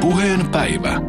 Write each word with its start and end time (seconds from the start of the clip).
Puheen 0.00 0.48
päivä. 0.48 1.00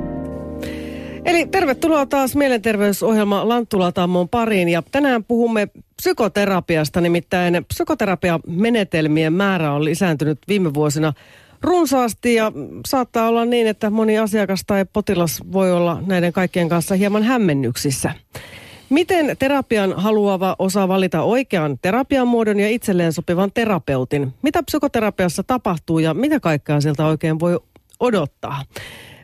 Eli 1.25 1.45
tervetuloa 1.45 2.05
taas 2.05 2.35
mielenterveysohjelma 2.35 3.49
Lanttulatammon 3.49 4.29
pariin 4.29 4.69
ja 4.69 4.83
tänään 4.91 5.23
puhumme 5.23 5.67
psykoterapiasta, 5.95 7.01
nimittäin 7.01 7.65
psykoterapiamenetelmien 7.67 9.33
määrä 9.33 9.73
on 9.73 9.85
lisääntynyt 9.85 10.39
viime 10.47 10.73
vuosina 10.73 11.13
runsaasti 11.61 12.33
ja 12.35 12.51
saattaa 12.87 13.27
olla 13.27 13.45
niin, 13.45 13.67
että 13.67 13.89
moni 13.89 14.19
asiakas 14.19 14.63
tai 14.67 14.85
potilas 14.93 15.41
voi 15.51 15.71
olla 15.71 16.03
näiden 16.05 16.33
kaikkien 16.33 16.69
kanssa 16.69 16.95
hieman 16.95 17.23
hämmennyksissä. 17.23 18.13
Miten 18.89 19.37
terapian 19.39 19.93
haluava 19.93 20.55
osaa 20.59 20.87
valita 20.87 21.21
oikean 21.21 21.77
terapian 21.81 22.27
muodon 22.27 22.59
ja 22.59 22.69
itselleen 22.69 23.13
sopivan 23.13 23.51
terapeutin? 23.53 24.33
Mitä 24.41 24.63
psykoterapiassa 24.63 25.43
tapahtuu 25.43 25.99
ja 25.99 26.13
mitä 26.13 26.39
kaikkea 26.39 26.81
sieltä 26.81 27.05
oikein 27.05 27.39
voi 27.39 27.59
odottaa? 28.01 28.65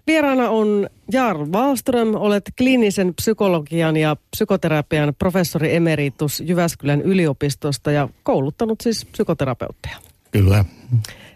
Vieraana 0.07 0.50
on 0.50 0.90
Jarl 1.12 1.45
Wallström, 1.52 2.16
olet 2.16 2.44
kliinisen 2.58 3.13
psykologian 3.13 3.98
ja 3.98 4.16
psykoterapian 4.31 5.13
professori 5.20 5.76
emeritus 5.76 6.44
Jyväskylän 6.45 7.02
yliopistosta 7.02 7.91
ja 7.91 8.09
kouluttanut 8.23 8.82
siis 8.82 9.05
psykoterapeutteja. 9.05 9.98
Kyllä. 10.32 10.66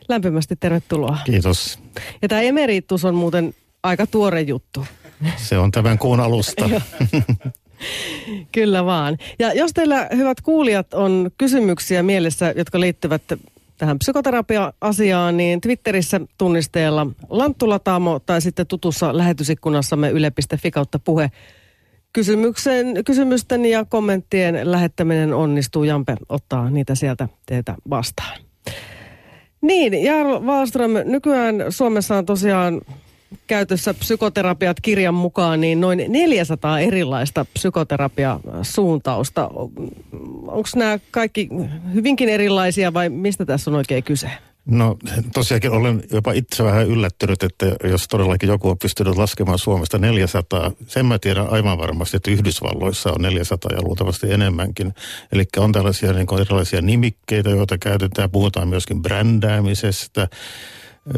Lämpimästi 0.10 0.56
tervetuloa. 0.56 1.18
Kiitos. 1.26 1.80
Ja 2.22 2.28
tämä 2.28 2.42
emeritus 2.42 3.06
on 3.06 3.16
muuten 3.16 3.54
aika 3.84 4.08
tuore 4.08 4.42
juttu. 4.42 4.86
Se 5.36 5.58
on 5.58 5.72
tämän 5.72 5.98
kuun 5.98 6.20
alusta. 6.20 6.70
Kyllä 8.52 8.86
vaan. 8.86 9.18
Ja 9.40 9.54
jos 9.54 9.72
teillä, 9.74 10.08
hyvät 10.16 10.42
kuulijat, 10.42 10.94
on 10.94 11.32
kysymyksiä 11.38 12.04
mielessä, 12.04 12.54
jotka 12.58 12.80
liittyvät 12.80 13.22
tähän 13.82 14.00
psykoterapia-asiaan, 14.00 15.38
niin 15.38 15.62
Twitterissä 15.62 16.22
tunnisteella 16.38 17.08
Lanttulataamo 17.30 18.20
tai 18.20 18.42
sitten 18.42 18.68
tutussa 18.68 19.18
lähetysikkunassamme 19.18 20.10
yle.fi 20.10 20.72
kautta 20.72 21.00
puhe. 21.00 21.32
Kysymyksen, 22.14 23.04
kysymysten 23.06 23.66
ja 23.66 23.86
kommenttien 23.86 24.72
lähettäminen 24.72 25.34
onnistuu. 25.34 25.84
Jampe 25.84 26.16
ottaa 26.30 26.70
niitä 26.70 26.96
sieltä 26.96 27.28
teitä 27.46 27.76
vastaan. 27.90 28.40
Niin, 29.62 30.04
Jarl 30.04 30.40
Wallström, 30.46 30.92
nykyään 31.06 31.56
Suomessa 31.70 32.18
on 32.18 32.26
tosiaan 32.26 32.82
käytössä 33.48 33.94
psykoterapiat 33.94 34.82
kirjan 34.82 35.14
mukaan 35.14 35.62
niin 35.62 35.82
noin 35.82 36.06
400 36.08 36.80
erilaista 36.80 37.46
psykoterapiasuuntausta. 37.54 39.50
Onko 40.48 40.70
nämä 40.76 41.00
kaikki 41.12 41.50
hyvinkin 41.94 42.30
erilaisia 42.30 42.94
vai 42.94 43.10
mistä 43.10 43.46
tässä 43.46 43.72
on 43.72 43.76
oikein 43.76 44.04
kyse? 44.04 44.30
No 44.66 44.98
tosiaankin 45.34 45.72
olen 45.72 46.04
jopa 46.12 46.32
itse 46.32 46.64
vähän 46.64 46.88
yllättynyt, 46.88 47.44
että 47.44 47.66
jos 47.84 48.08
todellakin 48.08 48.50
joku 48.50 48.70
on 48.70 48.78
pystynyt 48.78 49.18
laskemaan 49.18 49.60
Suomesta 49.60 49.98
400, 49.98 50.72
sen 50.88 51.06
mä 51.06 51.20
tiedän 51.20 51.50
aivan 51.50 51.78
varmasti, 51.78 52.18
että 52.18 52.32
Yhdysvalloissa 52.32 53.12
on 53.12 53.22
400 53.22 53.72
ja 53.76 53.82
luultavasti 53.82 54.32
enemmänkin. 54.32 54.94
Eli 55.32 55.44
on 55.58 55.72
tällaisia 55.72 56.14
niin 56.14 56.40
erilaisia 56.42 56.82
nimikkeitä, 56.82 57.50
joita 57.50 57.78
käytetään, 57.78 58.32
puhutaan 58.32 58.68
myöskin 58.68 59.02
brändäämisestä, 59.02 60.28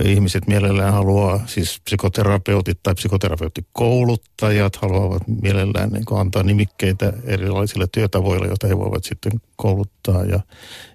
ihmiset 0.05 0.47
mielellään 0.47 0.93
haluaa, 0.93 1.43
siis 1.45 1.81
psykoterapeutit 1.83 2.79
tai 2.83 2.95
psykoterapeutikouluttajat 2.95 4.75
haluavat 4.75 5.23
mielellään 5.41 5.89
niin 5.89 6.05
kuin 6.05 6.21
antaa 6.21 6.43
nimikkeitä 6.43 7.13
erilaisille 7.23 7.87
työtavoille, 7.91 8.47
joita 8.47 8.67
he 8.67 8.77
voivat 8.77 9.03
sitten 9.03 9.31
kouluttaa 9.55 10.23
ja, 10.23 10.39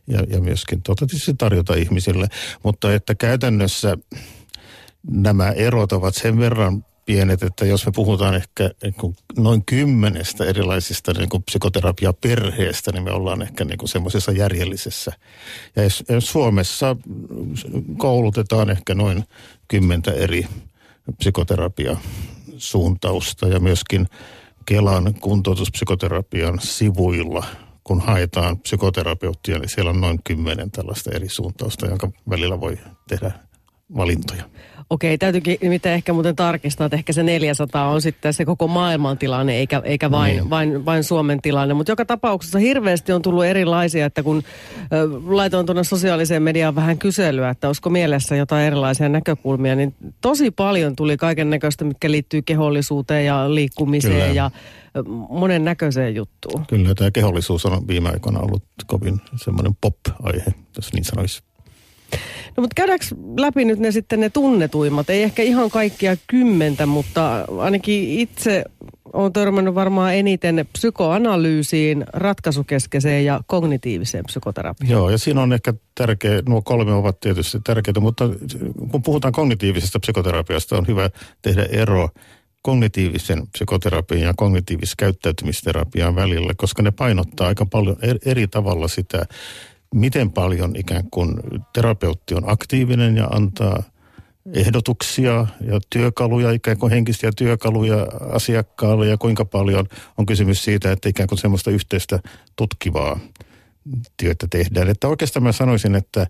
ja, 0.07 0.21
ja 0.31 0.41
myöskin 0.41 0.83
tota, 0.83 1.07
tarjota 1.39 1.75
ihmisille. 1.75 2.29
Mutta 2.63 2.95
että 2.95 3.15
käytännössä 3.15 3.97
nämä 5.11 5.51
erot 5.51 5.93
ovat 5.93 6.15
sen 6.15 6.39
verran 6.39 6.85
pienet, 7.09 7.43
että 7.43 7.67
jos 7.67 7.87
me 7.87 7.93
puhutaan 7.93 8.35
ehkä 8.35 8.71
noin 9.37 9.65
kymmenestä 9.65 10.45
erilaisista 10.45 11.13
niin 11.13 11.29
kuin 11.29 11.43
psykoterapiaperheestä, 11.43 12.93
niin 12.93 13.05
me 13.05 13.11
ollaan 13.11 13.43
ehkä 13.43 13.65
niin 13.65 13.79
kuin 13.79 13.89
semmoisessa 13.89 14.33
järjellisessä. 14.33 15.13
Ja 15.77 15.83
Suomessa 16.21 16.97
koulutetaan 17.97 18.71
ehkä 18.71 18.95
noin 18.95 19.25
kymmentä 19.69 20.13
eri 20.13 20.47
psykoterapiasuuntausta 21.19 23.49
ja 23.49 23.61
myöskin 23.61 24.09
Kelan 24.67 25.15
kuntoutuspsykoterapian 25.21 26.61
sivuilla 26.61 27.45
kun 27.85 28.01
haetaan 28.01 28.59
psykoterapeuttia, 28.59 29.59
niin 29.59 29.69
siellä 29.69 29.91
on 29.91 30.01
noin 30.01 30.21
kymmenen 30.25 30.71
tällaista 30.71 31.11
eri 31.15 31.29
suuntausta, 31.29 31.87
jonka 31.87 32.11
välillä 32.31 32.61
voi 32.61 32.79
tehdä 33.09 33.33
valintoja. 33.97 34.45
Okei, 34.91 35.19
täytyykin 35.19 35.59
nimittäin 35.63 35.95
ehkä 35.95 36.13
muuten 36.13 36.37
tarkistaa, 36.37 36.87
että 36.87 36.97
ehkä 36.97 37.13
se 37.13 37.23
400 37.23 37.91
on 37.91 38.03
sitten 38.03 38.33
se 38.33 38.45
koko 38.45 38.69
maailman 38.69 39.19
tilanne, 39.19 39.57
eikä, 39.57 39.83
eikä 39.85 40.11
vain, 40.11 40.37
niin. 40.37 40.51
vain, 40.51 40.85
vain 40.85 41.05
Suomen 41.05 41.43
tilanne. 41.43 41.75
Mutta 41.75 41.93
joka 41.93 42.05
tapauksessa 42.05 42.59
hirveästi 42.59 43.13
on 43.13 43.23
tullut 43.23 43.45
erilaisia, 43.45 44.07
että 44.07 44.23
kun 44.23 44.43
ö, 44.93 45.09
laitoin 45.27 45.67
tuonne 45.67 45.85
sosiaaliseen 45.85 46.43
mediaan 46.43 46.75
vähän 46.75 46.99
kyselyä, 46.99 47.51
että 47.51 47.67
olisiko 47.67 47.91
mielessä 47.91 48.37
jotain 48.37 48.67
erilaisia 48.67 49.09
näkökulmia, 49.09 49.77
niin 49.77 49.95
tosi 50.21 50.51
paljon 50.51 50.97
tuli 50.97 51.17
kaiken 51.17 51.51
näköistä, 51.51 51.85
mitkä 51.85 52.11
liittyy 52.11 52.43
kehollisuuteen 52.43 53.27
ja 53.27 53.55
liikkumiseen 53.55 54.15
Kyllä. 54.15 54.35
ja 54.35 54.51
monen 55.29 55.65
näköiseen 55.65 56.15
juttuun. 56.15 56.67
Kyllä, 56.67 56.95
tämä 56.95 57.11
kehollisuus 57.11 57.67
on 57.67 57.89
viime 57.89 58.09
aikoina 58.09 58.41
ollut 58.41 58.65
kovin 58.87 59.21
semmoinen 59.37 59.77
pop-aihe, 59.81 60.55
jos 60.77 60.93
niin 60.93 61.05
sanoisi. 61.05 61.48
No 62.57 62.61
mutta 62.61 62.75
käydäänkö 62.75 63.05
läpi 63.39 63.65
nyt 63.65 63.79
ne 63.79 63.93
sitten 63.93 64.21
ne 64.21 64.31
tunnetuimmat? 64.31 65.11
Ei 65.11 65.23
ehkä 65.23 65.43
ihan 65.43 65.71
kaikkia 65.71 66.17
kymmentä, 66.27 66.87
mutta 66.87 67.45
ainakin 67.59 68.09
itse 68.09 68.65
on 69.13 69.33
törmännyt 69.33 69.75
varmaan 69.75 70.15
eniten 70.15 70.69
psykoanalyysiin, 70.73 72.05
ratkaisukeskeiseen 72.13 73.25
ja 73.25 73.41
kognitiiviseen 73.47 74.25
psykoterapiaan. 74.25 74.91
Joo, 74.91 75.11
ja 75.11 75.19
siinä 75.19 75.43
on 75.43 75.53
ehkä 75.53 75.75
tärkeä, 75.95 76.43
nuo 76.49 76.63
kolme 76.63 76.93
ovat 76.93 77.21
tietysti 77.21 77.59
tärkeitä, 77.65 78.01
mutta 78.01 78.25
kun 78.91 79.03
puhutaan 79.03 79.33
kognitiivisesta 79.33 80.01
psykoterapiasta, 80.01 80.79
on 80.79 80.87
hyvä 80.87 81.11
tehdä 81.43 81.67
ero 81.71 82.09
kognitiivisen 82.63 83.47
psykoterapian 83.47 84.21
ja 84.21 84.35
kognitiivisen 84.37 84.95
käyttäytymisterapian 84.99 86.15
välillä, 86.15 86.53
koska 86.57 86.83
ne 86.83 86.91
painottaa 86.91 87.49
aika 87.49 87.67
paljon 87.67 87.97
eri 88.25 88.49
tavalla 88.49 88.89
sitä 88.89 89.27
miten 89.95 90.31
paljon 90.31 90.77
ikään 90.77 91.05
kuin 91.11 91.35
terapeutti 91.73 92.35
on 92.35 92.51
aktiivinen 92.51 93.17
ja 93.17 93.27
antaa 93.27 93.83
ehdotuksia 94.53 95.47
ja 95.61 95.81
työkaluja, 95.91 96.51
ikään 96.51 96.79
kuin 96.79 96.93
henkisiä 96.93 97.31
työkaluja 97.37 98.07
asiakkaalle 98.33 99.07
ja 99.07 99.19
kuinka 99.19 99.45
paljon 99.45 99.87
on 100.19 100.27
kysymys 100.27 100.65
siitä, 100.65 100.93
että 100.93 101.09
ikään 101.09 101.29
kuin 101.29 101.39
semmoista 101.39 101.71
yhteistä 101.71 102.19
tutkivaa 102.57 103.21
työtä 104.17 104.47
tehdään. 104.51 104.89
Että 104.89 105.09
oikeastaan 105.09 105.43
mä 105.43 105.53
sanoisin, 105.53 105.95
että 105.95 106.27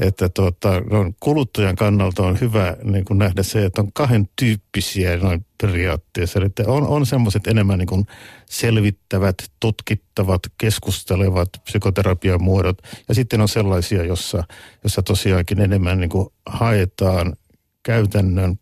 että 0.00 0.28
tuota, 0.28 0.80
no, 0.80 1.12
kuluttajan 1.20 1.76
kannalta 1.76 2.22
on 2.22 2.40
hyvä 2.40 2.76
niin 2.82 3.04
kuin 3.04 3.18
nähdä 3.18 3.42
se, 3.42 3.64
että 3.64 3.80
on 3.80 3.92
kahden 3.92 4.28
tyyppisiä 4.36 5.16
noin 5.16 5.46
periaatteessa. 5.62 6.40
Että 6.44 6.62
on, 6.66 6.86
on 6.86 7.06
semmoiset 7.06 7.46
enemmän 7.46 7.78
niin 7.78 7.86
kuin 7.86 8.06
selvittävät, 8.46 9.36
tutkittavat, 9.60 10.42
keskustelevat 10.58 11.48
psykoterapian 11.64 12.42
muodot. 12.42 12.78
Ja 13.08 13.14
sitten 13.14 13.40
on 13.40 13.48
sellaisia, 13.48 14.04
jossa, 14.04 14.44
jossa 14.84 15.02
tosiaankin 15.02 15.60
enemmän 15.60 16.00
niin 16.00 16.10
kuin 16.10 16.28
haetaan 16.46 17.36
käytännön 17.82 18.58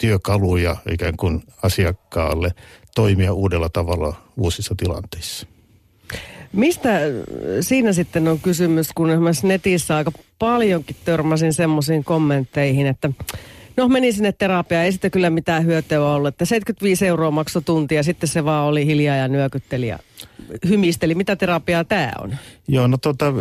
työkaluja 0.00 0.76
ikään 0.90 1.16
kuin 1.16 1.42
asiakkaalle 1.62 2.54
toimia 2.94 3.32
uudella 3.32 3.68
tavalla 3.68 4.16
uusissa 4.36 4.74
tilanteissa. 4.78 5.46
Mistä 6.56 7.00
siinä 7.60 7.92
sitten 7.92 8.28
on 8.28 8.40
kysymys, 8.40 8.88
kun 8.94 9.10
esimerkiksi 9.10 9.46
netissä 9.46 9.96
aika 9.96 10.12
paljonkin 10.38 10.96
törmäsin 11.04 11.52
semmoisiin 11.52 12.04
kommentteihin, 12.04 12.86
että 12.86 13.10
no 13.76 13.88
meni 13.88 14.12
sinne 14.12 14.32
terapiaan, 14.32 14.84
ei 14.84 14.92
sitten 14.92 15.10
kyllä 15.10 15.30
mitään 15.30 15.64
hyötyä 15.64 16.06
ollut, 16.06 16.28
että 16.28 16.44
75 16.44 17.06
euroa 17.06 17.30
maksoi 17.30 17.62
tuntia, 17.62 18.02
sitten 18.02 18.28
se 18.28 18.44
vaan 18.44 18.66
oli 18.66 18.86
hiljaa 18.86 19.16
ja 19.16 19.28
nyökytteli 19.28 19.88
ja 19.88 19.98
hymisteli. 20.68 21.14
Mitä 21.14 21.36
terapiaa 21.36 21.84
tämä 21.84 22.12
on? 22.20 22.36
Joo, 22.68 22.86
no 22.86 22.96
tota, 22.96 23.32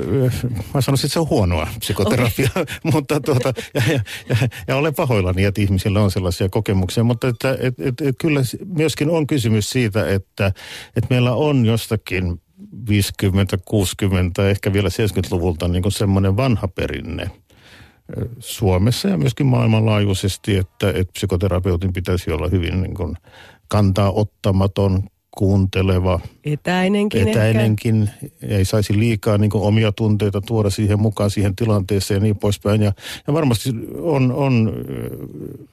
mä 0.73 0.81
sanoisin, 0.81 1.05
että 1.05 1.13
se 1.13 1.19
on 1.19 1.29
huonoa 1.29 1.67
psykoterapiaa, 1.79 2.49
okay. 2.55 2.65
mutta 2.93 3.19
tuota, 3.19 3.53
ja, 3.73 3.81
ja, 3.87 3.99
ja, 4.29 4.35
ja 4.67 4.75
olen 4.75 4.95
pahoillani, 4.95 5.43
että 5.43 5.61
ihmisillä 5.61 6.01
on 6.01 6.11
sellaisia 6.11 6.49
kokemuksia, 6.49 7.03
mutta 7.03 7.27
että, 7.27 7.57
et, 7.59 7.79
et, 7.79 8.01
et, 8.01 8.15
kyllä 8.19 8.41
myöskin 8.65 9.09
on 9.09 9.27
kysymys 9.27 9.69
siitä, 9.69 10.09
että, 10.09 10.47
että 10.95 11.07
meillä 11.09 11.33
on 11.33 11.65
jostakin 11.65 12.41
50, 12.89 13.57
60, 13.65 14.49
ehkä 14.49 14.73
vielä 14.73 14.89
70-luvulta 14.89 15.67
niin 15.67 15.81
kuin 15.81 15.91
semmoinen 15.91 16.37
vanha 16.37 16.67
perinne 16.67 17.31
Suomessa 18.39 19.07
ja 19.07 19.17
myöskin 19.17 19.45
maailmanlaajuisesti, 19.45 20.57
että, 20.57 20.89
että 20.89 21.13
psykoterapeutin 21.13 21.93
pitäisi 21.93 22.31
olla 22.31 22.47
hyvin 22.47 22.81
niin 22.81 22.93
kuin 22.93 23.17
kantaa 23.67 24.11
ottamaton, 24.11 25.03
kuunteleva. 25.35 26.19
Etäinenkin 26.43 27.27
Etäinenkin. 27.27 28.01
Ehkä. 28.23 28.27
Ei 28.41 28.65
saisi 28.65 28.99
liikaa 28.99 29.37
niin 29.37 29.51
omia 29.53 29.91
tunteita 29.91 30.41
tuoda 30.41 30.69
siihen 30.69 30.99
mukaan 30.99 31.31
siihen 31.31 31.55
tilanteeseen 31.55 32.17
ja 32.17 32.23
niin 32.23 32.37
poispäin. 32.37 32.81
Ja, 32.81 32.93
ja 33.27 33.33
varmasti 33.33 33.69
on, 34.01 34.31
on 34.31 34.73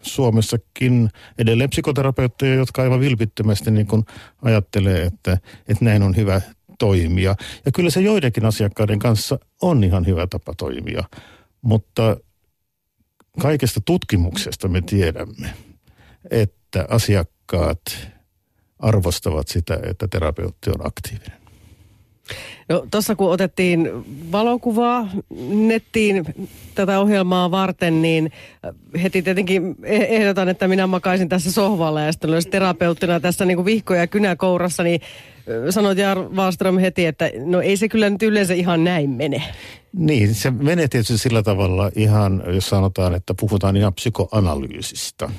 Suomessakin 0.02 1.11
edelleen 1.38 1.70
psykoterapeutteja, 1.70 2.55
jotka 2.55 2.82
aivan 2.82 3.00
vilpittömästi 3.00 3.70
niin 3.70 3.87
kuin 3.87 4.05
ajattelee, 4.43 5.02
että, 5.02 5.38
että 5.69 5.84
näin 5.84 6.02
on 6.02 6.17
hyvä 6.17 6.40
toimia. 6.82 7.34
Ja 7.67 7.73
kyllä 7.73 7.90
se 7.90 8.00
joidenkin 8.00 8.44
asiakkaiden 8.44 8.99
kanssa 8.99 9.38
on 9.61 9.84
ihan 9.84 10.06
hyvä 10.06 10.26
tapa 10.26 10.55
toimia. 10.56 11.05
Mutta 11.62 12.17
kaikesta 13.43 13.81
tutkimuksesta 13.84 14.69
me 14.69 14.81
tiedämme, 14.81 15.55
että 16.31 16.87
asiakkaat 16.88 17.81
arvostavat 18.79 19.49
sitä, 19.49 19.79
että 19.90 20.08
terapeutti 20.08 20.70
on 20.70 20.87
aktiivinen. 20.87 21.42
No 22.69 22.86
tuossa 22.90 23.16
kun 23.16 23.30
otettiin 23.30 23.90
valokuvaa 24.32 25.08
nettiin 25.48 26.24
tätä 26.74 27.00
ohjelmaa 27.00 27.50
varten, 27.50 28.02
niin 28.02 28.32
heti 29.02 29.22
tietenkin 29.22 29.76
e- 29.82 30.16
ehdotan, 30.16 30.48
että 30.48 30.69
minä 30.69 30.86
makaisin 30.86 31.28
tässä 31.28 31.52
sohvalla 31.52 32.00
ja 32.00 32.12
sitten 32.12 32.30
olisi 32.30 32.48
terapeuttina 32.48 33.20
tässä 33.20 33.44
niin 33.44 33.64
vihkoja 33.64 34.00
ja 34.00 34.06
kynä 34.06 34.36
kourassa, 34.36 34.82
niin 34.82 35.00
sanoit 35.70 35.98
Jar 35.98 36.19
Wallström 36.19 36.78
heti, 36.78 37.06
että 37.06 37.30
no 37.44 37.60
ei 37.60 37.76
se 37.76 37.88
kyllä 37.88 38.10
nyt 38.10 38.22
yleensä 38.22 38.54
ihan 38.54 38.84
näin 38.84 39.10
mene. 39.10 39.42
Niin, 39.92 40.34
se 40.34 40.50
menee 40.50 40.88
tietysti 40.88 41.19
sillä 41.19 41.42
tavalla 41.42 41.90
ihan, 41.96 42.42
jos 42.54 42.69
sanotaan, 42.69 43.14
että 43.14 43.34
puhutaan 43.40 43.76
ihan 43.76 43.94
psykoanalyysistä 43.94 45.30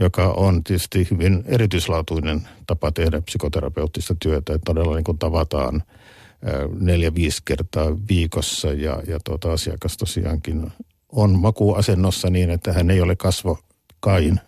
joka 0.00 0.28
on 0.28 0.64
tietysti 0.64 1.08
hyvin 1.10 1.44
erityislaatuinen 1.46 2.48
tapa 2.66 2.92
tehdä 2.92 3.20
psykoterapeuttista 3.20 4.14
työtä. 4.22 4.54
Että 4.54 4.64
todella 4.64 4.94
niin 4.94 5.04
kuin 5.04 5.18
tavataan 5.18 5.82
neljä-viisi 6.80 7.42
kertaa 7.44 7.96
viikossa 8.08 8.68
ja, 8.68 9.02
ja 9.06 9.18
tuota, 9.24 9.52
asiakas 9.52 9.96
tosiaankin 9.96 10.72
on 11.08 11.38
makuasennossa 11.38 12.30
niin, 12.30 12.50
että 12.50 12.72
hän 12.72 12.90
ei 12.90 13.00
ole 13.00 13.16
kasvokain 13.16 14.40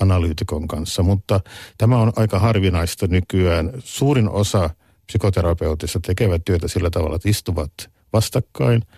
analyytikon 0.00 0.68
kanssa. 0.68 1.02
Mutta 1.02 1.40
tämä 1.78 1.98
on 1.98 2.12
aika 2.16 2.38
harvinaista 2.38 3.06
nykyään. 3.06 3.72
Suurin 3.78 4.28
osa 4.28 4.70
psykoterapeutissa 5.06 6.00
tekevät 6.00 6.42
työtä 6.44 6.68
sillä 6.68 6.90
tavalla, 6.90 7.16
että 7.16 7.28
istuvat 7.28 7.72
vastakkain– 8.12 8.82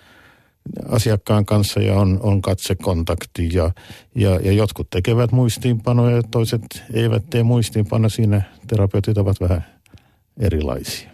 asiakkaan 0.89 1.47
kanssa 1.47 1.81
ja 1.81 1.95
on, 1.95 2.21
on 2.23 2.43
katsekontakti 2.43 3.49
ja, 3.53 3.71
ja, 4.15 4.31
ja 4.31 4.53
jotkut 4.53 4.91
tekevät 4.91 5.33
muistiinpanoja 5.33 6.17
ja 6.17 6.23
toiset 6.23 6.63
eivät 6.93 7.31
tee 7.31 7.43
muistiinpanoja. 7.43 8.09
Siinä 8.09 8.43
terapeutit 8.67 9.19
ovat 9.19 9.41
vähän 9.41 9.65
erilaisia. 10.41 11.11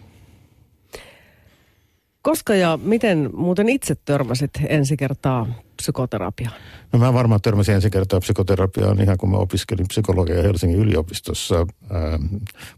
Koska 2.21 2.55
ja 2.55 2.79
miten 2.83 3.29
muuten 3.33 3.69
itse 3.69 3.95
törmäsit 3.95 4.51
ensi 4.67 4.97
kertaa 4.97 5.47
psykoterapiaan? 5.77 6.53
No 6.93 6.99
mä 6.99 7.13
varmaan 7.13 7.41
törmäsin 7.41 7.75
ensi 7.75 7.89
kertaa 7.89 8.19
psykoterapiaan 8.19 9.01
ihan 9.01 9.17
kun 9.17 9.29
mä 9.29 9.37
opiskelin 9.37 9.87
psykologiaa 9.87 10.43
Helsingin 10.43 10.79
yliopistossa 10.79 11.55
ää, 11.89 12.19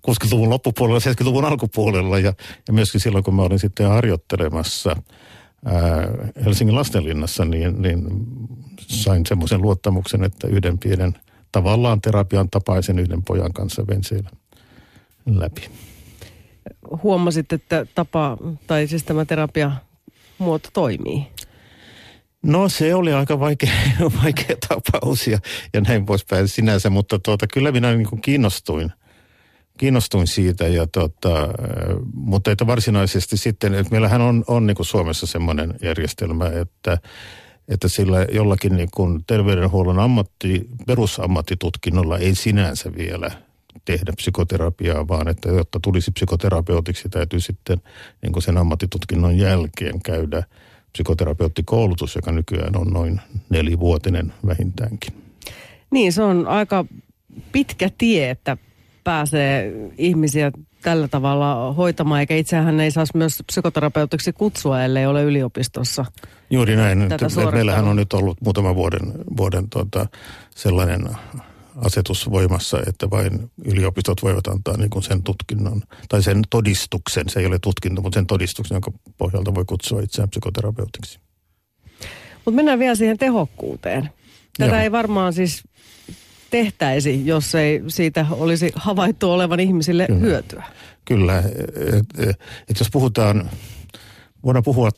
60-luvun 0.09 0.49
loppupuolella, 0.49 0.99
70-luvun 0.99 1.45
alkupuolella 1.45 2.19
ja, 2.19 2.33
ja 2.67 2.73
myöskin 2.73 3.01
silloin 3.01 3.23
kun 3.23 3.35
mä 3.35 3.41
olin 3.41 3.59
sitten 3.59 3.87
harjoittelemassa– 3.89 4.95
Helsingin 6.45 6.75
lastenlinnassa, 6.75 7.45
niin, 7.45 7.81
niin 7.81 8.07
sain 8.79 9.25
semmoisen 9.25 9.61
luottamuksen, 9.61 10.23
että 10.23 10.47
yhden 10.47 10.79
pienen 10.79 11.13
tavallaan 11.51 12.01
terapian 12.01 12.49
tapaisen 12.49 12.99
yhden 12.99 13.23
pojan 13.23 13.53
kanssa 13.53 13.87
vein 13.87 14.03
siellä 14.03 14.29
läpi. 15.25 15.69
Huomasit, 17.03 17.53
että 17.53 17.85
tapa, 17.95 18.37
tai 18.67 18.87
siis 18.87 19.03
tämä 19.03 19.25
terapia 19.25 19.71
muoto 20.37 20.69
toimii? 20.73 21.27
No 22.43 22.69
se 22.69 22.95
oli 22.95 23.13
aika 23.13 23.39
vaikea, 23.39 23.73
vaikea 24.23 24.55
tapaus 24.67 25.27
ja, 25.27 25.39
ja 25.73 25.81
näin 25.81 26.05
poispäin 26.05 26.47
sinänsä, 26.47 26.89
mutta 26.89 27.19
tuota, 27.19 27.47
kyllä 27.47 27.71
minä 27.71 27.95
niin 27.95 28.09
kuin 28.09 28.21
kiinnostuin– 28.21 28.91
kiinnostuin 29.77 30.27
siitä, 30.27 30.67
ja 30.67 30.87
tota, 30.87 31.49
mutta 32.13 32.51
että 32.51 32.67
varsinaisesti 32.67 33.37
sitten, 33.37 33.73
että 33.73 33.91
meillähän 33.91 34.21
on, 34.21 34.43
on 34.47 34.67
niin 34.67 34.75
kuin 34.75 34.85
Suomessa 34.85 35.27
semmoinen 35.27 35.73
järjestelmä, 35.81 36.45
että, 36.47 36.97
että 37.67 37.87
sillä 37.87 38.27
jollakin 38.31 38.75
niin 38.75 38.89
kuin 38.93 39.23
terveydenhuollon 39.27 39.99
ammatti, 39.99 40.67
perusammattitutkinnolla 40.87 42.17
ei 42.17 42.35
sinänsä 42.35 42.95
vielä 42.95 43.31
tehdä 43.85 44.13
psykoterapiaa, 44.15 45.07
vaan 45.07 45.27
että 45.27 45.49
jotta 45.49 45.79
tulisi 45.79 46.11
psykoterapeutiksi, 46.11 47.09
täytyy 47.09 47.39
sitten 47.39 47.81
niin 48.21 48.33
kuin 48.33 48.43
sen 48.43 48.57
ammattitutkinnon 48.57 49.37
jälkeen 49.37 50.01
käydä 50.01 50.43
psykoterapeuttikoulutus, 50.91 52.15
joka 52.15 52.31
nykyään 52.31 52.77
on 52.77 52.87
noin 52.87 53.21
nelivuotinen 53.49 54.33
vähintäänkin. 54.45 55.13
Niin, 55.91 56.13
se 56.13 56.23
on 56.23 56.47
aika 56.47 56.85
pitkä 57.51 57.89
tie, 57.97 58.29
että 58.29 58.57
pääsee 59.03 59.73
ihmisiä 59.97 60.51
tällä 60.81 61.07
tavalla 61.07 61.73
hoitamaan, 61.73 62.19
eikä 62.19 62.35
itsehän 62.35 62.79
ei 62.79 62.91
saisi 62.91 63.17
myös 63.17 63.43
psykoterapeutiksi 63.47 64.33
kutsua, 64.33 64.83
ellei 64.83 65.05
ole 65.05 65.23
yliopistossa. 65.23 66.05
Juuri 66.49 66.75
näin. 66.75 67.09
Tätä 67.09 67.27
Meillähän 67.51 67.87
on 67.87 67.95
nyt 67.95 68.13
ollut 68.13 68.41
muutaman 68.41 68.75
vuoden, 68.75 69.13
vuoden 69.37 69.69
tuota, 69.69 70.05
sellainen 70.55 71.09
asetus 71.75 72.31
voimassa, 72.31 72.79
että 72.87 73.09
vain 73.09 73.51
yliopistot 73.65 74.23
voivat 74.23 74.47
antaa 74.47 74.77
niin 74.77 74.89
kuin 74.89 75.03
sen 75.03 75.23
tutkinnon, 75.23 75.81
tai 76.09 76.23
sen 76.23 76.41
todistuksen, 76.49 77.29
se 77.29 77.39
ei 77.39 77.45
ole 77.45 77.59
tutkinto, 77.59 78.01
mutta 78.01 78.17
sen 78.17 78.27
todistuksen, 78.27 78.75
jonka 78.75 78.91
pohjalta 79.17 79.55
voi 79.55 79.65
kutsua 79.65 80.01
itseään 80.01 80.29
psykoterapeutiksi. 80.29 81.19
Mutta 82.45 82.55
mennään 82.55 82.79
vielä 82.79 82.95
siihen 82.95 83.17
tehokkuuteen. 83.17 84.09
Tätä 84.57 84.71
Joo. 84.71 84.81
ei 84.81 84.91
varmaan 84.91 85.33
siis 85.33 85.63
tehtäisi, 86.53 87.25
jos 87.25 87.55
ei 87.55 87.83
siitä 87.87 88.25
olisi 88.31 88.71
havaittu 88.75 89.31
olevan 89.31 89.59
ihmisille 89.59 90.07
Kyllä. 90.07 90.19
hyötyä? 90.19 90.63
Kyllä. 91.05 91.39
Et, 91.39 92.19
et, 92.19 92.39
et 92.69 92.79
jos 92.79 92.89
puhutaan, 92.91 93.49
voidaan 94.43 94.63
puhua 94.63 94.89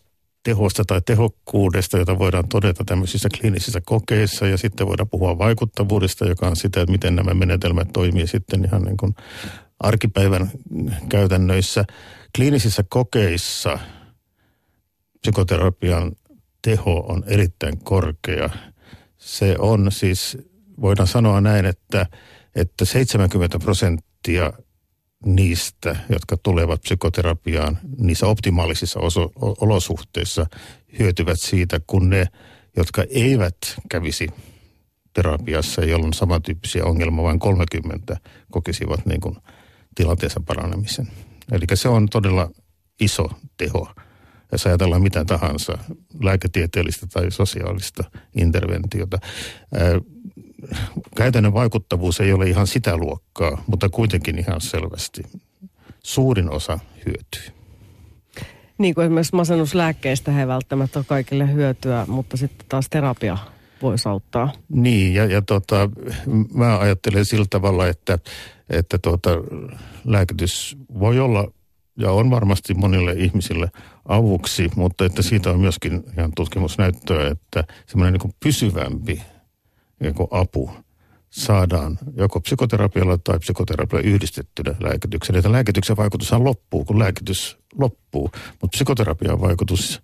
tehosta 0.43 0.83
tai 0.87 1.01
tehokkuudesta, 1.05 1.97
jota 1.97 2.19
voidaan 2.19 2.47
todeta 2.47 2.83
tämmöisissä 2.85 3.29
kliinisissä 3.39 3.81
kokeissa 3.85 4.47
ja 4.47 4.57
sitten 4.57 4.87
voidaan 4.87 5.09
puhua 5.09 5.37
vaikuttavuudesta, 5.37 6.25
joka 6.25 6.47
on 6.47 6.55
sitä, 6.55 6.81
että 6.81 6.91
miten 6.91 7.15
nämä 7.15 7.33
menetelmät 7.33 7.87
toimii 7.93 8.27
sitten 8.27 8.65
ihan 8.65 8.81
niin 8.81 8.97
kuin 8.97 9.15
arkipäivän 9.79 10.51
käytännöissä. 11.09 11.85
Kliinisissä 12.35 12.83
kokeissa 12.89 13.79
psykoterapian 15.21 16.11
teho 16.61 17.05
on 17.09 17.23
erittäin 17.27 17.77
korkea. 17.77 18.49
Se 19.17 19.55
on 19.59 19.91
siis 19.91 20.37
voidaan 20.81 21.07
sanoa 21.07 21.41
näin, 21.41 21.65
että, 21.65 22.05
että 22.55 22.85
70 22.85 23.59
prosenttia 23.59 24.53
niistä, 25.25 25.95
jotka 26.09 26.37
tulevat 26.37 26.81
psykoterapiaan 26.81 27.77
niissä 27.97 28.27
optimaalisissa 28.27 28.99
oso- 28.99 29.31
olosuhteissa, 29.35 30.45
hyötyvät 30.99 31.39
siitä, 31.39 31.79
kun 31.87 32.09
ne, 32.09 32.27
jotka 32.77 33.03
eivät 33.09 33.57
kävisi 33.89 34.27
terapiassa, 35.13 35.85
jolloin 35.85 36.13
samantyyppisiä 36.13 36.85
ongelmia 36.85 37.23
vain 37.23 37.39
30 37.39 38.17
kokisivat 38.51 39.05
niin 39.05 39.21
kuin 39.21 39.37
tilanteensa 39.95 40.41
paranemisen. 40.45 41.07
Eli 41.51 41.65
se 41.73 41.89
on 41.89 42.09
todella 42.09 42.51
iso 42.99 43.29
teho. 43.57 43.87
Jos 44.51 44.65
ajatellaan 44.67 45.01
mitä 45.01 45.25
tahansa, 45.25 45.77
lääketieteellistä 46.23 47.07
tai 47.07 47.31
sosiaalista 47.31 48.03
interventiota 48.35 49.19
käytännön 51.15 51.53
vaikuttavuus 51.53 52.19
ei 52.19 52.33
ole 52.33 52.49
ihan 52.49 52.67
sitä 52.67 52.97
luokkaa, 52.97 53.63
mutta 53.67 53.89
kuitenkin 53.89 54.39
ihan 54.39 54.61
selvästi 54.61 55.23
suurin 56.03 56.49
osa 56.49 56.79
hyötyy. 57.05 57.55
Niin 58.77 58.95
kuin 58.95 59.05
esimerkiksi 59.05 59.35
masennuslääkkeistä 59.35 60.31
he 60.31 60.47
välttämättä 60.47 60.99
ole 60.99 61.05
kaikille 61.09 61.53
hyötyä, 61.53 62.05
mutta 62.07 62.37
sitten 62.37 62.65
taas 62.69 62.89
terapia 62.89 63.37
voisi 63.81 64.09
auttaa. 64.09 64.53
Niin, 64.69 65.13
ja, 65.13 65.25
ja 65.25 65.41
tota, 65.41 65.89
mä 66.53 66.79
ajattelen 66.79 67.25
sillä 67.25 67.45
tavalla, 67.49 67.87
että, 67.87 68.19
että 68.69 68.97
tota, 68.97 69.29
lääkitys 70.05 70.77
voi 70.99 71.19
olla 71.19 71.51
ja 71.97 72.11
on 72.11 72.29
varmasti 72.29 72.73
monille 72.73 73.11
ihmisille 73.11 73.71
avuksi, 74.05 74.71
mutta 74.75 75.05
että 75.05 75.21
siitä 75.21 75.49
on 75.49 75.59
myöskin 75.59 76.03
ihan 76.17 76.31
tutkimusnäyttöä, 76.35 77.27
että 77.27 77.63
semmoinen 77.87 78.13
niin 78.13 78.33
pysyvämpi 78.43 79.21
niin 79.99 80.15
apu 80.31 80.71
saadaan 81.29 81.99
joko 82.17 82.39
psykoterapialla 82.39 83.17
tai 83.17 83.39
psykoterapialla 83.39 84.07
yhdistettynä 84.07 84.75
lääkitykseen. 84.79 85.37
Että 85.37 85.51
lääkityksen 85.51 85.97
vaikutushan 85.97 86.43
loppuu, 86.43 86.85
kun 86.85 86.99
lääkitys 86.99 87.57
loppuu, 87.79 88.31
mutta 88.61 88.75
psykoterapian 88.75 89.41
vaikutus, 89.41 90.01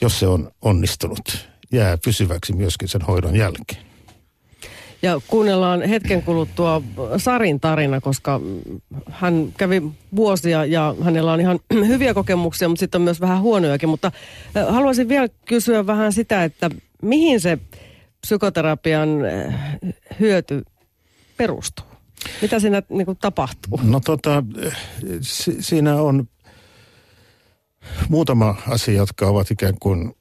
jos 0.00 0.18
se 0.18 0.26
on 0.26 0.50
onnistunut, 0.62 1.48
jää 1.72 1.98
pysyväksi 2.04 2.52
myöskin 2.52 2.88
sen 2.88 3.02
hoidon 3.02 3.36
jälkeen. 3.36 3.91
Ja 5.02 5.20
kuunnellaan 5.26 5.82
hetken 5.82 6.22
kuluttua 6.22 6.82
Sarin 7.16 7.60
tarina, 7.60 8.00
koska 8.00 8.40
hän 9.10 9.52
kävi 9.56 9.82
vuosia 10.16 10.64
ja 10.64 10.94
hänellä 11.02 11.32
on 11.32 11.40
ihan 11.40 11.60
hyviä 11.88 12.14
kokemuksia, 12.14 12.68
mutta 12.68 12.80
sitten 12.80 12.98
on 12.98 13.02
myös 13.02 13.20
vähän 13.20 13.40
huonojakin. 13.40 13.88
Mutta 13.88 14.12
haluaisin 14.68 15.08
vielä 15.08 15.28
kysyä 15.44 15.86
vähän 15.86 16.12
sitä, 16.12 16.44
että 16.44 16.70
mihin 17.02 17.40
se 17.40 17.58
psykoterapian 18.20 19.08
hyöty 20.20 20.62
perustuu? 21.36 21.86
Mitä 22.42 22.60
siinä 22.60 22.82
niin 22.88 23.06
kuin, 23.06 23.18
tapahtuu? 23.20 23.80
No 23.82 24.00
tota, 24.00 24.44
si- 25.20 25.62
siinä 25.62 25.94
on 25.94 26.28
muutama 28.08 28.54
asia, 28.68 28.94
jotka 28.94 29.26
ovat 29.26 29.50
ikään 29.50 29.74
kuin 29.80 30.14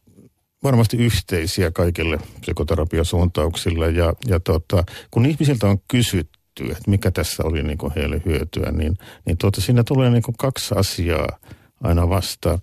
varmasti 0.63 0.98
yhteisiä 0.98 1.72
kaikille 1.72 2.20
psykoterapiasuuntauksille. 2.41 3.91
Ja, 3.91 4.13
ja 4.27 4.39
tota, 4.39 4.84
kun 5.12 5.25
ihmisiltä 5.25 5.68
on 5.68 5.77
kysytty, 5.88 6.63
että 6.63 6.89
mikä 6.89 7.12
tässä 7.12 7.44
oli 7.44 7.63
niin 7.63 7.77
kuin 7.77 7.94
heille 7.96 8.22
hyötyä, 8.25 8.72
niin, 8.72 8.98
niin 9.25 9.38
tuota, 9.38 9.62
siinä 9.62 9.84
tulee 9.84 10.10
niin 10.10 10.24
kuin 10.24 10.38
kaksi 10.38 10.75
asiaa 10.77 11.39
aina 11.84 12.10
vastaan. 12.10 12.60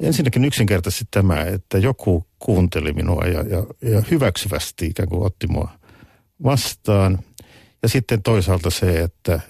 Ensinnäkin 0.00 0.44
yksinkertaisesti 0.44 1.04
tämä, 1.10 1.40
että 1.40 1.78
joku 1.78 2.26
kuunteli 2.38 2.92
minua 2.92 3.24
ja, 3.24 3.42
ja, 3.42 3.90
ja 3.90 4.02
hyväksyvästi 4.10 4.86
ikään 4.86 5.08
kuin 5.08 5.26
otti 5.26 5.46
mua 5.46 5.68
vastaan. 6.44 7.18
Ja 7.82 7.88
sitten 7.88 8.22
toisaalta 8.22 8.70
se, 8.70 9.00
että 9.00 9.40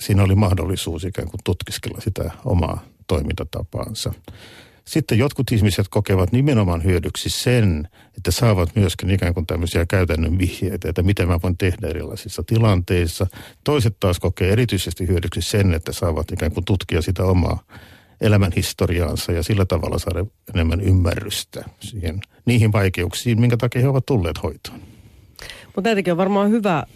siinä 0.00 0.22
oli 0.22 0.34
mahdollisuus 0.34 1.04
ikään 1.04 1.28
kuin 1.28 1.40
tutkiskella 1.44 2.00
sitä 2.00 2.30
omaa 2.44 2.84
toimintatapaansa. 3.06 4.12
Sitten 4.88 5.18
jotkut 5.18 5.52
ihmiset 5.52 5.88
kokevat 5.88 6.32
nimenomaan 6.32 6.84
hyödyksi 6.84 7.30
sen, 7.30 7.88
että 8.16 8.30
saavat 8.30 8.76
myöskin 8.76 9.10
ikään 9.10 9.34
kuin 9.34 9.46
tämmöisiä 9.46 9.86
käytännön 9.86 10.38
vihjeitä, 10.38 10.88
että 10.88 11.02
mitä 11.02 11.26
mä 11.26 11.38
voin 11.42 11.58
tehdä 11.58 11.88
erilaisissa 11.88 12.42
tilanteissa. 12.42 13.26
Toiset 13.64 13.96
taas 14.00 14.20
kokee 14.20 14.52
erityisesti 14.52 15.08
hyödyksi 15.08 15.42
sen, 15.42 15.74
että 15.74 15.92
saavat 15.92 16.32
ikään 16.32 16.52
kuin 16.52 16.64
tutkia 16.64 17.02
sitä 17.02 17.24
omaa 17.24 17.62
elämän 18.20 18.52
historiaansa 18.56 19.32
ja 19.32 19.42
sillä 19.42 19.64
tavalla 19.64 19.98
saada 19.98 20.26
enemmän 20.54 20.80
ymmärrystä 20.80 21.64
siihen, 21.80 22.20
niihin 22.44 22.72
vaikeuksiin, 22.72 23.40
minkä 23.40 23.56
takia 23.56 23.82
he 23.82 23.88
ovat 23.88 24.06
tulleet 24.06 24.42
hoitoon. 24.42 24.80
Mutta 25.66 25.88
näitäkin 25.88 26.12
on 26.12 26.16
varmaan 26.16 26.50
hyvä 26.50 26.86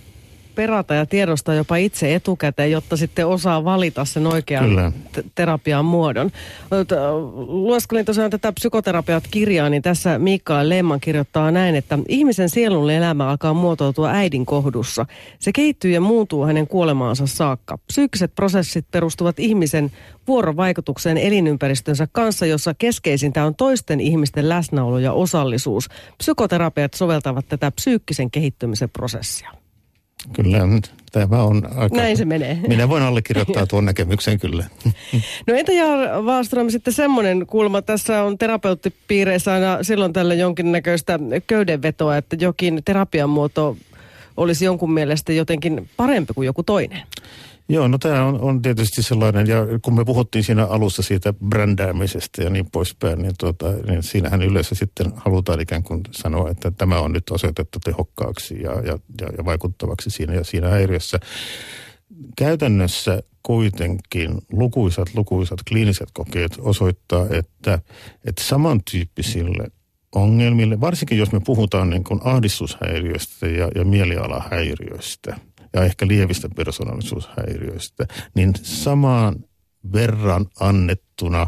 perata 0.55 0.95
ja 0.95 1.07
tiedostaa 1.07 1.55
jopa 1.55 1.77
itse 1.77 2.15
etukäteen, 2.15 2.71
jotta 2.71 2.97
sitten 2.97 3.27
osaa 3.27 3.65
valita 3.65 4.05
sen 4.05 4.27
oikean 4.27 4.65
Kyllä. 4.65 4.93
terapian 5.35 5.85
muodon. 5.85 6.31
Lueskelin 7.47 8.05
tosiaan 8.05 8.31
tätä 8.31 8.53
psykoterapiat 8.53 9.25
kirjaa, 9.31 9.69
niin 9.69 9.83
tässä 9.83 10.19
Mikael 10.19 10.69
Lemman 10.69 11.01
kirjoittaa 11.01 11.51
näin, 11.51 11.75
että 11.75 11.99
ihmisen 12.09 12.49
sielun 12.49 12.91
elämä 12.91 13.29
alkaa 13.29 13.55
muotoutua 13.55 14.11
äidin 14.11 14.47
kohdussa. 14.47 15.07
Se 15.39 15.53
kehittyy 15.53 15.91
ja 15.91 16.01
muuntuu 16.01 16.45
hänen 16.45 16.67
kuolemaansa 16.67 17.27
saakka. 17.27 17.79
Psyykkiset 17.87 18.35
prosessit 18.35 18.87
perustuvat 18.91 19.39
ihmisen 19.39 19.93
vuorovaikutukseen 20.29 21.19
elinympäristönsä 21.19 22.09
kanssa, 22.13 22.47
jossa 22.47 22.75
keskeisintä 22.75 23.45
on 23.45 23.55
toisten 23.55 24.01
ihmisten 24.01 24.49
läsnäolo 24.49 24.99
ja 24.99 25.13
osallisuus. 25.13 25.89
Psykoterapiat 26.19 26.95
soveltavat 26.95 27.49
tätä 27.49 27.71
psyykkisen 27.71 28.31
kehittymisen 28.31 28.91
prosessia. 28.91 29.60
Kyllä, 30.33 30.59
tämä 31.13 31.43
on 31.43 31.63
aika... 31.77 31.97
Näin 31.97 32.17
se 32.17 32.25
menee. 32.25 32.59
Minä 32.69 32.89
voin 32.89 33.03
allekirjoittaa 33.03 33.67
tuon 33.67 33.85
näkemyksen 33.85 34.41
kyllä. 34.41 34.65
No 35.47 35.55
entä 35.55 35.73
Jaar 35.73 36.23
Wallström 36.23 36.71
sitten 36.71 36.93
semmoinen 36.93 37.47
kulma, 37.47 37.83
tässä 37.83 38.23
on 38.23 38.39
terapeuttipiireissä 38.39 39.53
aina 39.53 39.79
silloin 39.83 40.13
tällä 40.13 40.35
jonkinnäköistä 40.35 41.19
köydenvetoa, 41.47 42.17
että 42.17 42.37
jokin 42.41 42.83
terapian 42.85 43.31
muoto 43.31 43.77
olisi 44.37 44.65
jonkun 44.65 44.93
mielestä 44.93 45.33
jotenkin 45.33 45.89
parempi 45.97 46.35
kuin 46.35 46.47
joku 46.47 46.63
toinen. 46.63 47.03
Joo, 47.71 47.89
no 47.89 47.99
tämä 47.99 48.25
on, 48.25 48.41
on 48.41 48.63
tietysti 48.63 49.03
sellainen, 49.03 49.47
ja 49.47 49.57
kun 49.83 49.95
me 49.95 50.05
puhuttiin 50.05 50.45
siinä 50.45 50.67
alussa 50.67 51.03
siitä 51.03 51.33
brändäämisestä 51.33 52.43
ja 52.43 52.51
niin 52.51 52.71
poispäin, 52.73 53.23
niin, 53.23 53.33
tuota, 53.39 53.73
niin 53.89 54.03
siinähän 54.03 54.43
yleensä 54.43 54.75
sitten 54.75 55.13
halutaan 55.17 55.61
ikään 55.61 55.83
kuin 55.83 56.01
sanoa, 56.11 56.51
että 56.51 56.71
tämä 56.71 57.01
on 57.01 57.13
nyt 57.13 57.31
osoitettu 57.31 57.79
tehokkaaksi 57.85 58.63
ja, 58.63 58.73
ja, 58.73 58.99
ja, 59.21 59.29
ja 59.39 59.45
vaikuttavaksi 59.45 60.11
siinä 60.11 60.35
ja 60.35 60.45
siinä 60.45 60.69
häiriössä. 60.69 61.21
Käytännössä 62.37 63.23
kuitenkin 63.43 64.39
lukuisat, 64.53 65.09
lukuisat 65.15 65.59
kliiniset 65.69 66.09
kokeet 66.13 66.53
osoittaa, 66.59 67.27
että, 67.31 67.79
että 68.25 68.43
samantyyppisille 68.45 69.69
ongelmille, 70.15 70.81
varsinkin 70.81 71.19
jos 71.19 71.33
me 71.33 71.41
puhutaan 71.45 71.91
niin 71.91 72.05
kuin 72.05 72.21
ahdistushäiriöistä 72.25 73.47
ja, 73.47 73.69
ja 73.75 73.85
mielialahäiriöistä– 73.85 75.37
ja 75.73 75.85
ehkä 75.85 76.07
lievistä 76.07 76.49
persoonallisuushäiriöistä, 76.57 78.07
niin 78.35 78.53
samaan 78.63 79.45
verran 79.93 80.47
annettuna 80.61 81.47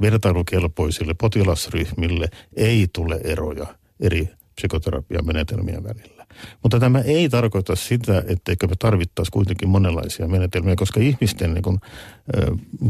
vertailukelpoisille 0.00 1.14
potilasryhmille 1.14 2.28
ei 2.56 2.88
tule 2.92 3.20
eroja 3.24 3.66
eri 4.00 4.28
psykoterapiamenetelmien 4.54 5.84
välillä. 5.84 6.26
Mutta 6.62 6.80
tämä 6.80 7.00
ei 7.00 7.28
tarkoita 7.28 7.76
sitä, 7.76 8.22
etteikö 8.26 8.66
me 8.66 8.74
tarvittaisi 8.78 9.32
kuitenkin 9.32 9.68
monenlaisia 9.68 10.28
menetelmiä, 10.28 10.76
koska 10.76 11.00
ihmisten 11.00 11.54
niin 11.54 11.62
kuin, 11.62 11.80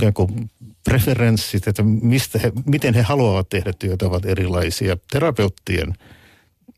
äh, 0.03 0.15
kuin 0.15 0.51
preferenssit, 0.85 1.69
että 1.69 1.83
mistä 1.83 2.39
he, 2.39 2.53
miten 2.67 2.95
he 2.95 3.03
haluavat 3.03 3.49
tehdä 3.49 3.73
työtä, 3.79 4.07
ovat 4.07 4.25
erilaisia. 4.27 4.97
Terapeuttien 5.11 5.95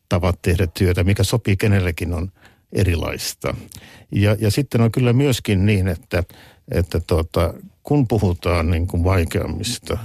tavat 0.09 0.41
tehdä 0.41 0.67
työtä, 0.67 1.03
mikä 1.03 1.23
sopii 1.23 1.57
kenellekin 1.57 2.13
on 2.13 2.31
erilaista. 2.73 3.55
Ja, 4.11 4.35
ja 4.39 4.51
sitten 4.51 4.81
on 4.81 4.91
kyllä 4.91 5.13
myöskin 5.13 5.65
niin, 5.65 5.87
että, 5.87 6.23
että 6.71 6.99
tuota, 7.07 7.53
kun 7.83 8.07
puhutaan 8.07 8.69
niin 8.71 8.87
kuin 8.87 9.03
vaikeammista 9.03 9.97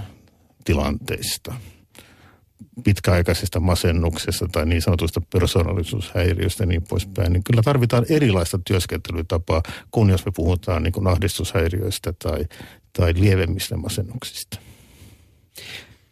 tilanteista, 0.64 1.54
pitkäaikaisesta 2.84 3.60
masennuksesta 3.60 4.48
tai 4.52 4.66
niin 4.66 4.82
sanotusta 4.82 5.20
persoonallisuushäiriöstä 5.32 6.62
ja 6.62 6.66
niin 6.66 6.82
poispäin, 6.82 7.32
niin 7.32 7.44
kyllä 7.44 7.62
tarvitaan 7.62 8.06
erilaista 8.08 8.58
työskentelytapaa 8.64 9.62
kuin 9.90 10.10
jos 10.10 10.26
me 10.26 10.32
puhutaan 10.36 10.82
niin 10.82 10.92
kuin 10.92 11.06
ahdistushäiriöistä 11.06 12.12
tai, 12.12 12.46
tai 12.92 13.14
lievemmistä 13.16 13.76
masennuksista 13.76 14.58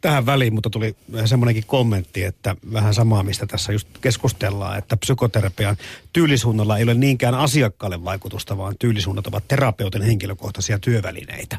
tähän 0.05 0.25
väliin, 0.25 0.53
mutta 0.53 0.69
tuli 0.69 0.95
semmoinenkin 1.25 1.63
kommentti, 1.67 2.23
että 2.23 2.55
vähän 2.73 2.93
samaa, 2.93 3.23
mistä 3.23 3.45
tässä 3.45 3.71
just 3.71 3.87
keskustellaan, 4.01 4.77
että 4.77 4.97
psykoterapian 4.97 5.77
tyylisuunnalla 6.13 6.77
ei 6.77 6.83
ole 6.83 6.93
niinkään 6.93 7.33
asiakkaalle 7.33 8.03
vaikutusta, 8.03 8.57
vaan 8.57 8.75
tyylisuunnat 8.79 9.27
ovat 9.27 9.47
terapeutin 9.47 10.01
henkilökohtaisia 10.01 10.79
työvälineitä. 10.79 11.57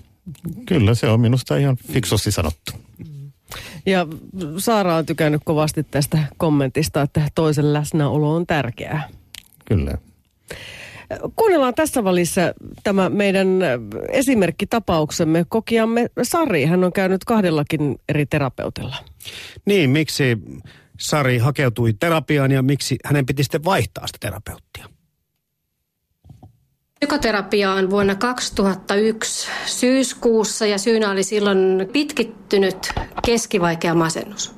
Kyllä, 0.66 0.94
se 0.94 1.08
on 1.08 1.20
minusta 1.20 1.56
ihan 1.56 1.76
fiksusti 1.92 2.30
sanottu. 2.30 2.72
Ja 3.86 4.06
Saara 4.58 4.96
on 4.96 5.06
tykännyt 5.06 5.42
kovasti 5.44 5.82
tästä 5.82 6.18
kommentista, 6.36 7.02
että 7.02 7.28
toisen 7.34 7.72
läsnäolo 7.72 8.34
on 8.34 8.46
tärkeää. 8.46 9.08
Kyllä. 9.64 9.98
Kuunnellaan 11.36 11.74
tässä 11.74 12.04
välissä 12.04 12.54
tämä 12.82 13.08
meidän 13.08 13.48
esimerkkitapauksemme. 14.08 15.44
Kokiamme 15.48 16.10
Sari, 16.22 16.64
hän 16.64 16.84
on 16.84 16.92
käynyt 16.92 17.24
kahdellakin 17.24 17.98
eri 18.08 18.26
terapeutilla. 18.26 18.96
Niin, 19.66 19.90
miksi 19.90 20.38
Sari 21.00 21.38
hakeutui 21.38 21.92
terapiaan 21.92 22.50
ja 22.50 22.62
miksi 22.62 22.96
hänen 23.04 23.26
piti 23.26 23.42
sitten 23.42 23.64
vaihtaa 23.64 24.06
sitä 24.06 24.18
terapeuttia? 24.20 24.88
Psykoterapiaan 27.00 27.90
vuonna 27.90 28.14
2001 28.14 29.48
syyskuussa 29.66 30.66
ja 30.66 30.78
syynä 30.78 31.10
oli 31.10 31.22
silloin 31.22 31.88
pitkittynyt 31.92 32.92
keskivaikea 33.26 33.94
masennus. 33.94 34.54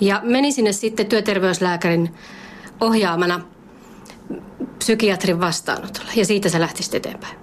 Ja 0.00 0.20
menin 0.24 0.52
sinne 0.52 0.72
sitten 0.72 1.06
työterveyslääkärin 1.06 2.14
ohjaamana– 2.80 3.40
psykiatrin 4.78 5.40
vastaanotolla 5.40 6.10
ja 6.16 6.24
siitä 6.24 6.48
se 6.48 6.60
lähti 6.60 6.82
eteenpäin. 6.96 7.36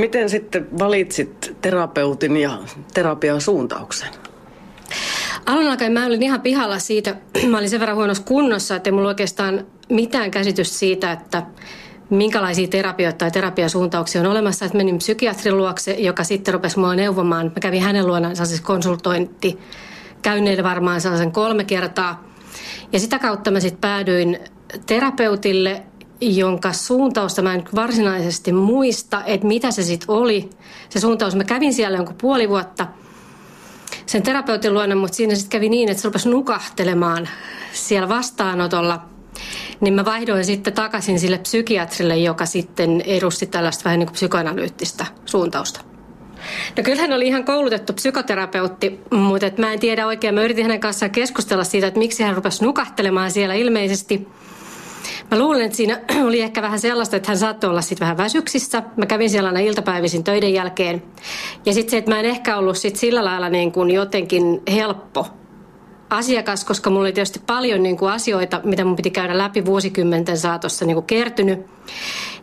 Miten 0.00 0.30
sitten 0.30 0.78
valitsit 0.78 1.56
terapeutin 1.60 2.36
ja 2.36 2.58
terapian 2.94 3.40
suuntauksen? 3.40 4.08
Alun 5.46 5.70
alkaen 5.70 5.92
mä 5.92 6.06
olin 6.06 6.22
ihan 6.22 6.40
pihalla 6.40 6.78
siitä, 6.78 7.16
mä 7.50 7.58
olin 7.58 7.70
sen 7.70 7.80
verran 7.80 7.96
huonossa 7.96 8.22
kunnossa, 8.22 8.76
että 8.76 8.88
ei 8.88 8.92
mulla 8.92 9.08
oikeastaan 9.08 9.66
mitään 9.88 10.30
käsitystä 10.30 10.78
siitä, 10.78 11.12
että 11.12 11.42
minkälaisia 12.10 12.68
terapioita 12.68 13.18
tai 13.18 13.30
terapiasuuntauksia 13.30 14.20
on 14.20 14.26
olemassa. 14.26 14.64
Että 14.64 14.76
menin 14.76 14.98
psykiatrin 14.98 15.56
luokse, 15.56 15.92
joka 15.92 16.24
sitten 16.24 16.54
rupesi 16.54 16.78
mua 16.78 16.94
neuvomaan. 16.94 17.46
Mä 17.46 17.60
kävin 17.60 17.82
hänen 17.82 18.06
luonaan 18.06 18.36
sellaisessa 18.36 18.64
konsultointi 18.64 19.58
käynneillä 20.22 20.62
varmaan 20.62 21.00
sellaisen 21.00 21.32
kolme 21.32 21.64
kertaa. 21.64 22.24
Ja 22.92 23.00
sitä 23.00 23.18
kautta 23.18 23.50
mä 23.50 23.60
sitten 23.60 23.80
päädyin 23.80 24.38
terapeutille, 24.86 25.82
jonka 26.22 26.72
suuntausta 26.72 27.42
mä 27.42 27.54
en 27.54 27.64
varsinaisesti 27.74 28.52
muista, 28.52 29.24
että 29.24 29.46
mitä 29.46 29.70
se 29.70 29.82
sitten 29.82 30.10
oli. 30.10 30.50
Se 30.88 31.00
suuntaus, 31.00 31.34
mä 31.34 31.44
kävin 31.44 31.74
siellä 31.74 31.98
jonkun 31.98 32.16
puoli 32.20 32.48
vuotta 32.48 32.86
sen 34.06 34.22
terapeutin 34.22 34.74
luona, 34.74 34.94
mutta 34.94 35.16
siinä 35.16 35.34
sitten 35.34 35.50
kävi 35.50 35.68
niin, 35.68 35.88
että 35.88 36.02
se 36.02 36.08
rupesi 36.08 36.28
nukahtelemaan 36.28 37.28
siellä 37.72 38.08
vastaanotolla. 38.08 39.02
niin 39.80 39.94
mä 39.94 40.04
vaihdoin 40.04 40.44
sitten 40.44 40.72
takaisin 40.72 41.20
sille 41.20 41.38
psykiatrille, 41.38 42.16
joka 42.16 42.46
sitten 42.46 43.00
edusti 43.00 43.46
tällaista 43.46 43.84
vähän 43.84 43.98
niin 43.98 44.06
kuin 44.06 44.14
psykoanalyyttistä 44.14 45.06
suuntausta. 45.26 45.80
No 46.76 46.82
kyllä 46.82 47.02
hän 47.02 47.12
oli 47.12 47.26
ihan 47.26 47.44
koulutettu 47.44 47.92
psykoterapeutti, 47.92 49.00
mutta 49.10 49.46
et 49.46 49.58
mä 49.58 49.72
en 49.72 49.80
tiedä 49.80 50.06
oikein. 50.06 50.34
Mä 50.34 50.42
yritin 50.42 50.64
hänen 50.64 50.80
kanssaan 50.80 51.10
keskustella 51.10 51.64
siitä, 51.64 51.86
että 51.86 51.98
miksi 51.98 52.22
hän 52.22 52.36
rupesi 52.36 52.64
nukahtelemaan 52.64 53.30
siellä 53.30 53.54
ilmeisesti. 53.54 54.28
Mä 55.30 55.38
luulen, 55.38 55.62
että 55.62 55.76
siinä 55.76 56.00
oli 56.26 56.40
ehkä 56.40 56.62
vähän 56.62 56.80
sellaista, 56.80 57.16
että 57.16 57.28
hän 57.28 57.38
saattoi 57.38 57.70
olla 57.70 57.82
sitten 57.82 58.00
vähän 58.00 58.16
väsyksissä. 58.16 58.82
Mä 58.96 59.06
kävin 59.06 59.30
siellä 59.30 59.48
aina 59.48 59.60
iltapäivisin 59.60 60.24
töiden 60.24 60.52
jälkeen. 60.52 61.02
Ja 61.66 61.72
sitten 61.72 61.90
se, 61.90 61.96
että 61.96 62.10
mä 62.10 62.20
en 62.20 62.24
ehkä 62.26 62.56
ollut 62.56 62.76
sit 62.76 62.96
sillä 62.96 63.24
lailla 63.24 63.48
niin 63.48 63.72
kuin 63.72 63.90
jotenkin 63.90 64.62
helppo 64.72 65.26
asiakas, 66.12 66.64
koska 66.64 66.90
mulla 66.90 67.02
oli 67.02 67.12
tietysti 67.12 67.40
paljon 67.46 67.82
niin 67.82 67.96
kuin 67.96 68.12
asioita, 68.12 68.60
mitä 68.64 68.84
mun 68.84 68.96
piti 68.96 69.10
käydä 69.10 69.38
läpi 69.38 69.64
vuosikymmenten 69.64 70.38
saatossa 70.38 70.84
niin 70.84 70.94
kuin 70.94 71.06
kertynyt. 71.06 71.66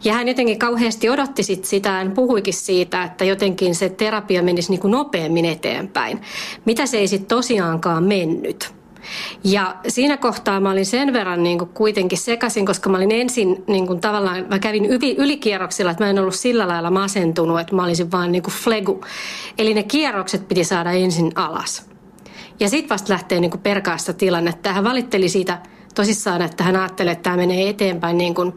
Ja 0.04 0.14
hän 0.14 0.28
jotenkin 0.28 0.60
kauheasti 0.60 1.10
odotti 1.10 1.44
sit 1.44 1.66
sitä, 1.66 1.92
hän 1.92 2.12
puhuikin 2.12 2.54
siitä, 2.54 3.04
että 3.04 3.26
jotenkin 3.26 3.76
se 3.76 3.90
terapia 3.90 4.44
menisi 4.44 4.72
niin 4.72 4.80
kuin 4.80 4.92
nopeammin 4.92 5.46
eteenpäin. 5.46 6.22
Mitä 6.66 6.86
se 6.86 6.98
ei 6.98 7.08
sitten 7.08 7.38
tosiaankaan 7.38 8.04
mennyt. 8.04 8.79
Ja 9.44 9.76
siinä 9.88 10.18
kohtaa 10.18 10.60
mä 10.60 10.72
olin 10.72 10.86
sen 10.86 11.14
verran 11.14 11.44
niin 11.44 11.58
kuin 11.58 11.70
kuitenkin 11.70 12.18
sekaisin, 12.18 12.66
koska 12.66 12.90
mä 12.90 12.98
olin 12.98 13.12
ensin 13.12 13.64
niin 13.68 13.88
kuin 13.88 14.02
tavallaan, 14.02 14.46
mä 14.50 14.60
kävin 14.60 14.86
yli, 14.86 15.16
ylikierroksilla, 15.18 15.92
että 15.92 16.04
mä 16.04 16.10
en 16.10 16.20
ollut 16.20 16.36
sillä 16.36 16.68
lailla 16.68 16.92
masentunut, 16.92 17.60
että 17.60 17.76
mä 17.76 17.84
olisin 17.84 18.12
vaan 18.12 18.32
niin 18.32 18.44
kuin 18.44 18.54
flegu. 18.54 19.02
Eli 19.58 19.74
ne 19.74 19.84
kierrokset 19.84 20.48
piti 20.48 20.64
saada 20.64 20.92
ensin 20.92 21.32
alas. 21.36 21.90
Ja 22.60 22.70
sitten 22.70 22.90
vasta 22.90 23.14
lähtee 23.14 23.40
niin 23.40 23.52
kuin 23.52 23.62
perkaasta 23.62 24.14
tilannetta. 24.14 24.74
Hän 24.74 24.84
valitteli 24.84 25.30
siitä 25.30 25.62
tosissaan, 25.96 26.42
että 26.42 26.64
hän 26.64 26.76
ajattelee, 26.76 27.12
että 27.12 27.24
tämä 27.24 27.38
menee 27.38 27.70
eteenpäin 27.70 28.18
niin 28.18 28.36
kuin 28.36 28.54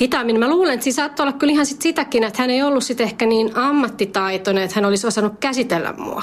hitaammin. 0.00 0.38
Mä 0.38 0.50
luulen, 0.50 0.74
että 0.74 0.84
siinä 0.84 0.94
saattoi 0.94 1.24
olla 1.24 1.32
kyllä 1.32 1.52
ihan 1.52 1.66
sit 1.66 1.82
sitäkin, 1.82 2.24
että 2.24 2.42
hän 2.42 2.50
ei 2.50 2.62
ollut 2.62 2.84
sit 2.84 3.00
ehkä 3.00 3.26
niin 3.26 3.56
ammattitaitoinen, 3.56 4.64
että 4.64 4.74
hän 4.74 4.84
olisi 4.84 5.06
osannut 5.06 5.32
käsitellä 5.40 5.94
mua. 5.98 6.22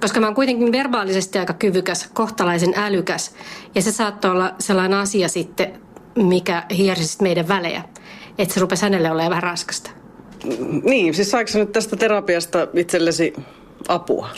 Koska 0.00 0.20
mä 0.20 0.26
oon 0.26 0.34
kuitenkin 0.34 0.72
verbaalisesti 0.72 1.38
aika 1.38 1.52
kyvykäs, 1.52 2.10
kohtalaisen 2.14 2.72
älykäs. 2.76 3.34
Ja 3.74 3.82
se 3.82 3.92
saattoi 3.92 4.30
olla 4.30 4.54
sellainen 4.58 4.98
asia 4.98 5.28
sitten, 5.28 5.80
mikä 6.16 6.62
hiersi 6.76 7.22
meidän 7.22 7.48
välejä. 7.48 7.82
Että 8.38 8.54
se 8.54 8.60
rupesi 8.60 8.82
hänelle 8.82 9.10
olemaan 9.10 9.30
vähän 9.30 9.42
raskasta. 9.42 9.90
Niin, 10.82 11.14
siis 11.14 11.30
saiko 11.30 11.50
nyt 11.54 11.72
tästä 11.72 11.96
terapiasta 11.96 12.68
itsellesi 12.74 13.32
apua? 13.88 14.28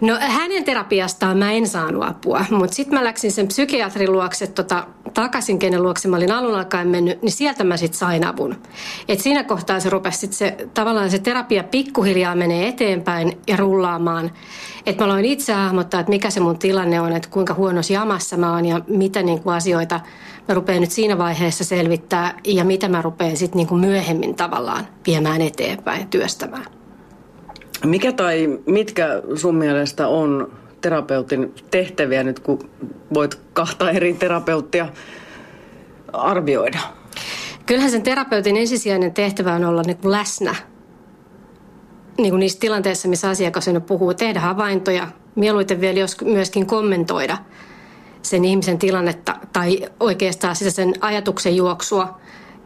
No 0.00 0.18
hänen 0.20 0.64
terapiastaan 0.64 1.38
mä 1.38 1.52
en 1.52 1.68
saanut 1.68 2.02
apua, 2.08 2.44
mutta 2.50 2.74
sitten 2.74 2.98
mä 2.98 3.04
läksin 3.04 3.32
sen 3.32 3.48
psykiatrin 3.48 4.12
luokse 4.12 4.46
tota, 4.46 4.86
takaisin, 5.14 5.58
kenen 5.58 5.82
luokse 5.82 6.08
mä 6.08 6.16
olin 6.16 6.32
alun 6.32 6.58
alkaen 6.58 6.88
mennyt, 6.88 7.22
niin 7.22 7.32
sieltä 7.32 7.64
mä 7.64 7.76
sitten 7.76 7.98
sain 7.98 8.26
avun. 8.26 8.56
Et 9.08 9.20
siinä 9.20 9.44
kohtaa 9.44 9.80
se 9.80 9.90
rupesi 9.90 10.18
sit 10.18 10.32
se, 10.32 10.56
tavallaan 10.74 11.10
se 11.10 11.18
terapia 11.18 11.64
pikkuhiljaa 11.64 12.34
menee 12.34 12.68
eteenpäin 12.68 13.38
ja 13.46 13.56
rullaamaan. 13.56 14.30
Että 14.86 15.04
mä 15.04 15.10
aloin 15.10 15.24
itse 15.24 15.52
hahmottaa, 15.52 16.00
että 16.00 16.10
mikä 16.10 16.30
se 16.30 16.40
mun 16.40 16.58
tilanne 16.58 17.00
on, 17.00 17.12
että 17.12 17.28
kuinka 17.28 17.54
huonossa 17.54 17.92
jamassa 17.92 18.36
mä 18.36 18.52
oon 18.52 18.66
ja 18.66 18.80
mitä 18.88 19.22
niinku 19.22 19.50
asioita 19.50 20.00
mä 20.48 20.54
rupean 20.54 20.80
nyt 20.80 20.90
siinä 20.90 21.18
vaiheessa 21.18 21.64
selvittää 21.64 22.38
ja 22.44 22.64
mitä 22.64 22.88
mä 22.88 23.02
rupean 23.02 23.36
sitten 23.36 23.56
niinku 23.56 23.76
myöhemmin 23.76 24.34
tavallaan 24.34 24.88
viemään 25.06 25.40
eteenpäin, 25.40 26.08
työstämään. 26.08 26.77
Mikä 27.84 28.12
tai 28.12 28.58
mitkä 28.66 29.22
sun 29.34 29.54
mielestä 29.54 30.08
on 30.08 30.52
terapeutin 30.80 31.54
tehtäviä 31.70 32.22
nyt, 32.22 32.40
kun 32.40 32.70
voit 33.14 33.40
kahta 33.52 33.90
eri 33.90 34.14
terapeuttia 34.14 34.88
arvioida? 36.12 36.78
Kyllähän 37.66 37.90
sen 37.90 38.02
terapeutin 38.02 38.56
ensisijainen 38.56 39.14
tehtävä 39.14 39.54
on 39.54 39.64
olla 39.64 39.82
niin 39.82 39.98
läsnä 40.04 40.54
niin 42.18 42.30
kuin 42.30 42.40
niissä 42.40 42.60
tilanteissa, 42.60 43.08
missä 43.08 43.28
asiakas 43.28 43.66
puhuu, 43.86 44.14
tehdä 44.14 44.40
havaintoja, 44.40 45.08
mieluiten 45.34 45.80
vielä 45.80 46.00
myöskin 46.24 46.66
kommentoida 46.66 47.38
sen 48.22 48.44
ihmisen 48.44 48.78
tilannetta 48.78 49.36
tai 49.52 49.88
oikeastaan 50.00 50.56
sitä 50.56 50.70
sen 50.70 50.94
ajatuksen 51.00 51.56
juoksua 51.56 52.20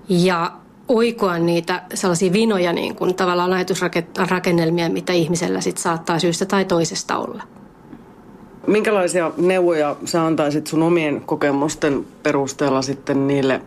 ja 0.08 0.52
oikoa 0.96 1.38
niitä 1.38 1.82
sellaisia 1.94 2.32
vinoja 2.32 2.72
niin 2.72 2.96
kuin 2.96 3.14
tavallaan 3.14 3.52
ajatusrakennelmia, 3.52 4.88
mitä 4.88 5.12
ihmisellä 5.12 5.60
sit 5.60 5.78
saattaa 5.78 6.18
syystä 6.18 6.46
tai 6.46 6.64
toisesta 6.64 7.16
olla. 7.16 7.42
Minkälaisia 8.66 9.32
neuvoja 9.36 9.96
sä 10.04 10.26
antaisit 10.26 10.66
sun 10.66 10.82
omien 10.82 11.20
kokemusten 11.20 12.06
perusteella 12.22 12.82
sitten 12.82 13.26
niille 13.26 13.60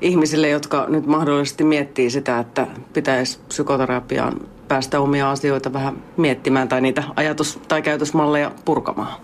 ihmisille, 0.00 0.48
jotka 0.48 0.86
nyt 0.88 1.06
mahdollisesti 1.06 1.64
miettii 1.64 2.10
sitä, 2.10 2.38
että 2.38 2.66
pitäisi 2.92 3.38
psykoterapiaan 3.48 4.40
päästä 4.68 5.00
omia 5.00 5.30
asioita 5.30 5.72
vähän 5.72 6.02
miettimään 6.16 6.68
tai 6.68 6.80
niitä 6.80 7.02
ajatus- 7.16 7.60
tai 7.68 7.82
käytösmalleja 7.82 8.52
purkamaan? 8.64 9.20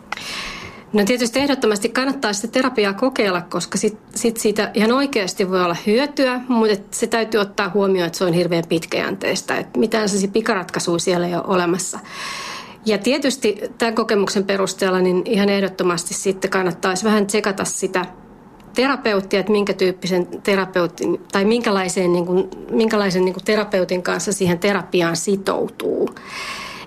No 0.92 1.04
tietysti 1.04 1.40
ehdottomasti 1.40 1.88
kannattaa 1.88 2.32
sitä 2.32 2.48
terapiaa 2.48 2.92
kokeilla, 2.92 3.40
koska 3.40 3.78
sit, 3.78 3.98
sit 4.14 4.36
siitä 4.36 4.70
ihan 4.74 4.92
oikeasti 4.92 5.50
voi 5.50 5.62
olla 5.62 5.76
hyötyä, 5.86 6.40
mutta 6.48 6.96
se 6.96 7.06
täytyy 7.06 7.40
ottaa 7.40 7.70
huomioon, 7.74 8.06
että 8.06 8.18
se 8.18 8.24
on 8.24 8.32
hirveän 8.32 8.64
pitkäjänteistä. 8.68 9.56
Että 9.56 9.78
mitään 9.78 10.08
sellaisia 10.08 10.30
pikaratkaisuja 10.32 10.98
siellä 10.98 11.26
ei 11.26 11.34
ole 11.34 11.42
olemassa. 11.46 11.98
Ja 12.86 12.98
tietysti 12.98 13.60
tämän 13.78 13.94
kokemuksen 13.94 14.44
perusteella 14.44 15.00
niin 15.00 15.22
ihan 15.24 15.48
ehdottomasti 15.48 16.14
sitten 16.14 16.50
kannattaisi 16.50 17.04
vähän 17.04 17.26
tsekata 17.26 17.64
sitä 17.64 18.06
terapeuttia, 18.74 19.40
että 19.40 19.52
minkä 19.52 19.72
tyyppisen 19.72 20.26
terapeutin 20.42 21.20
tai 21.32 21.44
minkälaisen, 21.44 22.12
niin 22.12 22.26
kuin, 22.26 22.48
minkälaisen 22.70 23.24
niin 23.24 23.34
kuin 23.34 23.44
terapeutin 23.44 24.02
kanssa 24.02 24.32
siihen 24.32 24.58
terapiaan 24.58 25.16
sitoutuu. 25.16 26.10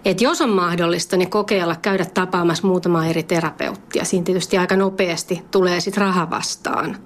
Et 0.05 0.21
jos 0.21 0.41
on 0.41 0.49
mahdollista, 0.49 1.17
niin 1.17 1.29
kokeilla 1.29 1.75
käydä 1.75 2.05
tapaamassa 2.05 2.67
muutama 2.67 3.05
eri 3.05 3.23
terapeuttia. 3.23 4.05
Siinä 4.05 4.23
tietysti 4.23 4.57
aika 4.57 4.75
nopeasti 4.75 5.43
tulee 5.51 5.79
sitten 5.79 6.01
raha 6.01 6.29
vastaan. 6.29 6.97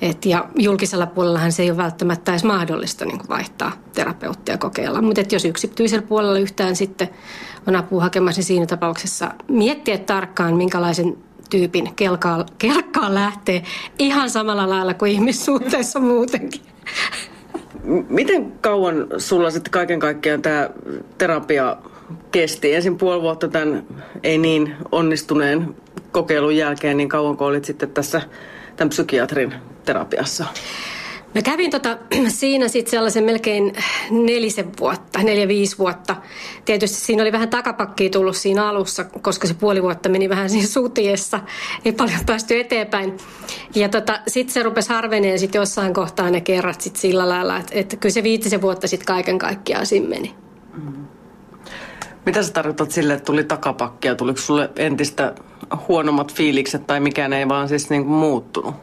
Et 0.00 0.26
ja 0.26 0.48
julkisella 0.54 1.06
puolellahan 1.06 1.52
se 1.52 1.62
ei 1.62 1.70
ole 1.70 1.76
välttämättä 1.76 2.32
edes 2.32 2.44
mahdollista 2.44 3.04
niin 3.04 3.20
vaihtaa 3.28 3.72
terapeuttia 3.94 4.58
kokeilla. 4.58 5.02
Mutta 5.02 5.22
jos 5.32 5.44
yksityisellä 5.44 6.06
puolella 6.06 6.38
yhtään 6.38 6.76
sitten 6.76 7.08
on 7.66 7.76
apua 7.76 8.02
hakemassa, 8.02 8.38
niin 8.38 8.46
siinä 8.46 8.66
tapauksessa 8.66 9.30
miettiä 9.48 9.98
tarkkaan, 9.98 10.56
minkälaisen 10.56 11.16
tyypin 11.50 11.94
kelkaa, 11.94 12.46
kelkkaa 12.58 13.14
lähtee 13.14 13.62
ihan 13.98 14.30
samalla 14.30 14.68
lailla 14.68 14.94
kuin 14.94 15.12
ihmissuhteessa 15.12 16.00
muutenkin. 16.00 16.60
Miten 18.08 18.52
kauan 18.60 19.06
sulla 19.18 19.50
sitten 19.50 19.70
kaiken 19.70 19.98
kaikkiaan 19.98 20.42
tämä 20.42 20.70
terapia 21.18 21.76
kesti. 22.30 22.74
Ensin 22.74 22.98
puoli 22.98 23.22
vuotta 23.22 23.48
tämän 23.48 23.86
ei 24.22 24.38
niin 24.38 24.76
onnistuneen 24.92 25.74
kokeilun 26.12 26.56
jälkeen, 26.56 26.96
niin 26.96 27.08
kauan 27.08 27.36
kun 27.36 27.46
olit 27.46 27.64
sitten 27.64 27.90
tässä 27.90 28.22
tämän 28.76 28.88
psykiatrin 28.88 29.54
terapiassa? 29.84 30.44
Mä 31.34 31.42
kävin 31.42 31.70
tota, 31.70 31.98
siinä 32.28 32.68
sitten 32.68 32.90
sellaisen 32.90 33.24
melkein 33.24 33.72
nelisen 34.10 34.72
vuotta, 34.80 35.22
neljä-viisi 35.22 35.78
vuotta. 35.78 36.16
Tietysti 36.64 36.96
siinä 36.96 37.22
oli 37.22 37.32
vähän 37.32 37.48
takapakkia 37.48 38.10
tullut 38.10 38.36
siinä 38.36 38.68
alussa, 38.68 39.04
koska 39.04 39.46
se 39.46 39.54
puoli 39.54 39.82
vuotta 39.82 40.08
meni 40.08 40.28
vähän 40.28 40.50
siinä 40.50 40.66
sutiessa. 40.66 41.40
Ei 41.84 41.92
paljon 41.92 42.20
päästy 42.26 42.60
eteenpäin. 42.60 43.16
Ja 43.74 43.88
tota, 43.88 44.20
sitten 44.28 44.54
se 44.54 44.62
rupesi 44.62 44.88
harveneen 44.88 45.38
sitten 45.38 45.58
jossain 45.58 45.94
kohtaa 45.94 46.30
ne 46.30 46.40
kerrat 46.40 46.80
sitten 46.80 47.00
sillä 47.00 47.28
lailla, 47.28 47.56
että, 47.56 47.72
että 47.74 47.96
kyllä 47.96 48.12
se 48.12 48.22
viitisen 48.22 48.62
vuotta 48.62 48.88
sitten 48.88 49.06
kaiken 49.06 49.38
kaikkiaan 49.38 49.86
siinä 49.86 50.08
meni. 50.08 50.34
Mm. 50.74 51.09
Mitä 52.26 52.42
sä 52.42 52.52
tarkoitat 52.52 52.90
sille, 52.90 53.12
että 53.12 53.24
tuli 53.24 53.44
takapakkia? 53.44 54.14
Tuliko 54.14 54.40
sulle 54.40 54.70
entistä 54.76 55.34
huonommat 55.88 56.34
fiilikset 56.34 56.86
tai 56.86 57.00
mikään 57.00 57.32
ei 57.32 57.48
vaan 57.48 57.68
siis 57.68 57.90
niin 57.90 58.04
kuin 58.04 58.14
muuttunut? 58.14 58.74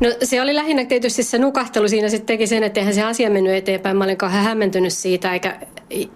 No 0.00 0.08
se 0.22 0.42
oli 0.42 0.54
lähinnä 0.54 0.84
tietysti 0.84 1.22
se 1.22 1.38
nukahtelu 1.38 1.88
siinä 1.88 2.08
sitten 2.08 2.26
teki 2.26 2.46
sen, 2.46 2.62
että 2.62 2.80
eihän 2.80 2.94
se 2.94 3.02
asia 3.02 3.30
mennyt 3.30 3.54
eteenpäin. 3.54 3.96
Mä 3.96 4.04
olin 4.04 4.16
kauhean 4.16 4.44
hämmentynyt 4.44 4.92
siitä 4.92 5.32
eikä, 5.32 5.60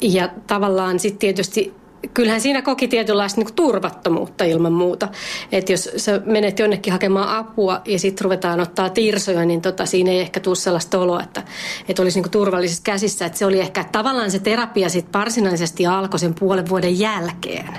ja 0.01 0.29
tavallaan 0.47 0.99
sitten 0.99 1.19
tietysti 1.19 1.80
kyllähän 2.15 2.41
siinä 2.41 2.63
koki 2.63 2.89
tietynlaista 2.89 3.41
niin 3.41 3.55
turvattomuutta 3.55 4.45
ilman 4.45 4.73
muuta. 4.73 5.09
Että 5.53 5.73
jos 5.73 5.91
sä 5.97 6.21
menet 6.25 6.59
jonnekin 6.59 6.93
hakemaan 6.93 7.37
apua 7.37 7.81
ja 7.85 7.99
sitten 7.99 8.25
ruvetaan 8.25 8.61
ottaa 8.61 8.91
tirsoja, 8.91 9.45
niin 9.45 9.63
tota, 9.63 9.87
siinä 9.87 10.11
ei 10.11 10.21
ehkä 10.21 10.41
tule 10.41 10.57
sellaista 10.57 10.99
oloa, 10.99 11.23
että, 11.23 11.43
että 11.89 12.03
olisi 12.03 12.21
niin 12.21 12.31
turvallisissa 12.31 12.83
käsissä. 12.83 13.27
Että 13.27 13.39
se 13.39 13.47
oli 13.47 13.61
ehkä 13.61 13.85
tavallaan 13.93 14.31
se 14.31 14.39
terapia 14.39 14.89
sitten 14.89 15.21
varsinaisesti 15.21 15.87
alkoi 15.87 16.19
sen 16.19 16.35
puolen 16.35 16.69
vuoden 16.69 16.99
jälkeen. 16.99 17.79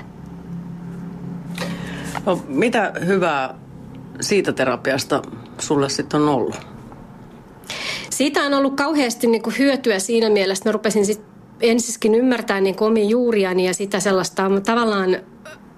No, 2.26 2.40
mitä 2.48 2.92
hyvää 3.06 3.54
siitä 4.20 4.52
terapiasta 4.52 5.22
sulle 5.58 5.88
sitten 5.88 6.20
on 6.20 6.28
ollut? 6.28 6.56
Siitä 8.10 8.40
on 8.40 8.54
ollut 8.54 8.76
kauheasti 8.76 9.26
niin 9.26 9.42
kuin 9.42 9.58
hyötyä 9.58 9.98
siinä 9.98 10.30
mielessä, 10.30 10.62
että 10.62 10.68
mä 10.68 10.72
rupesin 10.72 11.06
sitten 11.06 11.31
ensiskin 11.62 12.14
ymmärtää 12.14 12.60
niin 12.60 12.76
omia 12.80 13.04
juuriani 13.04 13.66
ja 13.66 13.74
sitä 13.74 14.00
sellaista 14.00 14.50
tavallaan 14.66 15.16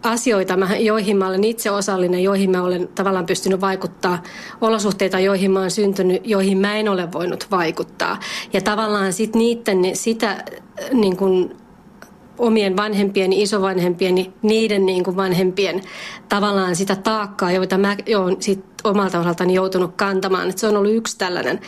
asioita, 0.02 0.58
joihin 0.78 1.16
mä 1.16 1.28
olen 1.28 1.44
itse 1.44 1.70
osallinen, 1.70 2.22
joihin 2.22 2.50
mä 2.50 2.62
olen 2.62 2.88
tavallaan 2.94 3.26
pystynyt 3.26 3.60
vaikuttaa, 3.60 4.22
olosuhteita, 4.60 5.20
joihin 5.20 5.50
mä 5.50 5.58
olen 5.58 5.70
syntynyt, 5.70 6.26
joihin 6.26 6.58
mä 6.58 6.76
en 6.76 6.88
ole 6.88 7.12
voinut 7.12 7.46
vaikuttaa. 7.50 8.18
Ja 8.52 8.60
tavallaan 8.60 9.12
sit 9.12 9.34
niiden, 9.34 9.96
sitä 9.96 10.44
niin 10.92 11.16
kuin 11.16 11.56
omien 12.38 12.76
vanhempien, 12.76 13.32
isovanhempien, 13.32 14.26
niiden 14.42 14.86
niin 14.86 15.04
kuin 15.04 15.16
vanhempien 15.16 15.82
tavallaan 16.28 16.76
sitä 16.76 16.96
taakkaa, 16.96 17.52
joita 17.52 17.78
mä 17.78 17.96
olen 18.16 18.42
sit 18.42 18.64
omalta 18.84 19.20
osaltani 19.20 19.54
joutunut 19.54 19.94
kantamaan. 19.96 20.48
Et 20.48 20.58
se 20.58 20.66
on 20.66 20.76
ollut 20.76 20.94
yksi 20.94 21.18
tällainen 21.18 21.60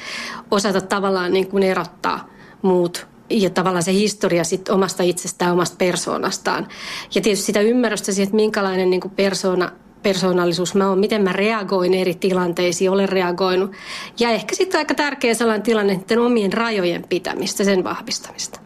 osata 0.51 0.81
tavallaan 0.81 1.33
niin 1.33 1.49
kuin 1.49 1.63
erottaa 1.63 2.29
muut 2.63 3.07
ja 3.31 3.51
tavallaan 3.51 3.83
se 3.83 3.93
historia 3.93 4.45
sit 4.45 4.69
omasta 4.69 5.03
itsestään, 5.03 5.53
omasta 5.53 5.77
persoonastaan. 5.79 6.69
Ja 7.15 7.21
tietysti 7.21 7.47
sitä 7.47 7.61
ymmärrystä 7.61 8.13
siihen, 8.13 8.27
että 8.27 8.37
minkälainen 8.37 8.91
niin 8.91 9.01
persoona 9.17 9.73
persoonallisuus 10.03 10.75
mä 10.75 10.89
oon, 10.89 10.99
miten 10.99 11.23
mä 11.23 11.33
reagoin 11.33 11.95
eri 11.95 12.15
tilanteisiin, 12.15 12.91
olen 12.91 13.09
reagoinut. 13.09 13.73
Ja 14.21 14.31
ehkä 14.31 14.55
sitten 14.55 14.79
aika 14.79 14.95
tärkeä 14.95 15.35
sellainen 15.35 15.63
tilanne, 15.63 15.93
että 15.93 16.21
omien 16.21 16.53
rajojen 16.53 17.05
pitämistä, 17.09 17.65
sen 17.65 17.85
vahvistamista. 17.85 18.61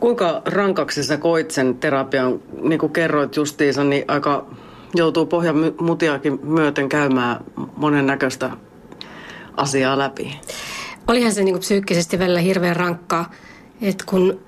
Kuinka 0.00 0.42
rankaksi 0.44 1.04
sä 1.04 1.16
koit 1.16 1.50
sen 1.50 1.74
terapian, 1.74 2.40
niin 2.62 2.78
kuin 2.78 2.92
kerroit 2.92 3.36
justiinsa, 3.36 3.84
niin 3.84 4.04
aika 4.08 4.46
joutuu 4.94 5.26
pohjamutiakin 5.26 6.40
myöten 6.42 6.88
käymään 6.88 7.44
monennäköistä 7.76 8.50
asiaa 9.56 9.98
läpi? 9.98 10.40
Olihan 11.08 11.32
se 11.32 11.44
niin 11.44 11.52
kuin 11.52 11.60
psyykkisesti 11.60 12.18
välillä 12.18 12.40
hirveän 12.40 12.76
rankkaa, 12.76 13.32
että 13.82 14.04
kun, 14.08 14.40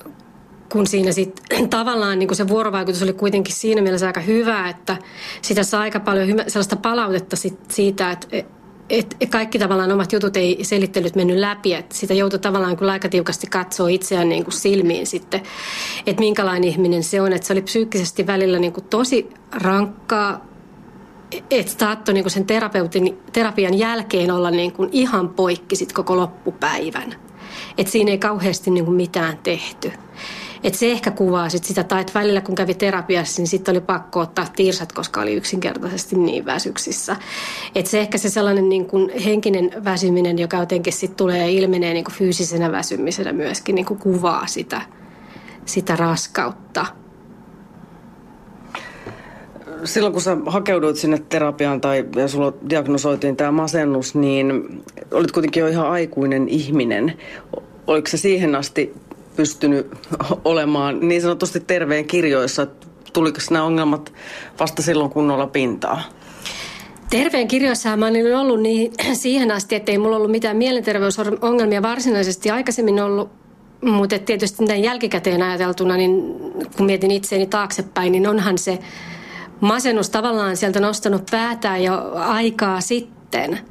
kun 0.73 0.87
siinä 0.87 1.12
sitten 1.12 1.68
tavallaan 1.79 2.18
niin 2.18 2.29
kuin 2.29 2.37
se 2.37 2.49
vuorovaikutus 2.49 3.03
oli 3.03 3.12
kuitenkin 3.12 3.55
siinä 3.55 3.83
mielessä 3.83 4.07
aika 4.07 4.20
hyvä, 4.20 4.68
että 4.68 4.96
sitä 5.42 5.62
saa 5.62 5.81
aika 5.81 6.01
paljon 6.01 6.29
hyvä, 6.29 6.44
sellaista 6.49 6.77
palautetta 6.77 7.37
sit 7.37 7.59
siitä, 7.68 8.11
että 8.11 8.27
et, 8.90 9.16
et 9.20 9.31
kaikki 9.31 9.59
tavallaan 9.59 9.92
omat 9.92 10.12
jutut 10.12 10.37
ei 10.37 10.59
selittelyt 10.64 11.16
mennyt 11.16 11.37
läpi, 11.37 11.75
että 11.75 11.96
sitä 11.96 12.14
joutui 12.14 12.38
tavallaan 12.38 12.77
kyllä 12.77 12.92
aika 12.92 13.09
tiukasti 13.09 13.46
katsoa 13.46 13.88
itseään 13.88 14.29
niin 14.29 14.44
kuin 14.44 14.55
silmiin 14.55 15.07
sitten, 15.07 15.42
että 16.07 16.20
minkälainen 16.20 16.68
ihminen 16.68 17.03
se 17.03 17.20
on, 17.20 17.33
että 17.33 17.46
se 17.46 17.53
oli 17.53 17.62
psyykkisesti 17.62 18.27
välillä 18.27 18.59
niin 18.59 18.73
kuin 18.73 18.85
tosi 18.85 19.31
rankkaa, 19.53 20.49
että 21.51 21.73
saattoi 21.79 22.14
niin 22.14 22.31
sen 22.31 22.45
terapeutin, 22.45 23.19
terapian 23.33 23.79
jälkeen 23.79 24.31
olla 24.31 24.51
niin 24.51 24.73
kuin 24.73 24.88
ihan 24.93 25.29
poikki 25.29 25.77
sit 25.77 25.93
koko 25.93 26.16
loppupäivän. 26.16 27.14
Että 27.79 27.93
siinä 27.93 28.11
ei 28.11 28.19
kauheasti 28.19 28.71
niin 28.71 28.85
kuin 28.85 28.97
mitään 28.97 29.38
tehty. 29.43 29.93
Et 30.64 30.75
se 30.75 30.93
ehkä 30.93 31.11
kuvaa 31.11 31.49
sit 31.49 31.64
sitä, 31.64 31.85
tai 31.85 32.01
että 32.01 32.19
välillä 32.19 32.40
kun 32.40 32.55
kävi 32.55 32.75
terapiassa, 32.75 33.43
niin 33.43 33.49
sitten 33.49 33.73
oli 33.73 33.81
pakko 33.81 34.21
ottaa 34.21 34.47
tiirsat, 34.57 34.93
koska 34.93 35.21
oli 35.21 35.35
yksinkertaisesti 35.35 36.16
niin 36.16 36.45
väsyksissä. 36.45 37.16
Et 37.75 37.87
se 37.87 38.01
ehkä 38.01 38.19
se 38.19 38.31
sellainen 38.31 38.69
niin 38.69 38.87
kuin 38.87 39.19
henkinen 39.25 39.71
väsyminen, 39.85 40.38
joka 40.38 40.57
jotenkin 40.57 40.93
sitten 40.93 41.16
tulee 41.16 41.38
ja 41.38 41.47
ilmenee 41.47 41.93
niin 41.93 42.05
kuin 42.05 42.14
fyysisenä 42.14 42.73
väsymisenä 42.73 43.33
myöskin, 43.33 43.75
niin 43.75 43.87
kuin 43.87 44.01
kuvaa 44.01 44.47
sitä, 44.47 44.83
sitä 45.64 45.97
raskautta 45.97 46.87
silloin 49.85 50.12
kun 50.12 50.23
sä 50.23 50.37
hakeuduit 50.47 50.97
sinne 50.97 51.23
terapiaan 51.29 51.81
tai 51.81 52.05
ja 52.16 52.29
sulla 52.29 52.53
diagnosoitiin 52.71 53.37
tämä 53.37 53.51
masennus, 53.51 54.14
niin 54.14 54.81
olit 55.12 55.33
kuitenkin 55.33 55.61
jo 55.61 55.66
ihan 55.66 55.90
aikuinen 55.90 56.49
ihminen. 56.49 57.12
Oliko 57.87 58.09
se 58.09 58.16
siihen 58.16 58.55
asti 58.55 58.95
pystynyt 59.37 59.87
olemaan 60.45 61.09
niin 61.09 61.23
sanotusti 61.23 61.61
terveen 61.61 62.05
kirjoissa? 62.05 62.66
Tuliko 63.12 63.38
nämä 63.51 63.64
ongelmat 63.64 64.12
vasta 64.61 64.83
silloin 64.83 65.11
kunnolla 65.11 65.47
pintaa? 65.47 66.03
Terveen 67.11 67.49
kirjoissa 67.49 67.97
mä 67.97 68.07
olen 68.07 68.37
ollut 68.37 68.61
niin, 68.61 68.93
siihen 69.12 69.51
asti, 69.51 69.75
että 69.75 69.93
ei 69.93 69.99
mulla 69.99 70.16
ollut 70.16 70.31
mitään 70.31 70.57
mielenterveysongelmia 70.57 71.83
varsinaisesti 71.83 72.51
aikaisemmin 72.51 73.01
ollut. 73.01 73.31
Mutta 73.81 74.19
tietysti 74.19 74.66
tämän 74.66 74.83
jälkikäteen 74.83 75.43
ajateltuna, 75.43 75.97
niin 75.97 76.23
kun 76.77 76.87
mietin 76.87 77.11
itseäni 77.11 77.47
taaksepäin, 77.47 78.12
niin 78.12 78.27
onhan 78.27 78.59
se 78.59 78.79
masennus 79.61 80.11
tavallaan 80.11 80.57
sieltä 80.57 80.81
nostanut 80.81 81.23
päätään 81.31 81.83
jo 81.83 82.12
aikaa 82.14 82.81
sitten– 82.81 83.59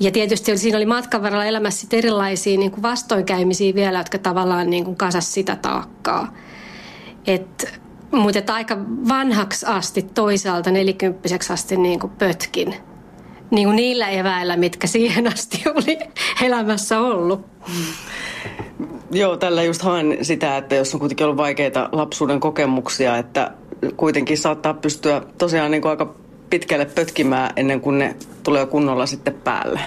ja 0.00 0.10
tietysti 0.10 0.58
siinä 0.58 0.76
oli 0.76 0.86
matkan 0.86 1.22
varrella 1.22 1.44
elämässä 1.44 1.86
erilaisia 1.92 2.58
niin 2.58 2.70
kuin 2.70 2.82
vastoinkäymisiä 2.82 3.74
vielä, 3.74 3.98
jotka 3.98 4.18
tavallaan 4.18 4.70
niin 4.70 4.84
kuin 4.84 4.96
kasas 4.96 5.34
sitä 5.34 5.56
taakkaa. 5.56 6.34
Et, 7.26 7.80
mutta 8.10 8.38
et 8.38 8.50
aika 8.50 8.78
vanhaksi 9.08 9.66
asti 9.66 10.02
toisaalta, 10.02 10.70
nelikymppiseksi 10.70 11.52
asti 11.52 11.76
niin 11.76 12.00
kuin 12.00 12.12
pötkin. 12.18 12.74
Niin 13.50 13.66
kuin 13.66 13.76
niillä 13.76 14.08
eväillä, 14.08 14.56
mitkä 14.56 14.86
siihen 14.86 15.26
asti 15.32 15.62
oli 15.74 15.98
elämässä 16.42 17.00
ollut. 17.00 17.46
Joo, 19.10 19.36
tällä 19.36 19.62
just 19.62 19.82
haen 19.82 20.18
sitä, 20.22 20.56
että 20.56 20.74
jos 20.74 20.94
on 20.94 21.00
kuitenkin 21.00 21.24
ollut 21.24 21.36
vaikeita 21.36 21.88
lapsuuden 21.92 22.40
kokemuksia, 22.40 23.16
että 23.16 23.50
kuitenkin 23.96 24.38
saattaa 24.38 24.74
pystyä 24.74 25.22
tosiaan 25.38 25.70
niin 25.70 25.82
kuin 25.82 25.90
aika 25.90 26.14
pitkälle 26.50 26.84
pötkimään 26.84 27.50
ennen 27.56 27.80
kuin 27.80 27.98
ne 27.98 28.16
tulee 28.42 28.66
kunnolla 28.66 29.06
sitten 29.06 29.34
päälle. 29.34 29.80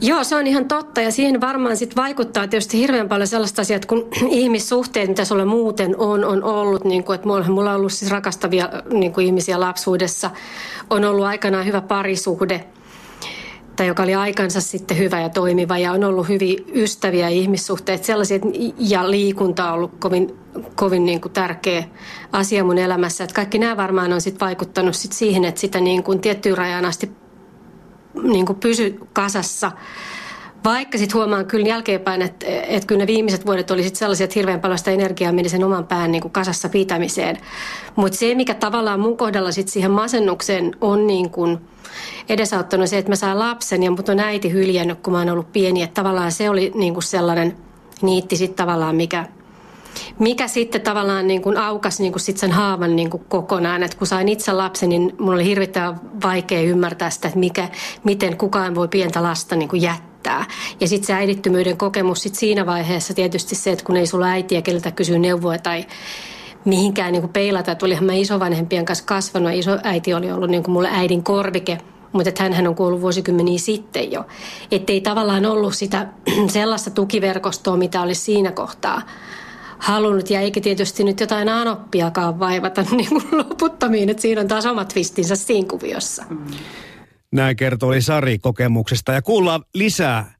Joo, 0.00 0.24
se 0.24 0.36
on 0.36 0.46
ihan 0.46 0.68
totta 0.68 1.00
ja 1.00 1.10
siihen 1.10 1.40
varmaan 1.40 1.76
sitten 1.76 2.02
vaikuttaa 2.02 2.48
tietysti 2.48 2.78
hirveän 2.78 3.08
paljon 3.08 3.26
sellaista 3.26 3.62
asiaa, 3.62 3.80
kun 3.86 4.08
ihmissuhteet, 4.30 5.08
mitä 5.08 5.24
sulla 5.24 5.44
muuten 5.44 5.96
on, 5.98 6.24
on 6.24 6.44
ollut, 6.44 6.84
niin 6.84 7.04
kuin, 7.04 7.14
että 7.14 7.26
mulla 7.26 7.70
on 7.70 7.76
ollut 7.76 7.92
siis 7.92 8.10
rakastavia 8.10 8.68
niin 8.92 9.12
kuin 9.12 9.26
ihmisiä 9.26 9.60
lapsuudessa, 9.60 10.30
on 10.90 11.04
ollut 11.04 11.24
aikanaan 11.24 11.66
hyvä 11.66 11.80
parisuhde– 11.80 12.64
tai 13.76 13.86
joka 13.86 14.02
oli 14.02 14.14
aikansa 14.14 14.60
sitten 14.60 14.98
hyvä 14.98 15.20
ja 15.20 15.28
toimiva 15.28 15.78
ja 15.78 15.92
on 15.92 16.04
ollut 16.04 16.28
hyvin 16.28 16.58
ystäviä 16.74 17.28
ihmissuhteet, 17.28 18.04
sellaisia, 18.04 18.38
ja 18.78 19.10
liikunta 19.10 19.68
on 19.68 19.74
ollut 19.74 19.92
kovin, 19.98 20.38
kovin 20.74 21.04
niin 21.04 21.20
kuin 21.20 21.32
tärkeä 21.32 21.84
asia 22.32 22.64
mun 22.64 22.78
elämässä. 22.78 23.24
Että 23.24 23.34
kaikki 23.34 23.58
nämä 23.58 23.76
varmaan 23.76 24.12
on 24.12 24.20
sitten 24.20 24.46
vaikuttanut 24.46 24.96
sit 24.96 25.12
siihen, 25.12 25.44
että 25.44 25.60
sitä 25.60 25.80
niin 25.80 26.02
kuin 26.02 26.20
tiettyyn 26.20 26.58
rajaan 26.58 26.84
asti 26.84 27.10
niin 28.22 28.46
kuin 28.46 28.58
pysy 28.58 28.98
kasassa. 29.12 29.72
Vaikka 30.64 30.98
sitten 30.98 31.14
huomaan 31.14 31.46
kyllä 31.46 31.68
jälkeenpäin, 31.68 32.22
että, 32.22 32.46
että 32.48 32.86
kyllä 32.86 32.98
ne 32.98 33.06
viimeiset 33.06 33.46
vuodet 33.46 33.70
oli 33.70 33.82
sit 33.82 33.96
sellaisia, 33.96 34.24
että 34.24 34.38
hirveän 34.38 34.60
paljon 34.60 34.78
sitä 34.78 34.90
energiaa 34.90 35.32
meni 35.32 35.48
sen 35.48 35.64
oman 35.64 35.86
pään 35.86 36.12
niin 36.12 36.22
kuin 36.22 36.32
kasassa 36.32 36.68
pitämiseen. 36.68 37.38
Mutta 37.96 38.18
se, 38.18 38.34
mikä 38.34 38.54
tavallaan 38.54 39.00
mun 39.00 39.16
kohdalla 39.16 39.52
sitten 39.52 39.72
siihen 39.72 39.90
masennukseen 39.90 40.76
on 40.80 41.06
niin 41.06 41.30
kuin– 41.30 41.58
edesauttanut 42.28 42.88
se, 42.88 42.98
että 42.98 43.10
mä 43.10 43.16
saan 43.16 43.38
lapsen 43.38 43.82
ja 43.82 43.90
mut 43.90 44.08
on 44.08 44.20
äiti 44.20 44.52
hyljännyt, 44.52 45.00
kun 45.00 45.12
mä 45.12 45.18
oon 45.18 45.30
ollut 45.30 45.52
pieni. 45.52 45.82
Että 45.82 46.02
tavallaan 46.02 46.32
se 46.32 46.50
oli 46.50 46.72
niin 46.74 46.94
kuin 46.94 47.02
sellainen 47.02 47.56
niitti 48.02 48.36
sitten 48.36 48.66
tavallaan, 48.66 48.96
mikä, 48.96 49.26
mikä 50.18 50.48
sitten 50.48 50.80
tavallaan 50.80 51.26
niin 51.26 51.42
kuin 51.42 51.56
aukas 51.56 52.00
niin 52.00 52.12
kuin 52.12 52.20
sit 52.20 52.38
sen 52.38 52.52
haavan 52.52 52.96
niin 52.96 53.10
kuin 53.10 53.24
kokonaan. 53.28 53.82
Että 53.82 53.96
kun 53.96 54.06
sain 54.06 54.28
itse 54.28 54.52
lapsen, 54.52 54.88
niin 54.88 55.14
mulla 55.18 55.34
oli 55.34 55.44
hirvittävän 55.44 56.00
vaikea 56.22 56.60
ymmärtää 56.60 57.10
sitä, 57.10 57.28
että 57.28 57.40
mikä, 57.40 57.68
miten 58.04 58.36
kukaan 58.36 58.74
voi 58.74 58.88
pientä 58.88 59.22
lasta 59.22 59.56
niin 59.56 59.68
kuin 59.68 59.82
jättää. 59.82 60.11
Ja 60.80 60.88
sitten 60.88 61.06
se 61.06 61.12
äidittömyyden 61.12 61.76
kokemus 61.76 62.22
sit 62.22 62.34
siinä 62.34 62.66
vaiheessa 62.66 63.14
tietysti 63.14 63.54
se, 63.54 63.72
että 63.72 63.84
kun 63.84 63.96
ei 63.96 64.06
sulla 64.06 64.26
äitiä, 64.26 64.62
keltä 64.62 64.90
kysyy 64.90 65.18
neuvoa 65.18 65.58
tai 65.58 65.86
mihinkään 66.64 67.12
niin 67.12 67.22
kuin 67.22 67.32
peilata. 67.32 67.72
Että 67.72 67.86
olihan 67.86 68.04
mä 68.04 68.12
isovanhempien 68.12 68.84
kanssa 68.84 69.04
kasvanut. 69.04 69.52
Iso 69.52 69.78
äiti 69.82 70.14
oli 70.14 70.32
ollut 70.32 70.50
niin 70.50 70.62
kuin 70.62 70.72
mulle 70.72 70.88
äidin 70.92 71.24
korvike, 71.24 71.78
mutta 72.12 72.28
että 72.28 72.50
hän 72.54 72.66
on 72.66 72.74
kuollut 72.74 73.00
vuosikymmeniä 73.00 73.58
sitten 73.58 74.12
jo. 74.12 74.24
Että 74.70 74.92
ei 74.92 75.00
tavallaan 75.00 75.46
ollut 75.46 75.74
sitä 75.74 76.06
sellaista 76.48 76.90
tukiverkostoa, 76.90 77.76
mitä 77.76 78.02
olisi 78.02 78.20
siinä 78.20 78.52
kohtaa 78.52 79.02
halunnut. 79.78 80.30
Ja 80.30 80.40
eikä 80.40 80.60
tietysti 80.60 81.04
nyt 81.04 81.20
jotain 81.20 81.48
anoppiakaan 81.48 82.38
vaivata 82.38 82.84
niin 82.90 83.08
kuin 83.08 83.24
loputtomiin, 83.32 84.08
että 84.08 84.20
siinä 84.20 84.40
on 84.40 84.48
taas 84.48 84.66
omat 84.66 84.88
twistinsä 84.88 85.36
siinä 85.36 85.68
kuviossa. 85.68 86.24
Näin 87.32 87.56
kertoi 87.56 88.00
Sari 88.00 88.38
kokemuksesta 88.38 89.12
ja 89.12 89.22
kuullaan 89.22 89.64
lisää 89.74 90.34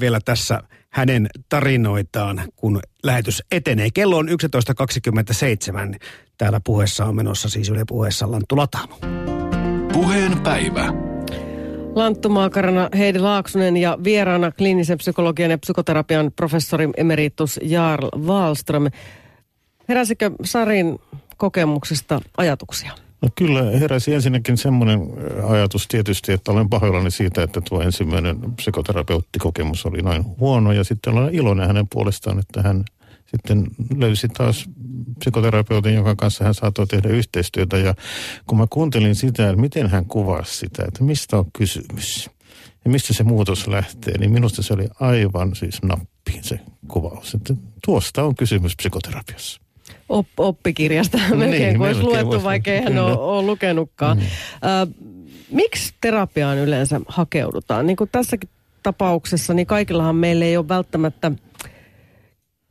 vielä 0.00 0.20
tässä 0.24 0.62
hänen 0.90 1.28
tarinoitaan, 1.48 2.42
kun 2.56 2.80
lähetys 3.04 3.42
etenee. 3.52 3.88
Kello 3.94 4.16
on 4.16 4.28
11.27. 4.28 5.98
Täällä 6.38 6.60
puheessa 6.64 7.04
on 7.04 7.16
menossa 7.16 7.48
siis 7.48 7.68
Yle 7.68 7.82
puheessa 7.88 8.30
Lanttu 8.30 8.56
Lataamo. 8.56 8.98
Puheen 9.92 10.40
päivä. 10.40 10.92
Lanttu 11.94 12.28
Maakarana, 12.28 12.88
Heidi 12.98 13.18
Laaksonen 13.18 13.76
ja 13.76 13.98
vieraana 14.04 14.52
kliinisen 14.52 14.98
psykologian 14.98 15.50
ja 15.50 15.58
psykoterapian 15.58 16.32
professori 16.36 16.88
emeritus 16.96 17.60
Jarl 17.62 18.08
Wallström. 18.18 18.86
Heräsikö 19.88 20.30
Sarin 20.44 20.98
kokemuksista 21.36 22.20
ajatuksia? 22.36 22.92
No 23.22 23.28
kyllä 23.34 23.62
heräsi 23.62 24.14
ensinnäkin 24.14 24.56
semmoinen 24.56 25.00
ajatus 25.48 25.88
tietysti, 25.88 26.32
että 26.32 26.52
olen 26.52 26.68
pahoillani 26.68 27.10
siitä, 27.10 27.42
että 27.42 27.60
tuo 27.68 27.80
ensimmäinen 27.80 28.52
psykoterapeuttikokemus 28.56 29.86
oli 29.86 30.02
näin 30.02 30.24
huono. 30.40 30.72
Ja 30.72 30.84
sitten 30.84 31.12
olen 31.12 31.34
iloinen 31.34 31.66
hänen 31.66 31.88
puolestaan, 31.92 32.38
että 32.38 32.62
hän 32.62 32.84
sitten 33.26 33.66
löysi 33.96 34.28
taas 34.28 34.68
psykoterapeutin, 35.18 35.94
jonka 35.94 36.16
kanssa 36.16 36.44
hän 36.44 36.54
saattoi 36.54 36.86
tehdä 36.86 37.08
yhteistyötä. 37.08 37.76
Ja 37.76 37.94
kun 38.46 38.58
mä 38.58 38.66
kuuntelin 38.70 39.14
sitä, 39.14 39.48
että 39.48 39.60
miten 39.60 39.90
hän 39.90 40.04
kuvasi 40.04 40.56
sitä, 40.56 40.84
että 40.88 41.04
mistä 41.04 41.38
on 41.38 41.52
kysymys 41.52 42.30
ja 42.84 42.90
mistä 42.90 43.14
se 43.14 43.24
muutos 43.24 43.66
lähtee, 43.66 44.18
niin 44.18 44.32
minusta 44.32 44.62
se 44.62 44.74
oli 44.74 44.88
aivan 45.00 45.56
siis 45.56 45.82
nappiin 45.82 46.44
se 46.44 46.60
kuvaus. 46.88 47.34
Että 47.34 47.54
tuosta 47.84 48.24
on 48.24 48.34
kysymys 48.34 48.76
psykoterapiassa. 48.76 49.60
Op- 50.08 50.26
oppikirjasta 50.36 51.18
melkein, 51.30 51.50
niin, 51.50 51.78
kun 51.78 51.86
olisi 51.86 52.02
luettu, 52.02 52.42
vaikka 52.42 52.70
eihän 52.70 52.98
ole, 52.98 53.18
ole 53.18 53.42
lukenutkaan. 53.42 54.18
Mm. 54.18 54.24
Ö, 54.24 54.86
miksi 55.50 55.94
terapiaan 56.00 56.58
yleensä 56.58 57.00
hakeudutaan? 57.08 57.86
Niin 57.86 57.96
kuin 57.96 58.10
tässäkin 58.12 58.48
tapauksessa, 58.82 59.54
niin 59.54 59.66
kaikillahan 59.66 60.16
meillä 60.16 60.44
ei 60.44 60.56
ole 60.56 60.68
välttämättä 60.68 61.32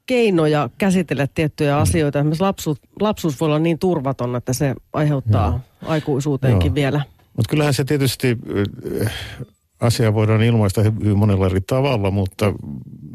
keinoja 0.05 0.69
käsitellä 0.77 1.27
tiettyjä 1.35 1.75
mm. 1.75 1.81
asioita. 1.81 2.19
Esimerkiksi 2.19 2.43
lapsuus, 2.43 2.77
lapsuus 2.99 3.39
voi 3.39 3.45
olla 3.45 3.59
niin 3.59 3.79
turvaton, 3.79 4.35
että 4.35 4.53
se 4.53 4.75
aiheuttaa 4.93 5.47
Joo. 5.47 5.91
aikuisuuteenkin 5.91 6.69
Joo. 6.69 6.75
vielä. 6.75 7.01
Mutta 7.37 7.49
kyllähän 7.49 7.73
se 7.73 7.83
tietysti 7.83 8.37
asia 9.79 10.13
voidaan 10.13 10.43
ilmaista 10.43 10.81
hyvin 10.83 11.17
monella 11.17 11.45
eri 11.45 11.61
tavalla, 11.61 12.11
mutta 12.11 12.53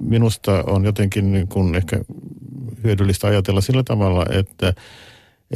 minusta 0.00 0.64
on 0.66 0.84
jotenkin 0.84 1.32
niin 1.32 1.48
kuin 1.48 1.74
ehkä 1.74 2.00
hyödyllistä 2.84 3.26
ajatella 3.26 3.60
sillä 3.60 3.82
tavalla, 3.82 4.26
että, 4.30 4.74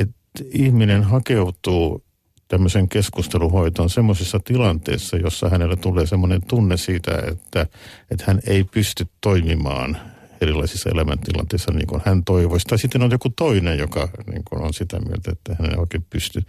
että 0.00 0.16
ihminen 0.52 1.02
hakeutuu 1.02 2.04
tämmöisen 2.48 2.88
keskusteluhoitoon 2.88 3.90
semmoisessa 3.90 4.40
tilanteessa, 4.44 5.16
jossa 5.16 5.48
hänelle 5.48 5.76
tulee 5.76 6.06
semmoinen 6.06 6.42
tunne 6.42 6.76
siitä, 6.76 7.10
että, 7.30 7.66
että 8.10 8.24
hän 8.26 8.40
ei 8.46 8.64
pysty 8.64 9.06
toimimaan 9.20 9.96
erilaisissa 10.40 10.90
elämäntilanteissa 10.90 11.72
niin 11.72 11.86
kuin 11.86 12.02
hän 12.04 12.24
toivoisi. 12.24 12.66
Tai 12.66 12.78
sitten 12.78 13.02
on 13.02 13.10
joku 13.10 13.28
toinen, 13.30 13.78
joka 13.78 14.08
niin 14.26 14.42
kuin 14.44 14.62
on 14.62 14.74
sitä 14.74 15.00
mieltä, 15.00 15.30
että 15.32 15.56
hän 15.58 15.70
ei 15.70 15.76
oikein 15.76 16.06
pysty 16.10 16.42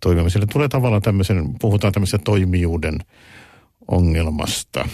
toimimaan. 0.00 0.30
Sille 0.30 0.46
tulee 0.52 0.68
tavallaan 0.68 1.02
tämmöisen, 1.02 1.54
puhutaan 1.60 1.92
tämmöisen 1.92 2.20
toimijuuden 2.20 2.98
ongelmasta, 3.92 4.88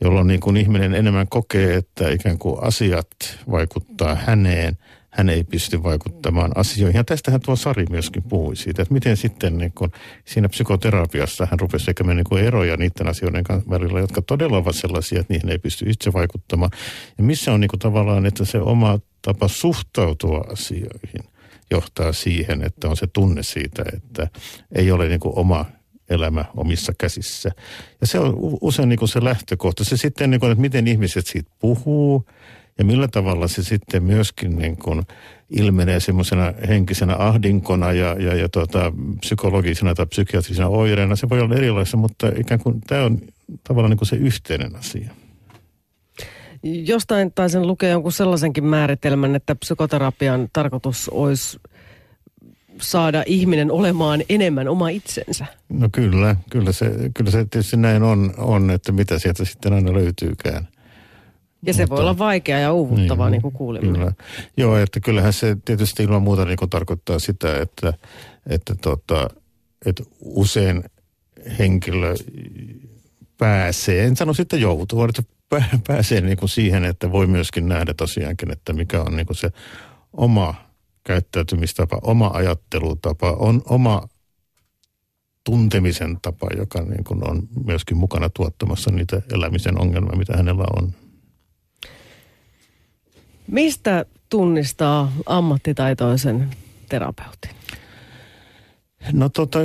jolloin 0.00 0.26
niin 0.26 0.40
kuin 0.40 0.56
ihminen 0.56 0.94
enemmän 0.94 1.28
kokee, 1.28 1.74
että 1.74 2.10
ikään 2.10 2.38
kuin 2.38 2.64
asiat 2.64 3.08
vaikuttaa 3.50 4.14
häneen, 4.14 4.76
hän 5.10 5.28
ei 5.28 5.44
pysty 5.44 5.82
vaikuttamaan 5.82 6.52
asioihin. 6.54 6.98
Ja 6.98 7.04
tästähän 7.04 7.40
tuo 7.40 7.56
Sari 7.56 7.84
myöskin 7.90 8.22
puhui 8.22 8.56
siitä, 8.56 8.82
että 8.82 8.94
miten 8.94 9.16
sitten 9.16 9.58
niin 9.58 9.72
kuin 9.74 9.92
siinä 10.24 10.48
psykoterapiassa 10.48 11.46
hän 11.50 11.60
rupesi 11.60 11.86
tekemään 11.86 12.16
niin 12.16 12.24
kuin 12.28 12.44
eroja 12.44 12.76
niiden 12.76 13.08
asioiden 13.08 13.44
välillä, 13.70 14.00
jotka 14.00 14.22
todella 14.22 14.56
ovat 14.56 14.76
sellaisia, 14.76 15.20
että 15.20 15.34
niihin 15.34 15.50
ei 15.50 15.58
pysty 15.58 15.90
itse 15.90 16.12
vaikuttamaan. 16.12 16.70
Ja 17.18 17.24
missä 17.24 17.52
on 17.52 17.60
niin 17.60 17.68
kuin 17.68 17.80
tavallaan, 17.80 18.26
että 18.26 18.44
se 18.44 18.58
oma 18.58 18.98
tapa 19.22 19.48
suhtautua 19.48 20.44
asioihin 20.52 21.30
johtaa 21.70 22.12
siihen, 22.12 22.62
että 22.62 22.88
on 22.88 22.96
se 22.96 23.06
tunne 23.06 23.42
siitä, 23.42 23.84
että 23.96 24.28
ei 24.72 24.92
ole 24.92 25.08
niin 25.08 25.20
kuin 25.20 25.38
oma 25.38 25.64
elämä 26.10 26.44
omissa 26.56 26.92
käsissä. 26.98 27.50
Ja 28.00 28.06
se 28.06 28.18
on 28.18 28.36
usein 28.60 28.88
niin 28.88 28.98
kuin 28.98 29.08
se 29.08 29.24
lähtökohta. 29.24 29.84
Se 29.84 29.96
sitten, 29.96 30.30
niin 30.30 30.40
kuin, 30.40 30.52
että 30.52 30.62
miten 30.62 30.88
ihmiset 30.88 31.26
siitä 31.26 31.50
puhuu 31.58 32.24
ja 32.78 32.84
millä 32.84 33.08
tavalla 33.08 33.48
se 33.48 33.62
sitten 33.62 34.02
myöskin 34.02 34.56
niin 34.56 34.76
kuin 34.76 35.02
ilmenee 35.50 36.00
semmoisena 36.00 36.52
henkisenä 36.68 37.16
ahdinkona 37.18 37.92
ja, 37.92 38.16
ja, 38.18 38.34
ja 38.34 38.48
tota, 38.48 38.92
psykologisena 39.20 39.94
tai 39.94 40.06
psykiatrisena 40.06 40.68
oireena. 40.68 41.16
Se 41.16 41.28
voi 41.28 41.40
olla 41.40 41.54
erilaista, 41.54 41.96
mutta 41.96 42.28
ikään 42.36 42.60
kuin 42.60 42.80
tämä 42.86 43.04
on 43.04 43.20
tavallaan 43.64 43.90
niin 43.90 43.98
kuin 43.98 44.08
se 44.08 44.16
yhteinen 44.16 44.76
asia. 44.76 45.10
Jostain 46.62 47.32
taisin 47.32 47.66
lukea 47.66 47.90
jonkun 47.90 48.12
sellaisenkin 48.12 48.64
määritelmän, 48.64 49.34
että 49.34 49.54
psykoterapian 49.54 50.48
tarkoitus 50.52 51.08
olisi 51.08 51.58
saada 52.80 53.22
ihminen 53.26 53.70
olemaan 53.70 54.22
enemmän 54.28 54.68
oma 54.68 54.88
itsensä. 54.88 55.46
No 55.68 55.88
kyllä, 55.92 56.36
kyllä 56.50 56.72
se, 56.72 56.92
kyllä 57.14 57.30
se 57.30 57.44
tietysti 57.44 57.76
näin 57.76 58.02
on, 58.02 58.34
on, 58.38 58.70
että 58.70 58.92
mitä 58.92 59.18
sieltä 59.18 59.44
sitten 59.44 59.72
aina 59.72 59.92
löytyykään. 59.92 60.68
Ja 61.66 61.74
se 61.74 61.82
Mutta, 61.82 61.94
voi 61.94 62.02
olla 62.02 62.18
vaikea 62.18 62.58
ja 62.58 62.72
uuvuttavaa, 62.72 63.26
niin, 63.26 63.32
niin 63.32 63.42
kuin 63.42 63.54
kuulimme. 63.54 63.98
Kyllä. 63.98 64.12
Joo, 64.56 64.76
että 64.76 65.00
kyllähän 65.00 65.32
se 65.32 65.56
tietysti 65.64 66.02
ilman 66.02 66.22
muuta 66.22 66.44
niin 66.44 66.56
kuin 66.56 66.70
tarkoittaa 66.70 67.18
sitä, 67.18 67.60
että, 67.60 67.94
että, 68.46 68.74
tota, 68.74 69.30
että 69.86 70.02
usein 70.20 70.84
henkilö 71.58 72.14
pääsee, 73.38 74.04
en 74.04 74.16
sano 74.16 74.34
sitten 74.34 74.60
joutuu, 74.60 75.04
että 75.04 75.22
pääsee 75.86 76.20
niin 76.20 76.38
kuin 76.38 76.48
siihen, 76.48 76.84
että 76.84 77.12
voi 77.12 77.26
myöskin 77.26 77.68
nähdä 77.68 77.94
tosiaankin, 77.94 78.52
että 78.52 78.72
mikä 78.72 79.02
on 79.02 79.16
niin 79.16 79.26
kuin 79.26 79.36
se 79.36 79.50
oma 80.12 80.69
käyttäytymistapa, 81.10 81.98
oma 82.02 82.30
ajattelutapa, 82.34 83.30
on 83.32 83.62
oma 83.68 84.08
tuntemisen 85.44 86.18
tapa, 86.22 86.48
joka 86.56 86.82
niin 86.82 87.04
kuin 87.04 87.30
on 87.30 87.42
myöskin 87.64 87.96
mukana 87.96 88.28
tuottamassa 88.28 88.90
niitä 88.90 89.22
elämisen 89.32 89.80
ongelmia, 89.80 90.16
mitä 90.16 90.36
hänellä 90.36 90.64
on. 90.76 90.94
Mistä 93.46 94.04
tunnistaa 94.28 95.12
ammattitaitoisen 95.26 96.50
terapeutin? 96.88 97.50
No 99.12 99.28
tota, 99.28 99.58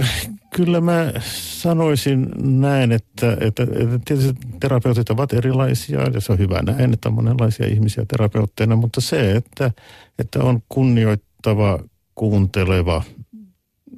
kyllä 0.55 0.81
mä 0.81 1.13
sanoisin 1.61 2.27
näin, 2.61 2.91
että, 2.91 3.37
että, 3.41 3.63
että 3.63 3.99
tietysti 4.05 4.33
terapeutit 4.59 5.09
ovat 5.09 5.33
erilaisia 5.33 6.01
ja 6.01 6.21
se 6.21 6.31
on 6.31 6.39
hyvä 6.39 6.61
näin, 6.61 6.93
että 6.93 7.09
on 7.09 7.15
monenlaisia 7.15 7.67
ihmisiä 7.67 8.05
terapeutteina, 8.07 8.75
mutta 8.75 9.01
se, 9.01 9.31
että, 9.31 9.71
että 10.19 10.39
on 10.43 10.61
kunnioittava, 11.45 11.89
kuunteleva, 12.15 13.03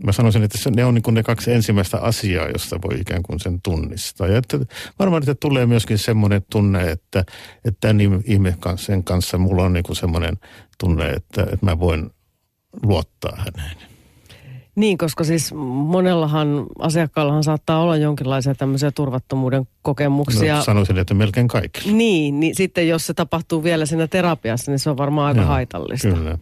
mä 0.04 0.12
sanoisin, 0.12 0.44
että 0.44 0.58
se, 0.58 0.72
ne 0.72 0.86
on 0.86 0.94
niin 0.94 1.14
ne 1.14 1.24
kaksi 1.24 1.52
ensimmäistä 1.52 1.98
asiaa, 1.98 2.50
josta 2.50 2.80
voi 2.82 3.00
ikään 3.00 3.24
kuin 3.24 3.40
sen 3.40 3.62
tunnistaa. 3.62 4.28
Ja 4.28 4.38
että 4.38 4.60
varmaan, 5.00 5.24
että 5.24 5.36
tulee 5.36 5.66
myöskin 5.66 5.98
semmoinen 5.98 6.42
tunne, 6.52 6.92
että, 6.92 7.20
että 7.66 7.78
tämän 7.80 8.02
ihmisen 8.26 8.60
kanssa, 8.60 8.94
kanssa 9.04 9.38
mulla 9.38 9.64
on 9.64 9.74
niin 9.74 9.84
semmoinen 9.94 10.38
tunne, 10.78 11.10
että, 11.10 11.44
että 11.44 11.66
mä 11.66 11.80
voin 11.80 12.10
luottaa 12.84 13.38
häneen. 13.38 13.78
Niin, 14.76 14.98
koska 14.98 15.24
siis 15.24 15.54
monellahan 15.88 16.66
asiakkaallahan 16.80 17.44
saattaa 17.44 17.82
olla 17.82 17.98
jonkinlaisia 17.98 18.56
tämmöisiä 18.56 18.92
turvattomuuden 18.92 19.68
kokemuksia. 19.82 20.56
No, 20.56 20.64
sanoisin, 20.64 20.98
että 20.98 21.14
melkein 21.14 21.48
kaikki. 21.48 21.94
Niin, 21.94 22.40
niin 22.40 22.56
sitten 22.56 22.88
jos 22.88 23.08
se 23.08 23.14
tapahtuu 23.14 23.64
vielä 23.64 23.86
siinä 23.86 24.08
terapiassa, 24.08 24.72
niin 24.72 24.80
se 24.80 24.90
on 24.90 24.98
varmaan 24.98 25.28
aika 25.28 25.42
Joo, 25.42 25.48
haitallista. 25.48 26.08
Kyllä. 26.08 26.38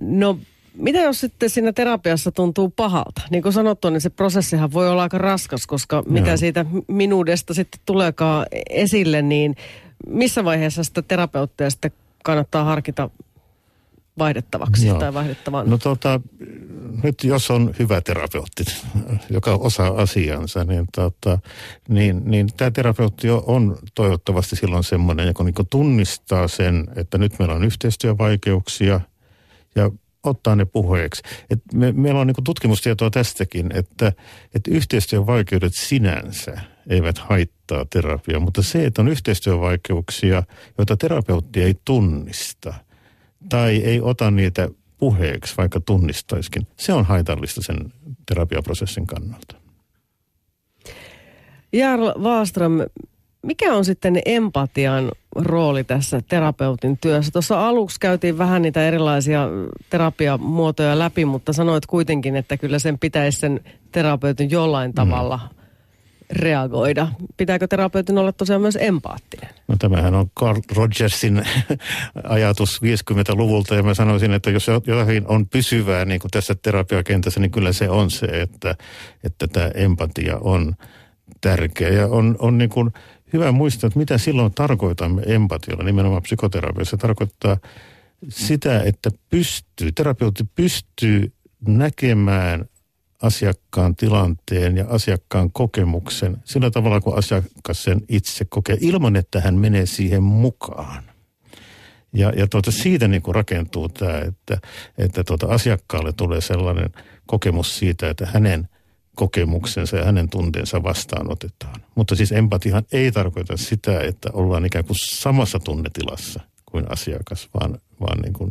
No, 0.00 0.38
mitä 0.76 0.98
jos 0.98 1.20
sitten 1.20 1.50
siinä 1.50 1.72
terapiassa 1.72 2.32
tuntuu 2.32 2.68
pahalta? 2.70 3.20
Niin 3.30 3.42
kuin 3.42 3.52
sanottu, 3.52 3.90
niin 3.90 4.00
se 4.00 4.10
prosessihan 4.10 4.72
voi 4.72 4.88
olla 4.88 5.02
aika 5.02 5.18
raskas, 5.18 5.66
koska 5.66 5.96
Joo. 5.96 6.04
mitä 6.08 6.36
siitä 6.36 6.66
minuudesta 6.88 7.54
sitten 7.54 7.80
tuleekaan 7.86 8.46
esille, 8.70 9.22
niin 9.22 9.56
missä 10.06 10.44
vaiheessa 10.44 10.84
sitä 10.84 11.02
terapeuttia 11.02 11.70
sitten 11.70 11.92
kannattaa 12.24 12.64
harkita 12.64 13.10
vaihdettavaksi 14.18 14.86
Joo. 14.86 14.98
tai 14.98 15.14
vaihdettavan? 15.14 15.70
No 15.70 15.78
tota, 15.78 16.20
nyt 17.02 17.24
jos 17.24 17.50
on 17.50 17.74
hyvä 17.78 18.00
terapeutti, 18.00 18.64
joka 19.30 19.54
osaa 19.54 19.88
asiansa, 20.02 20.64
niin, 20.64 20.86
tota, 20.94 21.38
niin, 21.88 22.22
niin 22.24 22.48
tämä 22.56 22.70
terapeutti 22.70 23.30
on 23.30 23.78
toivottavasti 23.94 24.56
silloin 24.56 24.84
semmoinen, 24.84 25.26
joka 25.26 25.44
niin 25.44 25.54
tunnistaa 25.70 26.48
sen, 26.48 26.86
että 26.96 27.18
nyt 27.18 27.38
meillä 27.38 27.54
on 27.54 27.64
yhteistyövaikeuksia 27.64 29.00
ja 29.74 29.90
ottaa 30.22 30.56
ne 30.56 30.64
puheeksi. 30.64 31.22
Et 31.50 31.60
me, 31.74 31.92
meillä 31.92 32.20
on 32.20 32.26
niin 32.26 32.44
tutkimustietoa 32.44 33.10
tästäkin, 33.10 33.76
että, 33.76 34.12
että 34.54 34.70
yhteistyövaikeudet 34.70 35.74
sinänsä 35.74 36.60
eivät 36.90 37.18
haittaa 37.18 37.84
terapiaa, 37.90 38.40
mutta 38.40 38.62
se, 38.62 38.84
että 38.84 39.02
on 39.02 39.08
yhteistyövaikeuksia, 39.08 40.42
joita 40.78 40.96
terapeutti 40.96 41.62
ei 41.62 41.74
tunnista– 41.84 42.74
tai 43.48 43.76
ei 43.76 44.00
ota 44.00 44.30
niitä 44.30 44.68
puheeksi, 44.98 45.54
vaikka 45.56 45.80
tunnistaiskin, 45.80 46.66
se 46.76 46.92
on 46.92 47.04
haitallista 47.04 47.62
sen 47.62 47.92
terapiaprosessin 48.26 49.06
kannalta. 49.06 49.56
Jarl 51.72 52.12
Wallström, 52.18 52.72
mikä 53.44 53.74
on 53.74 53.84
sitten 53.84 54.20
empatian 54.26 55.10
rooli 55.36 55.84
tässä 55.84 56.20
terapeutin 56.28 56.98
työssä? 57.00 57.32
Tuossa 57.32 57.68
aluksi 57.68 58.00
käytiin 58.00 58.38
vähän 58.38 58.62
niitä 58.62 58.88
erilaisia 58.88 59.48
terapiamuotoja 59.90 60.98
läpi, 60.98 61.24
mutta 61.24 61.52
sanoit 61.52 61.86
kuitenkin, 61.86 62.36
että 62.36 62.56
kyllä 62.56 62.78
sen 62.78 62.98
pitäisi 62.98 63.40
sen 63.40 63.60
terapeutin 63.92 64.50
jollain 64.50 64.90
mm. 64.90 64.94
tavalla 64.94 65.36
mm 65.36 65.64
reagoida. 66.30 67.08
Pitääkö 67.36 67.68
terapeutin 67.68 68.18
olla 68.18 68.32
tosiaan 68.32 68.62
myös 68.62 68.78
empaattinen? 68.80 69.50
No 69.68 69.76
tämähän 69.78 70.14
on 70.14 70.30
Carl 70.40 70.60
Rogersin 70.74 71.42
ajatus 72.24 72.80
50-luvulta 72.82 73.74
ja 73.74 73.82
mä 73.82 73.94
sanoisin, 73.94 74.32
että 74.32 74.50
jos 74.50 74.66
jotakin 74.86 75.26
on 75.26 75.48
pysyvää 75.48 76.04
niin 76.04 76.20
kuin 76.20 76.30
tässä 76.30 76.54
terapiakentässä, 76.54 77.40
niin 77.40 77.50
kyllä 77.50 77.72
se 77.72 77.90
on 77.90 78.10
se, 78.10 78.26
että, 78.26 78.74
että 79.24 79.46
tämä 79.46 79.70
empatia 79.74 80.38
on 80.40 80.74
tärkeä 81.40 81.88
ja 81.88 82.06
on, 82.06 82.36
on 82.38 82.58
niin 82.58 82.70
kuin 82.70 82.90
hyvä 83.34 83.52
muistaa, 83.52 83.88
että 83.88 83.98
mitä 83.98 84.18
silloin 84.18 84.54
tarkoitamme 84.54 85.22
empatialla, 85.26 85.84
nimenomaan 85.84 86.22
psykoterapiassa. 86.22 86.90
Se 86.90 86.96
tarkoittaa 86.96 87.56
sitä, 88.28 88.82
että 88.82 89.10
pystyy, 89.30 89.92
terapeutti 89.92 90.44
pystyy 90.54 91.32
näkemään 91.68 92.64
asiakkaan 93.22 93.96
tilanteen 93.96 94.76
ja 94.76 94.84
asiakkaan 94.88 95.50
kokemuksen 95.52 96.36
sillä 96.44 96.70
tavalla, 96.70 97.00
kun 97.00 97.18
asiakas 97.18 97.82
sen 97.82 98.00
itse 98.08 98.44
kokee, 98.44 98.76
ilman 98.80 99.16
että 99.16 99.40
hän 99.40 99.54
menee 99.54 99.86
siihen 99.86 100.22
mukaan. 100.22 101.04
Ja, 102.12 102.32
ja 102.36 102.46
tuota, 102.46 102.70
siitä 102.70 103.08
niin 103.08 103.22
kuin 103.22 103.34
rakentuu 103.34 103.88
tämä, 103.88 104.18
että, 104.18 104.58
että 104.98 105.24
tuota, 105.24 105.46
asiakkaalle 105.46 106.12
tulee 106.12 106.40
sellainen 106.40 106.90
kokemus 107.26 107.78
siitä, 107.78 108.10
että 108.10 108.26
hänen 108.26 108.68
kokemuksensa 109.14 109.96
ja 109.96 110.04
hänen 110.04 110.28
tunteensa 110.28 110.82
vastaanotetaan. 110.82 111.80
Mutta 111.94 112.16
siis 112.16 112.32
empatiahan 112.32 112.84
ei 112.92 113.12
tarkoita 113.12 113.56
sitä, 113.56 114.00
että 114.00 114.30
ollaan 114.32 114.66
ikään 114.66 114.84
kuin 114.84 114.96
samassa 115.10 115.58
tunnetilassa 115.58 116.40
kuin 116.66 116.92
asiakas, 116.92 117.48
vaan, 117.60 117.78
vaan 118.00 118.18
niin 118.18 118.32
kuin 118.32 118.50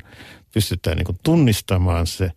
pystytään 0.54 0.98
niin 0.98 1.06
kuin 1.06 1.18
tunnistamaan 1.24 2.08
se 2.08 2.32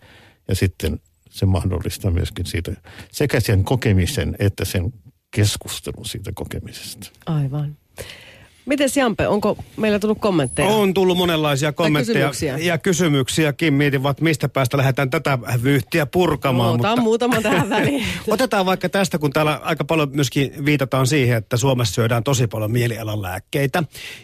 ja 0.48 0.54
sitten 0.54 1.00
se 1.30 1.46
mahdollistaa 1.46 2.10
myöskin 2.10 2.46
siitä 2.46 2.72
sekä 3.12 3.40
sen 3.40 3.64
kokemisen 3.64 4.36
että 4.38 4.64
sen 4.64 4.92
keskustelun 5.36 6.06
siitä 6.06 6.32
kokemisesta. 6.34 7.10
Aivan. 7.26 7.76
Miten 8.66 8.88
Jampe, 8.96 9.28
onko 9.28 9.58
meillä 9.76 9.98
tullut 9.98 10.18
kommentteja? 10.20 10.68
On 10.68 10.94
tullut 10.94 11.16
monenlaisia 11.16 11.72
kommentteja 11.72 12.28
kysymyksiä. 12.28 12.72
ja 12.72 12.78
kysymyksiäkin. 12.78 13.74
Mietin, 13.74 14.06
että 14.06 14.24
mistä 14.24 14.48
päästä 14.48 14.76
lähdetään 14.76 15.10
tätä 15.10 15.38
vyyhtiä 15.62 16.06
purkamaan. 16.06 16.68
Otan 16.68 16.90
mutta 16.90 17.02
muutaman 17.02 17.42
tähän 17.42 17.70
väliin. 17.76 18.04
Otetaan 18.28 18.66
vaikka 18.66 18.88
tästä, 18.88 19.18
kun 19.18 19.32
täällä 19.32 19.60
aika 19.62 19.84
paljon 19.84 20.08
myöskin 20.12 20.64
viitataan 20.64 21.06
siihen, 21.06 21.36
että 21.36 21.56
Suomessa 21.56 21.94
syödään 21.94 22.24
tosi 22.24 22.46
paljon 22.46 22.72
mielialan 22.72 23.22
lääkkeitä. 23.22 23.82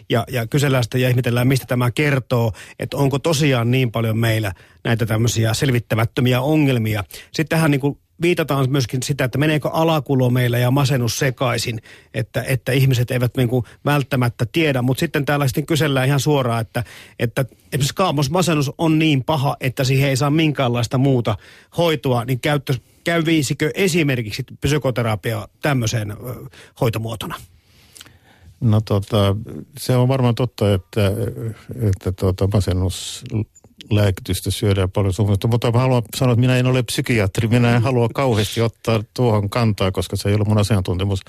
Ja, 0.09 0.25
ja 0.31 0.47
kysellään 0.47 0.83
sitä 0.83 0.97
ja 0.97 1.09
ihmetellään, 1.09 1.47
mistä 1.47 1.65
tämä 1.65 1.91
kertoo, 1.91 2.51
että 2.79 2.97
onko 2.97 3.19
tosiaan 3.19 3.71
niin 3.71 3.91
paljon 3.91 4.17
meillä 4.17 4.53
näitä 4.83 5.05
tämmöisiä 5.05 5.53
selvittämättömiä 5.53 6.41
ongelmia. 6.41 7.03
Sitten 7.31 7.57
tähän 7.57 7.71
niin 7.71 7.81
kuin 7.81 7.97
viitataan 8.21 8.71
myöskin 8.71 9.03
sitä, 9.03 9.23
että 9.23 9.37
meneekö 9.37 9.69
alakulo 9.69 10.29
meillä 10.29 10.57
ja 10.57 10.71
masennus 10.71 11.19
sekaisin, 11.19 11.81
että, 12.13 12.43
että 12.47 12.71
ihmiset 12.71 13.11
eivät 13.11 13.37
niin 13.37 13.49
kuin 13.49 13.65
välttämättä 13.85 14.45
tiedä. 14.51 14.81
Mutta 14.81 14.99
sitten 14.99 15.25
täällä 15.25 15.47
sitten 15.47 15.65
kysellään 15.65 16.07
ihan 16.07 16.19
suoraan, 16.19 16.61
että, 16.61 16.83
että 17.19 17.45
esimerkiksi 17.71 17.95
kaamosmasennus 17.95 18.71
on 18.77 18.99
niin 18.99 19.23
paha, 19.23 19.57
että 19.59 19.83
siihen 19.83 20.09
ei 20.09 20.17
saa 20.17 20.29
minkäänlaista 20.29 20.97
muuta 20.97 21.37
hoitoa, 21.77 22.25
niin 22.25 22.39
käyttö, 22.39 22.73
käyvisikö 23.03 23.71
esimerkiksi 23.73 24.43
psykoterapia 24.61 25.47
tämmöiseen 25.61 26.13
hoitomuotona? 26.81 27.35
No 28.61 28.81
tota, 28.81 29.35
se 29.77 29.95
on 29.95 30.07
varmaan 30.07 30.35
totta, 30.35 30.73
että, 30.73 31.11
että 31.81 32.11
tota, 32.11 32.47
masennuslääkitystä 33.73 34.51
syödään 34.51 34.91
paljon 34.91 35.13
suomalaista, 35.13 35.47
mutta 35.47 35.71
mä 35.71 35.79
haluan 35.79 36.03
sanoa, 36.15 36.33
että 36.33 36.41
minä 36.41 36.57
en 36.57 36.65
ole 36.65 36.83
psykiatri, 36.83 37.47
minä 37.47 37.75
en 37.75 37.81
halua 37.81 38.09
kauheasti 38.13 38.61
ottaa 38.61 39.03
tuohon 39.13 39.49
kantaa, 39.49 39.91
koska 39.91 40.15
se 40.15 40.29
ei 40.29 40.35
ole 40.35 40.45
mun 40.47 40.57
asiantuntemus 40.57 41.21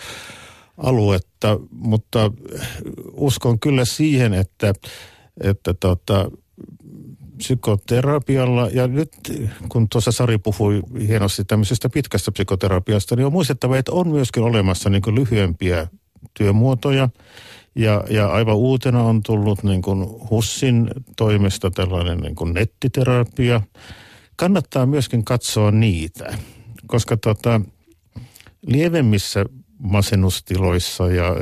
aluetta, 0.77 1.59
mutta 1.71 2.33
uskon 3.13 3.61
kyllä 3.61 3.85
siihen, 3.85 4.35
että, 4.35 4.73
että 5.41 5.75
tota, 5.75 6.31
psykoterapialla, 7.37 8.69
ja 8.73 8.87
nyt 8.87 9.13
kun 9.69 9.89
tuossa 9.89 10.13
Sari 10.13 10.39
puhui 10.39 10.83
hienosti 11.09 11.45
tämmöisestä 11.45 11.89
pitkästä 11.89 12.33
psykoterapiasta, 12.33 13.17
niin 13.17 13.27
on 13.27 13.33
muistettava, 13.33 13.77
että 13.77 13.93
on 13.93 14.09
myöskin 14.09 14.43
olemassa 14.43 14.91
niin 14.91 15.03
lyhyempiä 15.15 15.89
työmuotoja. 16.35 17.09
Ja, 17.77 18.05
ja 18.11 18.29
aivan 18.29 18.57
uutena 18.57 19.03
on 19.03 19.23
tullut 19.23 19.63
niin 19.63 19.83
kuin 19.83 20.07
HUSSin 20.31 20.91
toimesta 21.17 21.71
tällainen 21.71 22.19
niin 22.19 22.35
kuin 22.35 22.55
nettiterapia. 22.55 23.61
Kannattaa 24.37 24.87
myöskin 24.87 25.25
katsoa 25.25 25.71
niitä, 25.71 26.39
koska 26.87 27.17
tota, 27.17 27.61
lievemmissä 28.67 29.45
masennustiloissa 29.79 31.11
ja, 31.11 31.37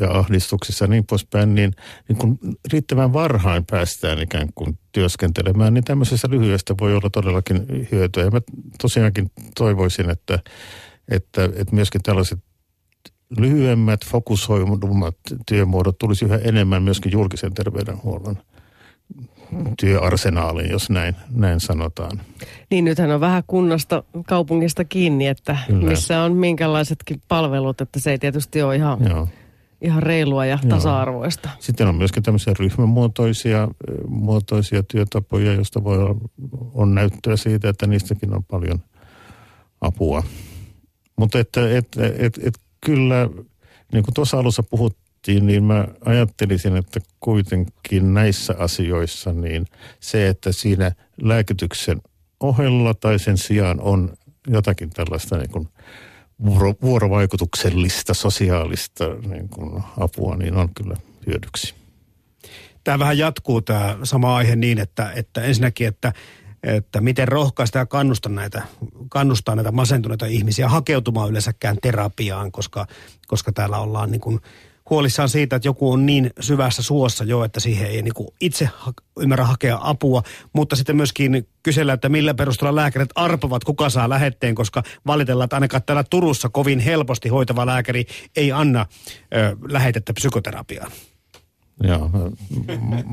ja 0.00 0.10
ahdistuksissa 0.10 0.84
ja 0.84 0.88
niin 0.88 1.06
poispäin, 1.06 1.54
niin, 1.54 1.72
niin 2.08 2.16
kun 2.16 2.38
riittävän 2.72 3.12
varhain 3.12 3.64
päästään 3.70 4.22
ikään 4.22 4.48
kuin 4.54 4.78
työskentelemään, 4.92 5.74
niin 5.74 5.84
tämmöisestä 5.84 6.28
lyhyestä 6.30 6.74
voi 6.80 6.96
olla 6.96 7.10
todellakin 7.10 7.88
hyötyä. 7.92 8.24
Ja 8.24 8.30
mä 8.30 8.40
tosiaankin 8.82 9.30
toivoisin, 9.56 10.10
että, 10.10 10.38
että, 11.08 11.44
että 11.44 11.74
myöskin 11.74 12.02
tällaiset 12.02 12.38
lyhyemmät, 13.38 14.06
fokusoidummat 14.06 15.16
työmuodot 15.46 15.98
tulisi 15.98 16.24
yhä 16.24 16.36
enemmän 16.36 16.82
myöskin 16.82 17.12
julkisen 17.12 17.54
terveydenhuollon 17.54 18.38
työarsenaaliin, 19.80 20.70
jos 20.70 20.90
näin, 20.90 21.16
näin 21.30 21.60
sanotaan. 21.60 22.20
Niin 22.70 22.84
nythän 22.84 23.10
on 23.10 23.20
vähän 23.20 23.42
kunnasta, 23.46 24.02
kaupungista 24.26 24.84
kiinni, 24.84 25.26
että 25.26 25.56
Kyllä. 25.66 25.90
missä 25.90 26.22
on 26.22 26.32
minkälaisetkin 26.32 27.22
palvelut, 27.28 27.80
että 27.80 28.00
se 28.00 28.10
ei 28.10 28.18
tietysti 28.18 28.62
ole 28.62 28.76
ihan, 28.76 28.98
Joo. 29.08 29.28
ihan 29.80 30.02
reilua 30.02 30.46
ja 30.46 30.58
Joo. 30.62 30.70
tasa-arvoista. 30.70 31.50
Sitten 31.58 31.88
on 31.88 31.94
myöskin 31.94 32.22
tämmöisiä 32.22 32.54
ryhmämuotoisia 32.58 33.68
muotoisia 34.08 34.82
työtapoja, 34.82 35.52
joista 35.52 35.84
voi 35.84 35.98
olla, 35.98 36.16
on 36.74 36.94
näyttöä 36.94 37.36
siitä, 37.36 37.68
että 37.68 37.86
niistäkin 37.86 38.34
on 38.34 38.44
paljon 38.44 38.78
apua. 39.80 40.22
Mutta 41.16 41.38
että 41.38 41.76
et, 41.76 41.88
et, 42.18 42.38
et, 42.42 42.60
kyllä, 42.86 43.28
niin 43.92 44.04
kuin 44.04 44.14
tuossa 44.14 44.38
alussa 44.38 44.62
puhuttiin, 44.62 45.46
niin 45.46 45.64
mä 45.64 45.88
ajattelisin, 46.04 46.76
että 46.76 47.00
kuitenkin 47.20 48.14
näissä 48.14 48.54
asioissa 48.58 49.32
niin 49.32 49.66
se, 50.00 50.28
että 50.28 50.52
siinä 50.52 50.92
lääkityksen 51.22 52.02
ohella 52.40 52.94
tai 52.94 53.18
sen 53.18 53.38
sijaan 53.38 53.80
on 53.80 54.12
jotakin 54.46 54.90
tällaista 54.90 55.38
niin 55.38 55.50
kuin 55.50 55.68
vuoro, 56.44 56.74
vuorovaikutuksellista, 56.82 58.14
sosiaalista 58.14 59.04
niin 59.28 59.48
kuin 59.48 59.82
apua, 60.00 60.36
niin 60.36 60.54
on 60.54 60.68
kyllä 60.74 60.96
hyödyksi. 61.26 61.74
Tämä 62.84 62.98
vähän 62.98 63.18
jatkuu 63.18 63.62
tämä 63.62 63.98
sama 64.02 64.36
aihe 64.36 64.56
niin, 64.56 64.78
että, 64.78 65.12
että 65.16 65.42
ensinnäkin, 65.42 65.88
että 65.88 66.12
että 66.66 67.00
miten 67.00 67.28
rohkaista 67.28 67.78
ja 67.78 67.86
kannustaa 67.86 68.32
näitä, 68.32 68.62
kannustaa 69.08 69.54
näitä 69.54 69.72
masentuneita 69.72 70.26
ihmisiä 70.26 70.68
hakeutumaan 70.68 71.30
yleensäkään 71.30 71.76
terapiaan, 71.82 72.52
koska, 72.52 72.86
koska 73.26 73.52
täällä 73.52 73.78
ollaan 73.78 74.10
niin 74.10 74.20
kuin 74.20 74.40
huolissaan 74.90 75.28
siitä, 75.28 75.56
että 75.56 75.68
joku 75.68 75.92
on 75.92 76.06
niin 76.06 76.30
syvässä 76.40 76.82
suossa 76.82 77.24
jo, 77.24 77.44
että 77.44 77.60
siihen 77.60 77.86
ei 77.86 78.02
niin 78.02 78.14
kuin 78.14 78.28
itse 78.40 78.68
ha- 78.76 78.92
ymmärrä 79.20 79.44
hakea 79.44 79.78
apua, 79.82 80.22
mutta 80.52 80.76
sitten 80.76 80.96
myöskin 80.96 81.48
kysellä, 81.62 81.92
että 81.92 82.08
millä 82.08 82.34
perusteella 82.34 82.74
lääkärit 82.74 83.10
arpovat, 83.14 83.64
kuka 83.64 83.90
saa 83.90 84.08
lähetteen, 84.08 84.54
koska 84.54 84.82
valitellaan, 85.06 85.44
että 85.44 85.56
ainakaan 85.56 85.82
täällä 85.82 86.04
Turussa 86.10 86.48
kovin 86.48 86.78
helposti 86.78 87.28
hoitava 87.28 87.66
lääkäri 87.66 88.06
ei 88.36 88.52
anna 88.52 88.86
ö, 89.34 89.56
lähetettä 89.68 90.12
psykoterapiaan. 90.12 90.92
Joo, 91.82 92.10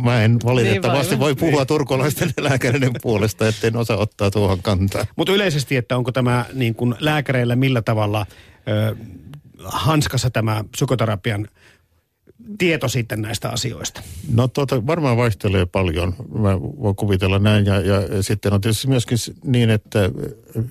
mä- 0.04 0.24
en 0.24 0.38
valitettavasti 0.46 1.12
Niin 1.12 1.20
voi 1.20 1.36
puhua 1.36 1.66
turkulaisten 1.66 2.30
lääkäreiden 2.40 2.92
puolesta, 3.02 3.48
etten 3.48 3.76
osaa 3.78 3.98
ottaa 3.98 4.32
tuohon 4.32 4.62
kantaa. 4.62 5.06
Mutta 5.16 5.34
yleisesti, 5.34 5.76
että 5.76 5.98
onko 5.98 6.12
tämä 6.12 6.46
niin 6.54 6.76
kuin 6.76 6.96
lääkäreillä 7.00 7.56
millä 7.56 7.82
tavalla 7.82 8.26
ö, 8.68 8.96
hanskassa 9.64 10.30
tämä 10.30 10.64
psykoterapian 10.72 11.48
tieto 12.58 12.88
sitten 12.88 13.22
näistä 13.22 13.50
asioista? 13.50 14.02
No 14.34 14.48
tuota, 14.48 14.88
varmaan 14.88 15.18
vaihtelee 15.18 15.66
paljon, 15.66 16.16
mä 16.40 16.62
voin 16.62 16.96
kuvitella 16.96 17.40
näin. 17.40 17.66
Ja, 17.66 17.82
ja 17.82 18.24
sitten 18.24 18.54
on 18.54 18.62
tietysti 18.62 18.88
myöskin 18.88 19.18
niin, 19.46 19.70
että 19.70 20.10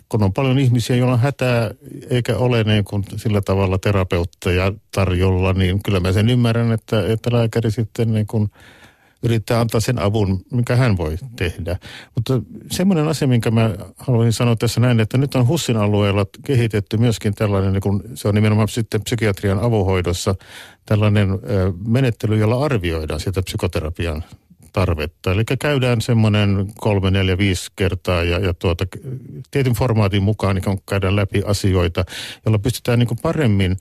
kun 0.08 0.22
on 0.22 0.32
paljon 0.32 0.58
ihmisiä, 0.58 0.96
joilla 0.96 1.12
on 1.12 1.20
hätää, 1.20 1.70
eikä 2.10 2.36
ole 2.36 2.64
niin 2.64 2.84
kuin 2.84 3.04
sillä 3.16 3.40
tavalla 3.40 3.78
terapeutteja 3.78 4.72
tarjolla, 4.94 5.52
niin 5.52 5.82
kyllä 5.82 6.00
mä 6.00 6.12
sen 6.12 6.30
ymmärrän, 6.30 6.72
että, 6.72 7.06
että 7.06 7.32
lääkäri 7.32 7.70
sitten 7.70 8.12
niin 8.12 8.26
kuin 8.26 8.50
yrittää 9.22 9.60
antaa 9.60 9.80
sen 9.80 9.98
avun, 9.98 10.40
mikä 10.52 10.76
hän 10.76 10.96
voi 10.96 11.16
tehdä. 11.36 11.76
Mutta 12.14 12.40
semmoinen 12.70 13.08
asia, 13.08 13.28
minkä 13.28 13.50
mä 13.50 13.70
haluaisin 13.96 14.32
sanoa 14.32 14.56
tässä 14.56 14.80
näin, 14.80 15.00
että 15.00 15.18
nyt 15.18 15.34
on 15.34 15.48
HUSSin 15.48 15.76
alueella 15.76 16.26
kehitetty 16.44 16.96
myöskin 16.96 17.34
tällainen, 17.34 17.72
niin 17.72 17.80
kun 17.80 18.02
se 18.14 18.28
on 18.28 18.34
nimenomaan 18.34 18.68
sitten 18.68 19.02
psykiatrian 19.02 19.58
avohoidossa, 19.58 20.34
tällainen 20.86 21.28
menettely, 21.86 22.36
jolla 22.36 22.64
arvioidaan 22.64 23.20
sitä 23.20 23.42
psykoterapian 23.42 24.24
tarvetta. 24.72 25.32
Eli 25.32 25.44
käydään 25.60 26.00
semmoinen 26.00 26.66
kolme, 26.78 27.10
neljä, 27.10 27.38
viisi 27.38 27.70
kertaa 27.76 28.22
ja, 28.22 28.38
ja 28.38 28.54
tuota, 28.54 28.86
tietyn 29.50 29.72
formaatin 29.72 30.22
mukaan 30.22 30.56
niin 30.56 30.80
käydään 30.88 31.16
läpi 31.16 31.42
asioita, 31.46 32.04
jolla 32.46 32.58
pystytään 32.58 32.98
niin 32.98 33.08
kuin 33.08 33.18
paremmin 33.22 33.76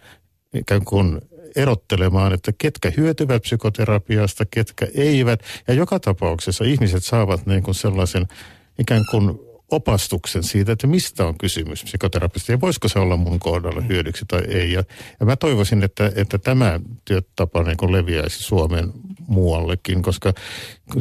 ikään 0.53 0.85
kuin 0.85 1.21
erottelemaan, 1.55 2.33
että 2.33 2.51
ketkä 2.57 2.91
hyötyvät 2.97 3.41
psykoterapiasta, 3.41 4.45
ketkä 4.45 4.87
eivät. 4.93 5.43
Ja 5.67 5.73
joka 5.73 5.99
tapauksessa 5.99 6.63
ihmiset 6.63 7.03
saavat 7.03 7.45
niin 7.45 7.63
kuin 7.63 7.75
sellaisen 7.75 8.27
ikään 8.79 9.05
kuin 9.11 9.39
opastuksen 9.71 10.43
siitä, 10.43 10.71
että 10.71 10.87
mistä 10.87 11.25
on 11.25 11.37
kysymys 11.37 11.83
psykoterapista 11.83 12.51
ja 12.51 12.61
voisiko 12.61 12.87
se 12.87 12.99
olla 12.99 13.17
mun 13.17 13.39
kohdalla 13.39 13.81
hyödyksi 13.81 14.25
tai 14.27 14.41
ei. 14.47 14.71
Ja, 14.71 14.83
ja 15.19 15.25
mä 15.25 15.35
toivoisin, 15.35 15.83
että, 15.83 16.11
että 16.15 16.37
tämä 16.37 16.79
työtapa 17.05 17.63
niin 17.63 17.91
leviäisi 17.91 18.43
Suomen 18.43 18.93
muuallekin, 19.27 20.01
koska 20.01 20.33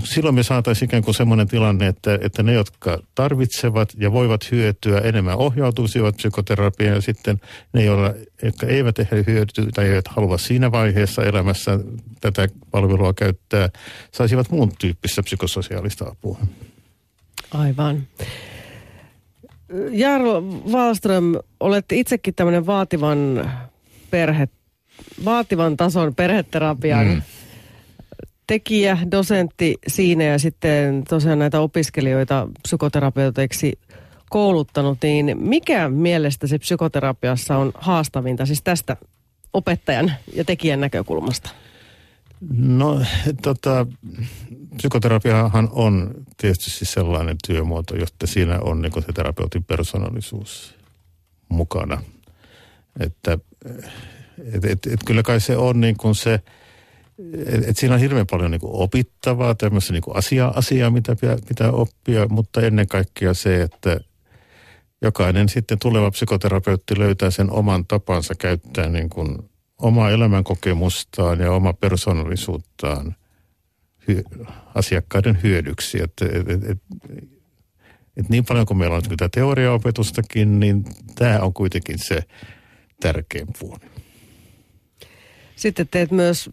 silloin 0.04 0.34
me 0.34 0.42
saataisiin 0.42 0.86
ikään 0.86 1.02
kuin 1.02 1.14
semmoinen 1.14 1.48
tilanne, 1.48 1.86
että, 1.86 2.18
että 2.22 2.42
ne, 2.42 2.52
jotka 2.52 2.98
tarvitsevat 3.14 3.92
ja 3.96 4.12
voivat 4.12 4.50
hyötyä 4.50 4.98
enemmän 4.98 5.36
ohjautuisivat 5.36 6.16
psykoterapiaan 6.16 6.94
ja 6.94 7.00
sitten 7.00 7.40
ne, 7.72 7.84
joilla, 7.84 8.14
jotka 8.42 8.66
eivät 8.66 8.98
ehkä 8.98 9.16
hyötyä 9.26 9.64
tai 9.74 9.88
eivät 9.88 10.08
halua 10.08 10.38
siinä 10.38 10.72
vaiheessa 10.72 11.22
elämässä 11.22 11.78
tätä 12.20 12.48
palvelua 12.70 13.14
käyttää, 13.14 13.68
saisivat 14.12 14.50
muun 14.50 14.72
tyyppistä 14.78 15.22
psykososiaalista 15.22 16.04
apua. 16.08 16.38
Aivan. 17.50 18.06
Jarl 19.90 20.42
Wallström, 20.72 21.34
olette 21.60 21.96
itsekin 21.96 22.34
tämmöinen 22.34 22.66
vaativan 22.66 23.50
perhe, 24.10 24.48
vaativan 25.24 25.76
tason 25.76 26.14
perheterapian 26.14 27.06
mm. 27.06 27.22
Tekijä, 28.50 28.98
dosentti 29.10 29.78
siinä 29.86 30.24
ja 30.24 30.38
sitten 30.38 31.04
tosiaan 31.08 31.38
näitä 31.38 31.60
opiskelijoita 31.60 32.48
psykoterapeuteiksi 32.62 33.78
kouluttanut, 34.30 34.98
niin 35.02 35.36
mikä 35.40 35.88
mielestä 35.88 36.46
se 36.46 36.58
psykoterapiassa 36.58 37.56
on 37.56 37.72
haastavinta, 37.74 38.46
siis 38.46 38.62
tästä 38.62 38.96
opettajan 39.52 40.12
ja 40.34 40.44
tekijän 40.44 40.80
näkökulmasta? 40.80 41.50
No 42.58 43.00
tota, 43.42 43.86
psykoterapiahan 44.76 45.68
on 45.72 46.14
tietysti 46.36 46.70
siis 46.70 46.92
sellainen 46.92 47.36
työmuoto, 47.46 47.96
jotta 47.96 48.26
siinä 48.26 48.58
on 48.60 48.82
niin 48.82 48.92
se 49.06 49.12
terapeutin 49.12 49.64
persoonallisuus 49.64 50.74
mukana. 51.48 52.02
Että 53.00 53.38
et, 54.52 54.64
et, 54.64 54.86
et 54.86 55.00
kyllä 55.06 55.22
kai 55.22 55.40
se 55.40 55.56
on 55.56 55.80
niin 55.80 55.96
kuin 55.96 56.14
se, 56.14 56.40
että 57.46 57.70
et 57.70 57.76
siinä 57.76 57.94
on 57.94 58.00
hirveän 58.00 58.26
paljon 58.30 58.50
niin 58.50 58.60
kuin 58.60 58.74
opittavaa, 58.74 59.54
tämmöistä 59.54 59.92
niin 59.92 60.02
kuin 60.02 60.16
asiaa, 60.16 60.52
asiaa, 60.56 60.90
mitä 60.90 61.16
pitää, 61.16 61.36
pitää 61.48 61.72
oppia, 61.72 62.28
mutta 62.28 62.60
ennen 62.60 62.88
kaikkea 62.88 63.34
se, 63.34 63.62
että 63.62 64.00
jokainen 65.02 65.48
sitten 65.48 65.78
tuleva 65.78 66.10
psykoterapeutti 66.10 66.98
löytää 66.98 67.30
sen 67.30 67.50
oman 67.50 67.86
tapansa 67.86 68.34
käyttää 68.34 68.88
niin 68.88 69.10
kuin 69.10 69.38
omaa 69.78 70.10
elämänkokemustaan 70.10 71.40
ja 71.40 71.52
omaa 71.52 71.72
persoonallisuuttaan 71.72 73.16
hy- 74.10 74.46
asiakkaiden 74.74 75.38
hyödyksi. 75.42 76.02
Että 76.02 76.24
et, 76.24 76.48
et, 76.48 76.64
et, 76.70 76.78
et 78.16 78.28
niin 78.28 78.44
paljon 78.44 78.66
kuin 78.66 78.78
meillä 78.78 78.96
on 78.96 79.02
tätä 79.02 79.28
teoriaopetustakin, 79.28 80.60
niin 80.60 80.84
tämä 81.14 81.38
on 81.40 81.52
kuitenkin 81.52 81.98
se 81.98 82.22
tärkein 83.00 83.48
puoli. 83.58 83.90
Sitten 85.56 85.88
teet 85.88 86.10
myös 86.10 86.50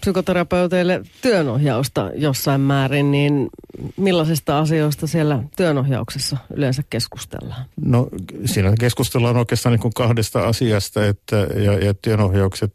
psykoterapeuteille 0.00 1.02
työnohjausta 1.22 2.10
jossain 2.14 2.60
määrin, 2.60 3.10
niin 3.10 3.48
millaisista 3.96 4.58
asioista 4.58 5.06
siellä 5.06 5.42
työnohjauksessa 5.56 6.36
yleensä 6.56 6.82
keskustellaan? 6.90 7.64
No 7.80 8.08
siinä 8.44 8.74
keskustellaan 8.80 9.36
oikeastaan 9.36 9.72
niin 9.72 9.80
kuin 9.80 9.94
kahdesta 9.94 10.46
asiasta, 10.46 11.06
että 11.06 11.36
ja, 11.36 11.72
ja 11.72 11.94
työnohjaukset, 11.94 12.74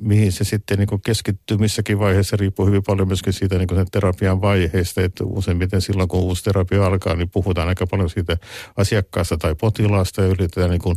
mihin 0.00 0.32
se 0.32 0.44
sitten 0.44 0.78
niin 0.78 0.88
kuin 0.88 1.02
keskittyy 1.02 1.56
missäkin 1.56 1.98
vaiheessa, 1.98 2.36
riippuu 2.36 2.66
hyvin 2.66 2.82
paljon 2.86 3.08
myöskin 3.08 3.32
siitä 3.32 3.58
niin 3.58 3.68
kuin 3.68 3.78
sen 3.78 3.90
terapian 3.90 4.40
vaiheesta, 4.40 5.02
että 5.02 5.24
useimmiten 5.24 5.80
silloin 5.80 6.08
kun 6.08 6.20
uusi 6.20 6.44
terapia 6.44 6.86
alkaa, 6.86 7.14
niin 7.14 7.30
puhutaan 7.30 7.68
aika 7.68 7.86
paljon 7.86 8.10
siitä 8.10 8.36
asiakkaasta 8.76 9.36
tai 9.36 9.54
potilaasta 9.54 10.22
ja 10.22 10.28
yritetään 10.28 10.70
niin 10.70 10.82
kuin 10.82 10.96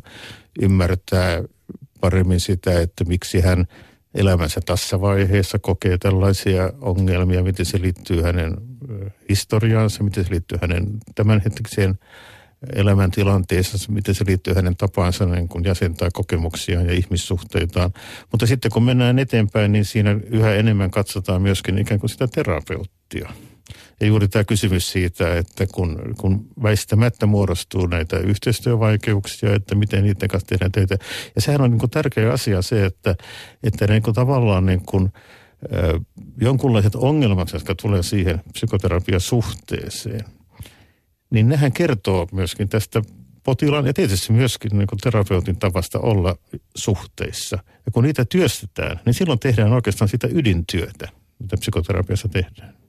ymmärtää 0.62 1.43
paremmin 2.01 2.39
sitä, 2.39 2.82
että 2.82 3.03
miksi 3.03 3.41
hän– 3.41 3.66
elämänsä 4.14 4.62
tässä 4.66 5.01
vaiheessa 5.01 5.59
kokee 5.59 5.97
tällaisia 5.97 6.74
ongelmia, 6.82 7.43
miten 7.43 7.66
se 7.66 7.82
liittyy 7.82 8.22
hänen 8.22 8.57
historiaansa, 9.30 10.03
miten 10.03 10.24
se 10.24 10.32
liittyy 10.32 10.57
hänen 10.62 10.88
tämänhetkiseen 11.16 11.99
elämäntilanteessa, 12.76 13.91
miten 13.91 14.16
se 14.16 14.24
liittyy 14.28 14.53
hänen 14.53 14.76
tapaansa 14.76 15.26
niin 15.26 15.47
kun 15.47 15.66
jäsentää 15.66 16.09
kokemuksiaan 16.14 16.86
ja 16.86 16.93
ihmissuhteitaan. 16.93 17.93
Mutta 18.32 18.45
sitten 18.45 18.72
kun 18.72 18.84
mennään 18.84 19.20
eteenpäin, 19.20 19.72
niin 19.72 19.86
siinä 19.86 20.20
yhä 20.26 20.53
enemmän 20.53 20.91
katsotaan 20.91 21.41
myöskin 21.41 21.78
ikään 21.78 21.99
kuin 21.99 22.09
sitä 22.09 22.28
terapeuttia. 22.28 23.30
Ja 24.02 24.08
juuri 24.08 24.28
tämä 24.28 24.43
kysymys 24.43 24.91
siitä, 24.91 25.38
että 25.38 25.68
kun, 25.68 26.16
kun 26.18 26.47
väistämättä 26.64 27.26
muodostuu 27.26 27.88
näitä 27.88 28.18
yhteistyövaikeuksia, 28.18 29.56
että 29.56 29.76
miten 29.76 30.04
niiden 30.04 30.30
kanssa 30.30 30.47
tehdään 30.47 30.72
töitä. 30.72 30.97
Ja 31.36 31.41
sehän 31.41 31.62
on 31.62 31.72
niin 31.72 31.80
kuin 31.80 31.89
tärkeä 31.89 32.34
asia 32.34 32.62
se, 32.62 32.86
että, 32.86 33.16
että 33.64 33.88
niin 33.88 34.04
kuin 34.04 34.14
tavallaan 34.14 34.66
niin 34.66 34.82
kuin, 34.86 35.12
äh, 35.74 36.02
jonkunlaiset 36.41 36.95
ongelmat, 36.95 37.54
jotka 37.54 37.76
tulee 37.76 38.04
siihen 38.04 38.41
psykoterapiasuhteeseen, 38.54 40.26
niin 41.30 41.49
nehän 41.49 41.72
kertoo 41.72 42.28
myöskin 42.32 42.70
tästä 42.70 43.02
potilaan 43.43 43.86
ja 43.86 43.93
tietysti 43.93 44.34
myöskin 44.34 44.78
niin 44.78 44.88
terapeutin 45.04 45.58
tavasta 45.58 45.99
olla 45.99 46.36
suhteissa. 46.76 47.58
Ja 47.86 47.91
kun 47.91 48.04
niitä 48.04 48.26
työstetään, 48.26 48.99
niin 49.06 49.14
silloin 49.14 49.39
tehdään 49.39 49.74
oikeastaan 49.74 50.10
sitä 50.10 50.28
ydintyötä, 50.32 51.08
mitä 51.39 51.58
psykoterapiassa 51.58 52.28
tehdään. 52.28 52.80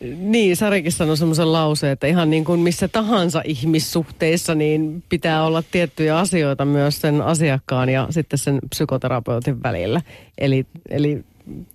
Niin, 0.00 0.56
Sarikin 0.56 0.92
sanoi 0.92 1.16
semmoisen 1.16 1.52
lauseen, 1.52 1.92
että 1.92 2.06
ihan 2.06 2.30
niin 2.30 2.44
kuin 2.44 2.60
missä 2.60 2.88
tahansa 2.88 3.42
ihmissuhteissa, 3.44 4.54
niin 4.54 5.02
pitää 5.08 5.44
olla 5.44 5.62
tiettyjä 5.70 6.18
asioita 6.18 6.64
myös 6.64 7.00
sen 7.00 7.22
asiakkaan 7.22 7.88
ja 7.88 8.06
sitten 8.10 8.38
sen 8.38 8.58
psykoterapeutin 8.70 9.62
välillä. 9.62 10.02
Eli, 10.38 10.66
eli 10.90 11.24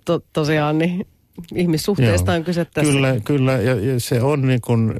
to, 0.04 0.22
tosiaan 0.32 0.78
niin 0.78 1.06
ihmissuhteista 1.54 2.32
Joo. 2.32 2.38
on 2.38 2.44
kyse 2.44 2.64
tässä. 2.64 2.92
Kyllä, 2.92 3.16
kyllä 3.24 3.52
ja, 3.52 3.74
ja 3.74 4.00
se 4.00 4.22
on 4.22 4.42
niin 4.42 4.60
kuin, 4.60 4.94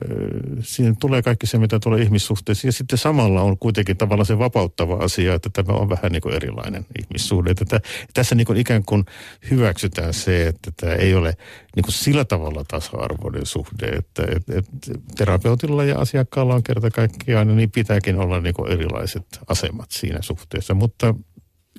siinä 0.61 0.95
tulee 1.01 1.22
kaikki 1.22 1.47
se, 1.47 1.59
mitä 1.59 1.78
tulee 1.78 2.03
ihmissuhteisiin. 2.03 2.68
Ja 2.68 2.72
sitten 2.72 2.99
samalla 2.99 3.43
on 3.43 3.59
kuitenkin 3.59 3.97
tavallaan 3.97 4.26
se 4.26 4.39
vapauttava 4.39 4.97
asia, 4.97 5.35
että 5.35 5.51
tämä 5.51 5.72
on 5.72 5.89
vähän 5.89 6.12
niin 6.12 6.22
kuin 6.22 6.35
erilainen 6.35 6.87
ihmissuhde. 7.01 7.51
Että 7.51 7.80
tässä 8.14 8.35
niin 8.35 8.47
kuin 8.47 8.59
ikään 8.59 8.85
kuin 8.85 9.05
hyväksytään 9.51 10.14
se, 10.14 10.47
että 10.47 10.70
tämä 10.76 10.95
ei 10.95 11.14
ole 11.14 11.37
niin 11.76 11.85
kuin 11.85 11.95
sillä 11.95 12.24
tavalla 12.24 12.64
tasa-arvoinen 12.68 13.47
suhde, 13.47 13.87
että 13.87 14.22
et, 14.37 14.57
et 14.59 14.66
terapeutilla 15.16 15.85
ja 15.85 15.99
asiakkaalla 15.99 16.55
on 16.55 16.62
kerta 16.62 16.91
kaikkiaan, 16.91 17.57
niin 17.57 17.70
pitääkin 17.70 18.18
olla 18.18 18.41
niin 18.41 18.55
kuin 18.55 18.72
erilaiset 18.72 19.26
asemat 19.49 19.91
siinä 19.91 20.18
suhteessa. 20.22 20.74
Mutta 20.74 21.14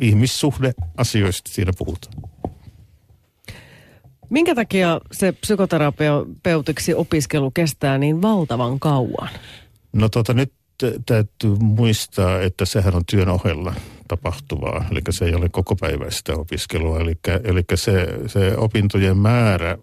ihmissuhde 0.01 0.73
asioista 0.97 1.51
siinä 1.53 1.71
puhutaan. 1.77 2.32
Minkä 4.33 4.55
takia 4.55 5.01
se 5.11 5.31
psykoterapeutiksi 5.31 6.93
opiskelu 6.93 7.51
kestää 7.51 7.97
niin 7.97 8.21
valtavan 8.21 8.79
kauan? 8.79 9.29
No 9.93 10.09
tota 10.09 10.33
nyt 10.33 10.53
täytyy 11.05 11.55
muistaa, 11.59 12.41
että 12.41 12.65
sehän 12.65 12.95
on 12.95 13.05
työn 13.05 13.29
ohella 13.29 13.73
tapahtuvaa, 14.07 14.85
eli 14.91 15.01
se 15.09 15.25
ei 15.25 15.35
ole 15.35 15.49
koko 15.49 15.75
päiväistä 15.75 16.33
opiskelua, 16.33 16.99
eli, 16.99 17.15
eli 17.43 17.63
se, 17.75 18.07
se 18.27 18.57
opintojen 18.57 19.17
määrä 19.17 19.77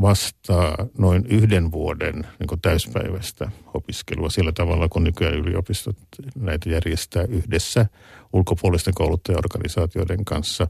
vastaa 0.00 0.86
noin 0.98 1.26
yhden 1.28 1.72
vuoden 1.72 2.14
niin 2.14 2.60
täyspäiväistä 2.62 3.50
opiskelua 3.74 4.30
sillä 4.30 4.52
tavalla, 4.52 4.88
kun 4.88 5.04
nykyään 5.04 5.34
yliopistot 5.34 5.96
näitä 6.34 6.68
järjestää 6.68 7.24
yhdessä 7.28 7.86
ulkopuolisten 8.32 8.94
kouluttajaorganisaatioiden 8.94 10.24
kanssa. 10.24 10.68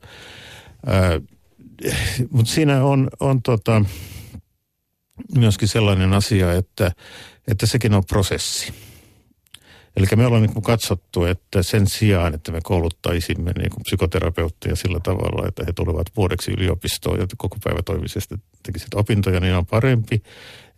Mutta 2.31 2.53
siinä 2.53 2.85
on, 2.85 3.09
on 3.21 3.43
tota, 3.43 3.85
myöskin 5.35 5.69
sellainen 5.69 6.13
asia, 6.13 6.53
että, 6.53 6.93
että 7.49 7.67
sekin 7.67 7.95
on 7.95 8.05
prosessi. 8.05 8.73
Eli 9.97 10.07
me 10.17 10.27
ollaan 10.27 10.43
niin 10.43 10.63
katsottu, 10.63 11.25
että 11.25 11.63
sen 11.63 11.87
sijaan, 11.87 12.35
että 12.35 12.53
me 12.53 12.61
kouluttaisimme 12.63 13.53
niin 13.53 13.71
psykoterapeutteja 13.83 14.77
sillä 14.77 15.01
tavalla, 15.01 15.49
että 15.49 15.65
he 15.67 15.73
tulevat 15.73 16.07
vuodeksi 16.17 16.51
yliopistoon 16.51 17.21
ja 17.21 17.27
koko 17.37 17.57
päivä 17.65 17.83
toimisesti 17.83 18.35
tekisivät 18.63 18.95
opintoja, 18.95 19.41
niin 19.41 19.55
on 19.55 19.67
parempi, 19.67 20.23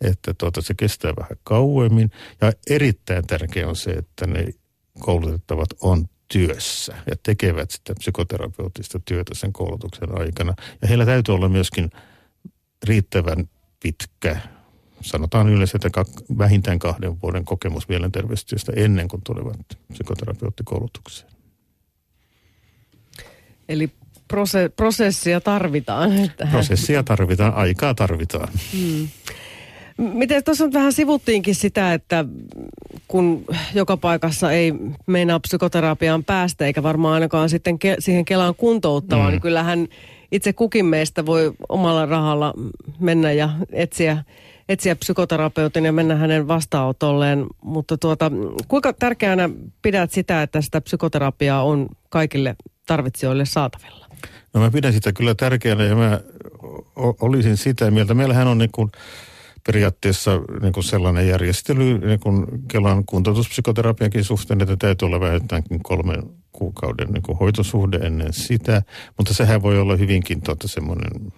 että 0.01 0.33
tuota, 0.33 0.61
se 0.61 0.73
kestää 0.73 1.13
vähän 1.19 1.37
kauemmin. 1.43 2.11
Ja 2.41 2.51
erittäin 2.69 3.27
tärkeää 3.27 3.69
on 3.69 3.75
se, 3.75 3.91
että 3.91 4.27
ne 4.27 4.45
koulutettavat 4.99 5.69
on 5.81 6.05
työssä 6.33 6.95
ja 7.07 7.15
tekevät 7.23 7.71
sitä 7.71 7.95
psykoterapeutista 7.95 8.99
työtä 9.05 9.35
sen 9.35 9.53
koulutuksen 9.53 10.19
aikana. 10.21 10.53
Ja 10.81 10.87
heillä 10.87 11.05
täytyy 11.05 11.35
olla 11.35 11.49
myöskin 11.49 11.89
riittävän 12.83 13.49
pitkä, 13.83 14.37
sanotaan 15.01 15.49
yleensä, 15.49 15.77
että 15.85 16.05
vähintään 16.37 16.79
kahden 16.79 17.21
vuoden 17.21 17.45
kokemus 17.45 17.87
mielenterveystyöstä 17.87 18.71
ennen 18.75 19.07
kuin 19.07 19.21
tulevat 19.25 19.59
psykoterapeuttikoulutukseen. 19.93 21.31
Eli 23.69 23.89
prose- 24.33 24.69
prosessia 24.75 25.41
tarvitaan. 25.41 26.11
Prosessia 26.51 27.03
tarvitaan, 27.03 27.53
aikaa 27.53 27.93
tarvitaan. 27.93 28.49
Hmm. 28.73 29.07
Miten 29.99 30.43
tuossa 30.43 30.65
nyt 30.65 30.73
vähän 30.73 30.93
sivuttiinkin 30.93 31.55
sitä, 31.55 31.93
että 31.93 32.25
kun 33.07 33.45
joka 33.73 33.97
paikassa 33.97 34.51
ei 34.51 34.73
meinaa 35.05 35.39
psykoterapiaan 35.39 36.23
päästä, 36.23 36.65
eikä 36.65 36.83
varmaan 36.83 37.13
ainakaan 37.13 37.49
sitten 37.49 37.75
ke- 37.75 37.95
siihen 37.99 38.25
Kelaan 38.25 38.55
kuntouttavaan, 38.55 39.27
mm. 39.27 39.31
niin 39.31 39.41
kyllähän 39.41 39.87
itse 40.31 40.53
kukin 40.53 40.85
meistä 40.85 41.25
voi 41.25 41.53
omalla 41.69 42.05
rahalla 42.05 42.53
mennä 42.99 43.31
ja 43.31 43.49
etsiä, 43.71 44.23
etsiä 44.69 44.95
psykoterapeutin 44.95 45.85
ja 45.85 45.91
mennä 45.91 46.15
hänen 46.15 46.47
vastaanotolleen. 46.47 47.45
Mutta 47.61 47.97
tuota, 47.97 48.31
kuinka 48.67 48.93
tärkeänä 48.93 49.49
pidät 49.81 50.11
sitä, 50.11 50.41
että 50.41 50.61
sitä 50.61 50.81
psykoterapiaa 50.81 51.63
on 51.63 51.89
kaikille 52.09 52.55
tarvitsijoille 52.85 53.45
saatavilla? 53.45 54.07
No 54.53 54.61
mä 54.61 54.71
pidän 54.71 54.93
sitä 54.93 55.13
kyllä 55.13 55.35
tärkeänä 55.35 55.83
ja 55.83 55.95
mä 55.95 56.19
olisin 56.95 57.57
sitä 57.57 57.91
mieltä. 57.91 58.13
Meillähän 58.13 58.47
on 58.47 58.57
niin 58.57 58.71
kuin 58.71 58.91
periaatteessa 59.65 60.41
niin 60.61 60.73
kuin 60.73 60.83
sellainen 60.83 61.27
järjestely 61.27 61.97
niin 61.97 62.19
kuin 62.19 62.45
Kelan 62.67 63.05
kuntoutuspsykoterapiankin 63.05 64.23
suhteen, 64.23 64.61
että 64.61 64.77
täytyy 64.77 65.05
olla 65.05 65.19
vähintäänkin 65.19 65.83
kolmen 65.83 66.23
kuukauden 66.51 67.07
niin 67.07 67.23
kuin 67.23 67.37
hoitosuhde 67.37 67.97
ennen 67.97 68.33
sitä, 68.33 68.83
mutta 69.17 69.33
sehän 69.33 69.61
voi 69.61 69.79
olla 69.79 69.95
hyvinkin 69.95 70.41
tuota 70.41 70.67
semmoinen 70.67 71.31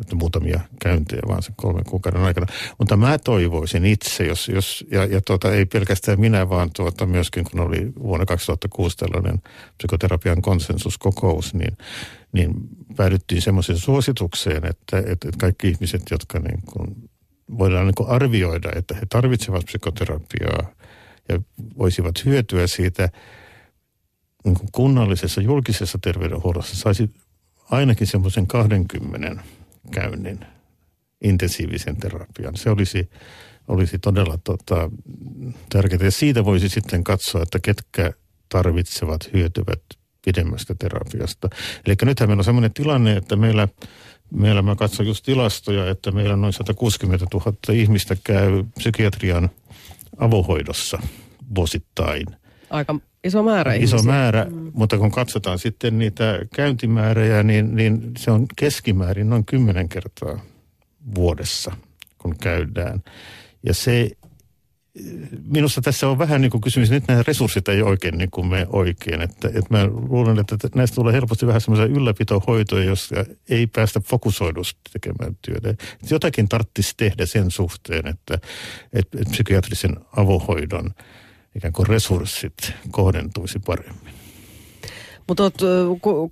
että 0.00 0.16
muutamia 0.16 0.60
käyntejä 0.82 1.22
vaan 1.28 1.42
sen 1.42 1.54
kolmen 1.56 1.84
kuukauden 1.84 2.20
aikana. 2.20 2.46
Mutta 2.78 2.96
mä 2.96 3.18
toivoisin 3.18 3.84
itse, 3.84 4.26
jos, 4.26 4.48
jos 4.48 4.84
ja, 4.90 5.04
ja 5.04 5.20
tuota, 5.20 5.52
ei 5.52 5.66
pelkästään 5.66 6.20
minä, 6.20 6.48
vaan 6.48 6.70
tuota, 6.76 7.06
myöskin 7.06 7.44
kun 7.44 7.60
oli 7.60 7.92
vuonna 8.02 8.26
2006 8.26 8.96
tällainen 8.96 9.42
psykoterapian 9.78 10.42
konsensuskokous, 10.42 11.54
niin, 11.54 11.78
niin 12.32 12.52
päädyttiin 12.96 13.42
semmoiseen 13.42 13.78
suositukseen, 13.78 14.64
että, 14.66 14.98
että, 14.98 15.12
että 15.12 15.38
kaikki 15.38 15.68
ihmiset, 15.68 16.02
jotka 16.10 16.38
niin 16.38 16.62
kuin 16.72 17.10
voidaan 17.58 17.86
niin 17.86 18.08
arvioida, 18.08 18.68
että 18.76 18.94
he 18.94 19.02
tarvitsevat 19.08 19.64
psykoterapiaa 19.64 20.72
ja 21.28 21.40
voisivat 21.78 22.24
hyötyä 22.24 22.66
siitä 22.66 23.08
niin 24.44 24.56
kunnallisessa 24.72 25.40
julkisessa 25.40 25.98
terveydenhuollossa 26.02 26.76
saisi 26.76 27.10
ainakin 27.70 28.06
semmoisen 28.06 28.46
20 28.46 29.42
käynnin 29.90 30.40
intensiivisen 31.20 31.96
terapian. 31.96 32.56
Se 32.56 32.70
olisi, 32.70 33.10
olisi 33.68 33.98
todella 33.98 34.38
tota, 34.44 34.90
tärkeää. 35.68 36.04
Ja 36.04 36.10
siitä 36.10 36.44
voisi 36.44 36.68
sitten 36.68 37.04
katsoa, 37.04 37.42
että 37.42 37.58
ketkä 37.62 38.12
tarvitsevat, 38.48 39.32
hyötyvät 39.32 39.82
pidemmästä 40.24 40.74
terapiasta. 40.78 41.48
Eli 41.86 41.94
nythän 42.04 42.28
meillä 42.28 42.40
on 42.40 42.44
sellainen 42.44 42.74
tilanne, 42.74 43.16
että 43.16 43.36
meillä 43.36 43.68
Meillä 44.30 44.62
mä 44.62 44.76
katson 44.76 45.06
just 45.06 45.24
tilastoja, 45.24 45.90
että 45.90 46.10
meillä 46.10 46.36
noin 46.36 46.52
160 46.52 47.26
000 47.34 47.52
ihmistä 47.72 48.16
käy 48.24 48.64
psykiatrian 48.78 49.50
avohoidossa 50.16 50.98
vuosittain. 51.54 52.26
Aika 52.70 52.98
iso 53.24 53.42
määrä 53.42 53.74
Iso 53.74 53.96
ihmisiä. 53.96 54.12
määrä, 54.12 54.46
mm. 54.50 54.70
mutta 54.74 54.98
kun 54.98 55.10
katsotaan 55.10 55.58
sitten 55.58 55.98
niitä 55.98 56.38
käyntimääriä, 56.54 57.42
niin, 57.42 57.76
niin 57.76 58.12
se 58.18 58.30
on 58.30 58.46
keskimäärin 58.56 59.30
noin 59.30 59.44
10 59.44 59.88
kertaa 59.88 60.40
vuodessa, 61.14 61.72
kun 62.18 62.36
käydään. 62.38 63.02
Ja 63.62 63.74
se 63.74 64.10
minusta 65.48 65.80
tässä 65.80 66.08
on 66.08 66.18
vähän 66.18 66.40
niin 66.40 66.50
kuin 66.50 66.60
kysymys, 66.60 66.90
nyt 66.90 67.04
nämä 67.08 67.22
resurssit 67.26 67.68
ei 67.68 67.82
oikein 67.82 68.18
niin 68.18 68.30
kuin 68.30 68.46
me 68.46 68.66
oikein. 68.72 69.22
Että, 69.22 69.48
että 69.48 69.66
mä 69.70 69.86
luulen, 69.86 70.38
että 70.38 70.56
näistä 70.74 70.94
tulee 70.94 71.12
helposti 71.12 71.46
vähän 71.46 71.60
semmoisia 71.60 71.96
ylläpitohoitoja, 71.96 72.84
jos 72.84 73.10
ei 73.48 73.66
päästä 73.66 74.00
fokusoidusti 74.00 74.80
tekemään 74.92 75.36
työtä. 75.42 75.70
Että 75.70 75.86
jotakin 76.10 76.48
tarvitsisi 76.48 76.94
tehdä 76.96 77.26
sen 77.26 77.50
suhteen, 77.50 78.06
että, 78.06 78.34
että, 78.92 79.18
että 79.20 79.30
psykiatrisen 79.30 79.96
avohoidon 80.16 80.90
ikään 81.54 81.72
kuin 81.72 81.86
resurssit 81.86 82.72
kohdentuisi 82.90 83.58
paremmin. 83.58 84.14
Mutta 85.28 85.42
olet 85.42 85.54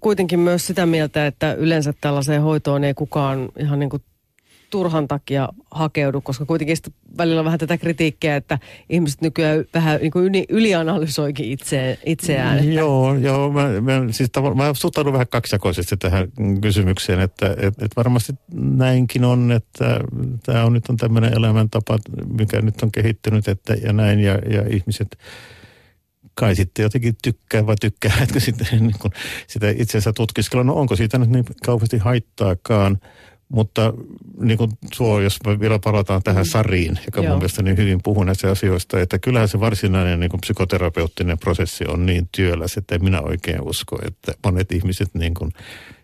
kuitenkin 0.01 0.41
myös 0.41 0.67
sitä 0.67 0.87
mieltä, 0.87 1.27
että 1.27 1.55
yleensä 1.55 1.95
tällaiseen 2.01 2.43
hoitoon 2.43 2.85
ei 2.85 2.95
kukaan 2.95 3.49
ihan 3.59 3.79
niin 3.79 3.91
kuin 3.91 4.03
turhan 4.75 5.09
takia 5.09 5.49
hakeudu, 5.71 6.21
koska 6.21 6.45
kuitenkin 6.45 6.77
välillä 7.19 7.41
on 7.41 7.45
vähän 7.45 7.59
tätä 7.59 7.79
kritiikkiä, 7.79 8.37
että 8.37 8.59
ihmiset 8.91 9.21
nykyään 9.21 9.65
vähän 9.75 10.01
niin 10.01 10.11
kuin 10.11 10.25
yli, 10.25 10.45
ylianalysoikin 10.49 11.53
itse, 11.53 11.99
itseään. 12.07 12.59
Että... 12.59 12.71
Joo, 12.71 13.15
joo 13.15 13.53
mä, 13.53 13.81
mä, 13.81 13.93
siis 14.11 14.31
tav- 14.39 14.55
mä 14.55 14.75
suhtaudun 14.75 15.13
vähän 15.13 15.29
kaksijakoisesti 15.29 15.97
tähän 15.97 16.29
kysymykseen, 16.61 17.21
että 17.21 17.57
et, 17.59 17.83
et 17.83 17.97
varmasti 17.97 18.33
näinkin 18.55 19.25
on, 19.25 19.53
että 19.53 20.01
tämä 20.47 20.65
on 20.65 20.73
nyt 20.73 20.89
on 20.89 20.97
tämmöinen 20.97 21.33
elämäntapa, 21.37 21.99
mikä 22.39 22.61
nyt 22.61 22.83
on 22.83 22.93
kehittynyt, 22.93 23.49
että 23.49 23.75
ja 23.75 23.93
näin, 23.93 24.21
ja, 24.21 24.35
ja 24.35 24.63
ihmiset 24.71 25.19
kai 26.35 26.55
sitten 26.55 26.83
jotenkin 26.83 27.15
tykkää 27.23 27.67
vai 27.67 27.77
tykkää, 27.81 28.13
että 28.23 28.41
sitten 28.41 28.67
niin 28.71 28.99
kun 28.99 29.11
sitä 29.47 29.67
itsensä 29.77 30.13
tutkiskella. 30.13 30.65
No 30.65 30.75
onko 30.75 30.97
siitä 30.97 31.19
nyt 31.19 31.31
niin 31.31 31.45
kauheasti 31.67 31.99
haittaakaan, 31.99 32.99
mutta 33.49 33.93
niin 34.41 34.59
kuin 34.59 34.71
tuo, 34.97 35.21
jos 35.21 35.39
me 35.47 35.61
vielä 35.61 35.79
palataan 35.79 36.23
tähän 36.23 36.45
mm. 36.45 36.51
Sariin, 36.51 36.99
joka 37.07 37.21
Joo. 37.21 37.31
mun 37.31 37.39
mielestä 37.39 37.63
niin 37.63 37.77
hyvin 37.77 38.01
puhuu 38.03 38.25
näistä 38.25 38.51
asioista, 38.51 39.01
että 39.01 39.19
kyllähän 39.19 39.49
se 39.49 39.61
varsinainen 39.61 40.21
niin 40.21 40.31
kuin 40.31 40.41
psykoterapeuttinen 40.41 41.39
prosessi 41.39 41.85
on 41.89 42.07
niin 42.07 42.29
työläs, 42.37 42.77
että 42.77 42.99
minä 42.99 43.21
oikein 43.21 43.63
usko, 43.63 43.99
että 44.07 44.33
monet 44.45 44.73
ihmiset 44.73 45.15
niin 45.15 45.35
kuin 45.35 45.53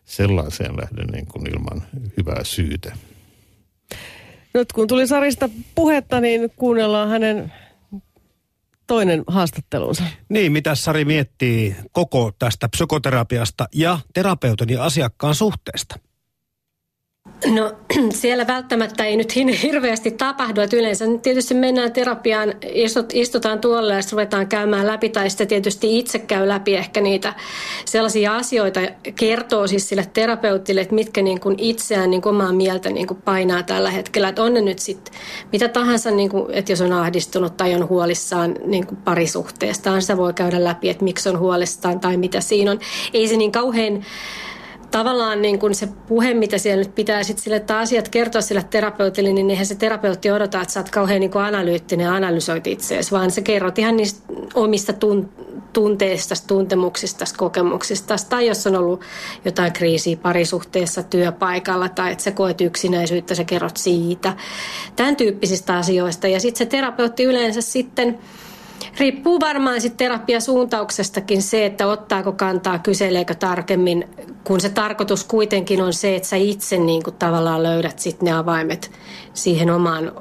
sellaiseen 0.04 0.76
lähden 0.76 1.06
niin 1.06 1.26
kuin 1.26 1.50
ilman 1.50 1.82
hyvää 2.16 2.44
syytä. 2.44 2.96
Nyt 4.54 4.72
kun 4.72 4.86
tuli 4.86 5.06
Sarista 5.06 5.50
puhetta, 5.74 6.20
niin 6.20 6.50
kuunnellaan 6.56 7.08
hänen 7.08 7.52
toinen 8.86 9.24
haastattelunsa. 9.26 10.02
Niin, 10.28 10.52
mitä 10.52 10.74
Sari 10.74 11.04
miettii 11.04 11.76
koko 11.92 12.32
tästä 12.38 12.68
psykoterapiasta 12.68 13.68
ja 13.74 13.98
terapeutin 14.14 14.68
ja 14.68 14.84
asiakkaan 14.84 15.34
suhteesta? 15.34 15.98
No 17.46 17.72
siellä 18.20 18.46
välttämättä 18.46 19.04
ei 19.04 19.16
nyt 19.16 19.34
hirveästi 19.62 20.10
tapahdu, 20.10 20.60
että 20.60 20.76
yleensä 20.76 21.04
tietysti 21.22 21.54
mennään 21.54 21.92
terapiaan, 21.92 22.54
istutaan 23.12 23.60
tuolla 23.60 23.94
ja 23.94 24.00
ruvetaan 24.12 24.46
käymään 24.46 24.86
läpi 24.86 25.08
tai 25.08 25.30
sitten 25.30 25.48
tietysti 25.48 25.98
itse 25.98 26.18
käy 26.18 26.48
läpi 26.48 26.76
ehkä 26.76 27.00
niitä 27.00 27.34
sellaisia 27.84 28.36
asioita, 28.36 28.80
kertoo 29.16 29.66
siis 29.66 29.88
sille 29.88 30.06
terapeutille, 30.12 30.80
että 30.80 30.94
mitkä 30.94 31.22
niin 31.22 31.40
kuin 31.40 31.54
itseään 31.58 32.10
niin 32.10 32.22
kuin 32.22 32.34
omaa 32.34 32.52
mieltä 32.52 32.90
niin 32.90 33.06
kuin 33.06 33.22
painaa 33.22 33.62
tällä 33.62 33.90
hetkellä, 33.90 34.28
että 34.28 34.42
on 34.42 34.54
ne 34.54 34.60
nyt 34.60 34.78
sitten 34.78 35.14
mitä 35.52 35.68
tahansa, 35.68 36.10
niin 36.10 36.30
kuin, 36.30 36.54
että 36.54 36.72
jos 36.72 36.80
on 36.80 36.92
ahdistunut 36.92 37.56
tai 37.56 37.74
on 37.74 37.88
huolissaan 37.88 38.54
niin 38.64 38.86
kuin 38.86 38.96
parisuhteestaan, 38.96 40.02
sitä 40.02 40.16
voi 40.16 40.32
käydä 40.32 40.64
läpi, 40.64 40.88
että 40.88 41.04
miksi 41.04 41.28
on 41.28 41.38
huolissaan 41.38 42.00
tai 42.00 42.16
mitä 42.16 42.40
siinä 42.40 42.70
on. 42.70 42.80
Ei 43.14 43.28
se 43.28 43.36
niin 43.36 43.52
kauhean 43.52 44.04
tavallaan 44.90 45.42
niin 45.42 45.58
kuin 45.58 45.74
se 45.74 45.88
puhe, 46.08 46.34
mitä 46.34 46.58
siellä 46.58 46.84
nyt 46.84 46.94
pitää 46.94 47.22
sitten 47.22 47.44
sille, 47.44 47.56
että 47.56 47.78
asiat 47.78 48.08
kertoa 48.08 48.40
sille 48.40 48.64
terapeutille, 48.70 49.32
niin 49.32 49.50
eihän 49.50 49.66
se 49.66 49.74
terapeutti 49.74 50.30
odota, 50.30 50.60
että 50.60 50.74
sä 50.74 50.80
oot 50.80 50.90
kauhean 50.90 51.20
niin 51.20 51.36
analyyttinen 51.36 52.04
ja 52.04 52.14
analysoit 52.14 52.66
itseäsi, 52.66 53.10
vaan 53.10 53.30
sä 53.30 53.40
kerrot 53.40 53.78
ihan 53.78 53.96
niistä 53.96 54.32
omista 54.54 54.92
tun- 54.92 55.28
tunteista, 55.72 56.34
tuntemuksista, 56.46 57.24
kokemuksista, 57.36 58.16
tai 58.28 58.46
jos 58.46 58.66
on 58.66 58.76
ollut 58.76 59.00
jotain 59.44 59.72
kriisiä 59.72 60.16
parisuhteessa, 60.16 61.02
työpaikalla, 61.02 61.88
tai 61.88 62.12
että 62.12 62.24
sä 62.24 62.30
koet 62.30 62.60
yksinäisyyttä, 62.60 63.34
sä 63.34 63.44
kerrot 63.44 63.76
siitä, 63.76 64.36
tämän 64.96 65.16
tyyppisistä 65.16 65.76
asioista. 65.76 66.28
Ja 66.28 66.40
sitten 66.40 66.58
se 66.58 66.66
terapeutti 66.66 67.24
yleensä 67.24 67.60
sitten 67.60 68.18
Riippuu 68.98 69.40
varmaan 69.40 69.80
sitten 69.80 69.96
terapiasuuntauksestakin 69.96 71.42
se, 71.42 71.66
että 71.66 71.86
ottaako 71.86 72.32
kantaa, 72.32 72.78
kyseleekö 72.78 73.34
tarkemmin, 73.34 74.08
kun 74.44 74.60
se 74.60 74.68
tarkoitus 74.68 75.24
kuitenkin 75.24 75.82
on 75.82 75.92
se, 75.92 76.16
että 76.16 76.28
sä 76.28 76.36
itse 76.36 76.78
niin 76.78 77.02
kuin 77.02 77.16
tavallaan 77.16 77.62
löydät 77.62 77.98
sitten 77.98 78.26
ne 78.26 78.32
avaimet 78.32 78.90
siihen 79.34 79.70
omaan 79.70 80.12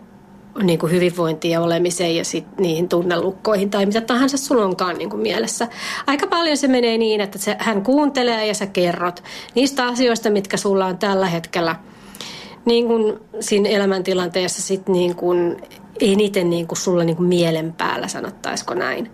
niin 0.63 0.79
kuin 0.79 0.91
hyvinvointiin 0.91 1.51
ja 1.51 1.61
olemiseen 1.61 2.15
ja 2.15 2.25
sit 2.25 2.45
niihin 2.57 2.89
tunnelukkoihin 2.89 3.69
tai 3.69 3.85
mitä 3.85 4.01
tahansa 4.01 4.37
sulla 4.37 4.65
onkaan 4.65 4.97
niin 4.97 5.09
kuin 5.09 5.21
mielessä. 5.21 5.67
Aika 6.07 6.27
paljon 6.27 6.57
se 6.57 6.67
menee 6.67 6.97
niin, 6.97 7.21
että 7.21 7.37
se, 7.37 7.55
hän 7.59 7.83
kuuntelee 7.83 8.47
ja 8.47 8.53
sä 8.53 8.65
kerrot 8.65 9.23
niistä 9.55 9.85
asioista, 9.85 10.29
mitkä 10.29 10.57
sulla 10.57 10.85
on 10.85 10.97
tällä 10.97 11.27
hetkellä 11.27 11.75
niin 12.65 12.87
kuin 12.87 13.19
siinä 13.39 13.69
elämäntilanteessa 13.69 14.61
sit 14.61 14.87
niin 14.87 15.15
kuin 15.15 15.61
eniten 15.99 16.49
niin 16.49 16.67
kuin 16.67 16.77
sulla 16.77 17.03
niin 17.03 17.15
kuin 17.15 17.29
mielen 17.29 17.73
päällä, 17.73 18.07
sanottaisiko 18.07 18.73
näin. 18.73 19.11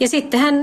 Ja 0.00 0.08
sitten 0.08 0.40
hän 0.40 0.54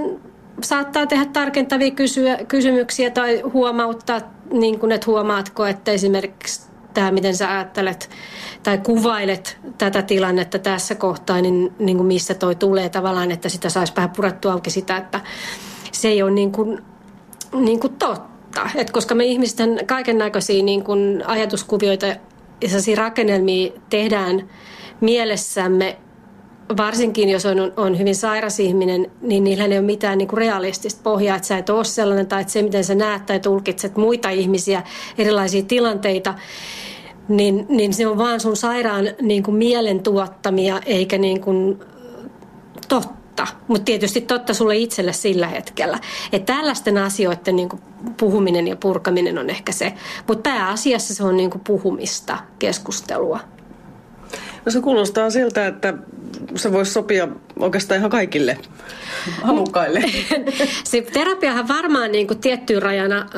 saattaa 0.61 1.05
tehdä 1.05 1.25
tarkentavia 1.25 1.91
kysyä, 1.91 2.37
kysymyksiä 2.47 3.09
tai 3.09 3.41
huomauttaa, 3.53 4.21
niin 4.51 4.79
kuin, 4.79 4.91
että 4.91 5.07
huomaatko, 5.07 5.65
että 5.65 5.91
esimerkiksi 5.91 6.71
tämä, 6.93 7.11
miten 7.11 7.35
sä 7.35 7.51
ajattelet 7.51 8.09
tai 8.63 8.77
kuvailet 8.77 9.57
tätä 9.77 10.01
tilannetta 10.01 10.59
tässä 10.59 10.95
kohtaa, 10.95 11.41
niin, 11.41 11.73
niin 11.79 11.97
kuin 11.97 12.07
missä 12.07 12.33
toi 12.33 12.55
tulee 12.55 12.89
tavallaan, 12.89 13.31
että 13.31 13.49
sitä 13.49 13.69
saisi 13.69 13.93
vähän 13.95 14.09
purettua 14.09 14.53
auki 14.53 14.69
sitä, 14.69 14.97
että 14.97 15.21
se 15.91 16.07
ei 16.07 16.23
ole 16.23 16.31
niin 16.31 16.51
kuin, 16.51 16.81
niin 17.53 17.79
kuin 17.79 17.95
totta. 17.95 18.69
Et 18.75 18.91
koska 18.91 19.15
me 19.15 19.25
ihmisten 19.25 19.79
kaiken 19.85 20.17
näköisiä 20.17 20.63
niin 20.63 20.83
kuin 20.83 21.23
ajatuskuvioita 21.25 22.05
ja 22.05 22.17
rakennelmia 22.97 23.71
tehdään 23.89 24.49
mielessämme 25.01 25.97
varsinkin 26.77 27.29
jos 27.29 27.45
on, 27.45 27.73
on 27.77 27.99
hyvin 27.99 28.15
sairas 28.15 28.59
ihminen, 28.59 29.11
niin 29.21 29.43
niillä 29.43 29.65
ei 29.65 29.71
ole 29.71 29.81
mitään 29.81 30.17
niin 30.17 30.27
kuin 30.27 30.37
realistista 30.37 31.01
pohjaa, 31.03 31.35
että 31.35 31.47
sä 31.47 31.57
et 31.57 31.69
ole 31.69 31.83
sellainen 31.83 32.27
tai 32.27 32.41
että 32.41 32.53
se, 32.53 32.61
miten 32.61 32.83
sä 32.83 32.95
näet 32.95 33.25
tai 33.25 33.39
tulkitset 33.39 33.97
muita 33.97 34.29
ihmisiä, 34.29 34.83
erilaisia 35.17 35.63
tilanteita, 35.63 36.33
niin, 37.27 37.65
niin 37.69 37.93
se 37.93 38.07
on 38.07 38.17
vaan 38.17 38.39
sun 38.39 38.57
sairaan 38.57 39.05
niin 39.21 39.43
kuin 39.43 39.55
mielen 39.55 40.03
tuottamia 40.03 40.79
eikä 40.85 41.17
niin 41.17 41.41
kuin 41.41 41.79
totta. 42.87 43.47
Mutta 43.67 43.85
tietysti 43.85 44.21
totta 44.21 44.53
sulle 44.53 44.77
itselle 44.77 45.13
sillä 45.13 45.47
hetkellä. 45.47 45.99
Että 46.31 46.53
tällaisten 46.53 46.97
asioiden 46.97 47.55
niin 47.55 47.69
kuin 47.69 47.81
puhuminen 48.17 48.67
ja 48.67 48.75
purkaminen 48.75 49.37
on 49.37 49.49
ehkä 49.49 49.71
se. 49.71 49.93
Mutta 50.27 50.49
pääasiassa 50.49 51.15
se 51.15 51.23
on 51.23 51.37
niin 51.37 51.49
kuin 51.49 51.61
puhumista, 51.67 52.37
keskustelua. 52.59 53.39
No 54.65 54.71
se 54.71 54.81
kuulostaa 54.81 55.29
siltä, 55.29 55.67
että 55.67 55.93
se 56.55 56.71
voisi 56.71 56.91
sopia 56.91 57.27
oikeastaan 57.59 57.97
ihan 57.97 58.11
kaikille 58.11 58.57
halukkaille. 59.41 60.03
se 60.83 61.01
terapiahan 61.01 61.67
varmaan 61.67 62.11
niin 62.11 62.27
kuin 62.27 62.39
tiettyyn 62.39 62.81
rajana 62.81 63.29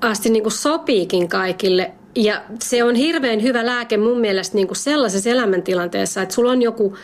asti 0.00 0.30
niin 0.30 0.42
kuin 0.42 0.52
sopiikin 0.52 1.28
kaikille. 1.28 1.92
Ja 2.14 2.42
se 2.62 2.84
on 2.84 2.94
hirveän 2.94 3.42
hyvä 3.42 3.66
lääke 3.66 3.96
mun 3.96 4.20
mielestä 4.20 4.54
niin 4.56 4.66
kuin 4.66 4.76
sellaisessa 4.76 5.30
elämäntilanteessa, 5.30 6.22
että 6.22 6.34
sulla 6.34 6.52
on 6.52 6.62
joku 6.62 6.96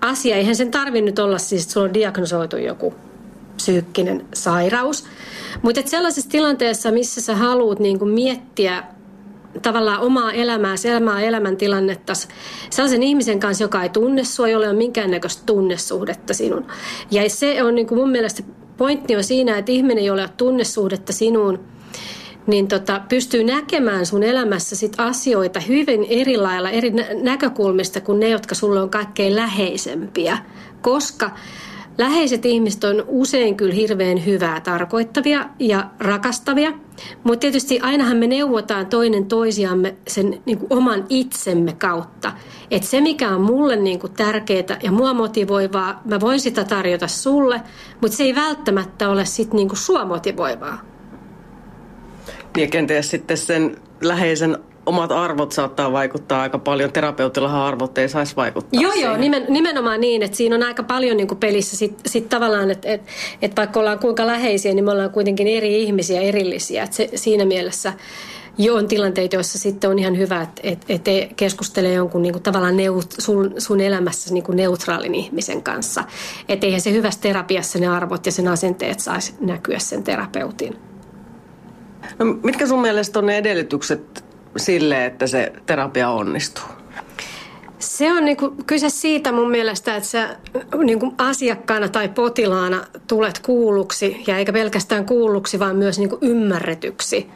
asia. 0.00 0.36
Eihän 0.36 0.56
sen 0.56 0.70
tarvinnut 0.70 1.18
olla 1.18 1.38
siis, 1.38 1.62
että 1.62 1.72
sulla 1.72 1.86
on 1.86 1.94
diagnosoitu 1.94 2.56
joku 2.56 2.94
psyykkinen 3.56 4.26
sairaus. 4.34 5.04
Mutta 5.62 5.80
sellaisessa 5.84 6.30
tilanteessa, 6.30 6.90
missä 6.90 7.20
sä 7.20 7.36
haluat 7.36 7.78
niin 7.78 7.98
kuin 7.98 8.10
miettiä 8.10 8.84
tavallaan 9.62 10.00
omaa 10.00 10.32
elämääsi, 10.32 10.88
elämää 10.88 11.20
elämäntilannetta 11.20 12.12
sellaisen 12.70 13.02
ihmisen 13.02 13.40
kanssa, 13.40 13.64
joka 13.64 13.82
ei 13.82 13.88
tunne 13.88 14.24
sua, 14.24 14.48
jolle 14.48 14.68
on 14.68 14.76
minkäännäköistä 14.76 15.42
tunnesuhdetta 15.46 16.34
sinun. 16.34 16.66
Ja 17.10 17.30
se 17.30 17.62
on 17.62 17.74
niin 17.74 17.86
kuin 17.86 17.98
mun 17.98 18.10
mielestä 18.10 18.42
pointti 18.76 19.16
on 19.16 19.24
siinä, 19.24 19.58
että 19.58 19.72
ihminen, 19.72 20.04
ei 20.04 20.10
ole 20.10 20.30
tunnesuhdetta 20.36 21.12
sinuun, 21.12 21.60
niin 22.46 22.68
tota, 22.68 23.00
pystyy 23.08 23.44
näkemään 23.44 24.06
sun 24.06 24.22
elämässä 24.22 24.76
sit 24.76 24.94
asioita 24.98 25.60
hyvin 25.60 26.06
eri 26.08 26.36
lailla, 26.36 26.70
eri 26.70 26.92
näkökulmista 27.22 28.00
kuin 28.00 28.20
ne, 28.20 28.28
jotka 28.28 28.54
sulle 28.54 28.80
on 28.80 28.90
kaikkein 28.90 29.36
läheisempiä. 29.36 30.38
Koska 30.82 31.30
Läheiset 31.98 32.46
ihmiset 32.46 32.84
on 32.84 33.04
usein 33.06 33.56
kyllä 33.56 33.74
hirveän 33.74 34.26
hyvää 34.26 34.60
tarkoittavia 34.60 35.48
ja 35.58 35.90
rakastavia, 36.00 36.72
mutta 37.24 37.40
tietysti 37.40 37.80
ainahan 37.80 38.16
me 38.16 38.26
neuvotaan 38.26 38.86
toinen 38.86 39.26
toisiamme 39.26 39.94
sen 40.08 40.42
niin 40.46 40.58
kuin 40.58 40.72
oman 40.72 41.04
itsemme 41.08 41.72
kautta. 41.72 42.32
Että 42.70 42.88
se, 42.88 43.00
mikä 43.00 43.28
on 43.28 43.40
mulle 43.40 43.76
niin 43.76 43.98
kuin 43.98 44.12
tärkeää 44.12 44.78
ja 44.82 44.92
mua 44.92 45.14
motivoivaa, 45.14 46.02
mä 46.04 46.20
voin 46.20 46.40
sitä 46.40 46.64
tarjota 46.64 47.08
sulle, 47.08 47.60
mutta 48.00 48.16
se 48.16 48.22
ei 48.22 48.34
välttämättä 48.34 49.08
ole 49.08 49.24
sit 49.24 49.52
niin 49.52 49.68
kuin 49.68 49.78
sua 49.78 50.04
motivoivaa. 50.04 50.80
Ja 52.56 52.66
kenties 52.66 53.10
sitten 53.10 53.36
sen 53.36 53.76
läheisen 54.00 54.58
omat 54.88 55.12
arvot 55.12 55.52
saattaa 55.52 55.92
vaikuttaa 55.92 56.42
aika 56.42 56.58
paljon. 56.58 56.92
Terapeutillahan 56.92 57.62
arvot 57.62 57.98
ei 57.98 58.08
saisi 58.08 58.36
vaikuttaa 58.36 58.80
Joo, 58.80 58.92
siihen. 58.92 59.08
joo, 59.08 59.16
nimen, 59.16 59.46
nimenomaan 59.48 60.00
niin, 60.00 60.22
että 60.22 60.36
siinä 60.36 60.56
on 60.56 60.62
aika 60.62 60.82
paljon 60.82 61.16
niin 61.16 61.28
kuin 61.28 61.38
pelissä 61.38 61.76
sit, 61.76 62.00
sit 62.06 62.28
tavallaan, 62.28 62.70
että 62.70 62.88
et, 62.88 63.02
et 63.42 63.56
vaikka 63.56 63.80
ollaan 63.80 63.98
kuinka 63.98 64.26
läheisiä, 64.26 64.74
niin 64.74 64.84
me 64.84 64.90
ollaan 64.90 65.10
kuitenkin 65.10 65.46
eri 65.46 65.82
ihmisiä, 65.82 66.20
erillisiä. 66.20 66.82
Et 66.82 66.92
se, 66.92 67.10
siinä 67.14 67.44
mielessä 67.44 67.92
jo 68.58 68.74
on 68.74 68.88
tilanteita, 68.88 69.36
joissa 69.36 69.58
sitten 69.58 69.90
on 69.90 69.98
ihan 69.98 70.18
hyvä, 70.18 70.42
että 70.42 70.60
et, 70.64 70.84
et 70.88 71.04
te 71.04 71.30
keskustelee 71.36 71.92
jonkun 71.92 72.22
niin 72.22 72.32
kuin 72.32 72.42
tavallaan 72.42 72.76
neut, 72.76 73.14
sun, 73.18 73.54
sun 73.58 73.80
elämässä 73.80 74.34
niin 74.34 74.44
kuin 74.44 74.56
neutraalin 74.56 75.14
ihmisen 75.14 75.62
kanssa. 75.62 76.04
Että 76.48 76.66
eihän 76.66 76.80
se 76.80 76.92
hyvässä 76.92 77.20
terapiassa 77.20 77.78
ne 77.78 77.86
arvot 77.86 78.26
ja 78.26 78.32
sen 78.32 78.48
asenteet 78.48 79.00
saisi 79.00 79.34
näkyä 79.40 79.78
sen 79.78 80.02
terapeutin. 80.02 80.76
No, 82.18 82.24
mitkä 82.42 82.66
sun 82.66 82.80
mielestä 82.80 83.18
on 83.18 83.26
ne 83.26 83.38
edellytykset 83.38 84.27
sille, 84.58 85.06
että 85.06 85.26
se 85.26 85.52
terapia 85.66 86.10
onnistuu? 86.10 86.64
Se 87.78 88.12
on 88.12 88.24
niinku 88.24 88.54
kyse 88.66 88.88
siitä 88.90 89.32
mun 89.32 89.50
mielestä, 89.50 89.96
että 89.96 90.08
sä 90.08 90.36
niinku 90.84 91.14
asiakkaana 91.18 91.88
tai 91.88 92.08
potilaana 92.08 92.84
tulet 93.06 93.38
kuulluksi 93.38 94.24
ja 94.26 94.38
eikä 94.38 94.52
pelkästään 94.52 95.06
kuulluksi, 95.06 95.58
vaan 95.58 95.76
myös 95.76 95.98
niinku 95.98 96.18
ymmärretyksi. 96.20 97.30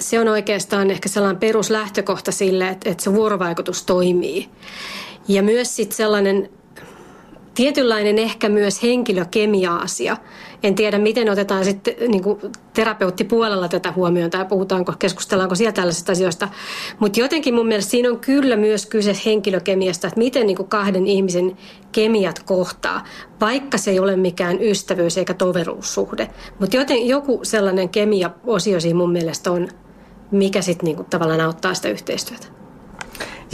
Se 0.00 0.20
on 0.20 0.28
oikeastaan 0.28 0.90
ehkä 0.90 1.08
sellainen 1.08 1.40
peruslähtökohta 1.40 2.32
sille, 2.32 2.68
että, 2.68 2.90
että 2.90 3.04
se 3.04 3.14
vuorovaikutus 3.14 3.84
toimii. 3.84 4.48
Ja 5.28 5.42
myös 5.42 5.76
sitten 5.76 5.96
sellainen 5.96 6.50
tietynlainen 7.54 8.18
ehkä 8.18 8.48
myös 8.48 8.82
henkilökemia-asia. 8.82 10.16
En 10.62 10.74
tiedä, 10.74 10.98
miten 10.98 11.30
otetaan 11.30 11.64
sitten 11.64 11.94
niin 12.08 12.22
kuin 12.22 12.40
terapeuttipuolella 12.74 13.68
tätä 13.68 13.92
huomioon 13.92 14.30
tai 14.30 14.44
puhutaanko, 14.44 14.92
keskustellaanko 14.98 15.54
siellä 15.54 15.72
tällaisista 15.72 16.12
asioista. 16.12 16.48
Mutta 16.98 17.20
jotenkin 17.20 17.54
mun 17.54 17.66
mielestä 17.66 17.90
siinä 17.90 18.10
on 18.10 18.20
kyllä 18.20 18.56
myös 18.56 18.86
kyse 18.86 19.16
henkilökemiasta, 19.26 20.06
että 20.06 20.18
miten 20.18 20.46
niin 20.46 20.56
kuin 20.56 20.68
kahden 20.68 21.06
ihmisen 21.06 21.56
kemiat 21.92 22.38
kohtaa, 22.38 23.04
vaikka 23.40 23.78
se 23.78 23.90
ei 23.90 23.98
ole 23.98 24.16
mikään 24.16 24.62
ystävyys 24.62 25.18
eikä 25.18 25.34
toveruussuhde. 25.34 26.30
Mutta 26.60 26.76
joten 26.76 27.06
joku 27.08 27.40
sellainen 27.42 27.88
kemia-osio 27.88 28.80
siinä 28.80 28.96
mun 28.96 29.12
mielestä 29.12 29.52
on, 29.52 29.68
mikä 30.30 30.62
sitten 30.62 30.84
niin 30.84 31.04
tavallaan 31.04 31.40
auttaa 31.40 31.74
sitä 31.74 31.88
yhteistyötä. 31.88 32.63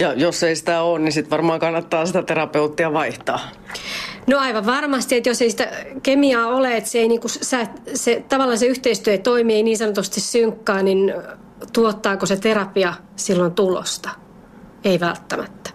Ja 0.00 0.12
jos 0.12 0.42
ei 0.42 0.56
sitä 0.56 0.82
ole, 0.82 0.98
niin 0.98 1.12
sitten 1.12 1.30
varmaan 1.30 1.60
kannattaa 1.60 2.06
sitä 2.06 2.22
terapeuttia 2.22 2.92
vaihtaa. 2.92 3.40
No 4.26 4.38
aivan 4.38 4.66
varmasti, 4.66 5.16
että 5.16 5.28
jos 5.30 5.42
ei 5.42 5.50
sitä 5.50 5.68
kemiaa 6.02 6.46
ole, 6.46 6.76
että 6.76 6.90
se, 6.90 6.98
ei 6.98 7.08
niinku, 7.08 7.28
sä, 7.28 7.66
se, 7.94 8.24
tavallaan 8.28 8.58
se 8.58 8.66
yhteistyö 8.66 9.12
ei 9.12 9.18
toimi, 9.18 9.54
ei 9.54 9.62
niin 9.62 9.78
sanotusti 9.78 10.20
synkkaa, 10.20 10.82
niin 10.82 11.14
tuottaako 11.72 12.26
se 12.26 12.36
terapia 12.36 12.94
silloin 13.16 13.52
tulosta? 13.52 14.10
Ei 14.84 15.00
välttämättä. 15.00 15.70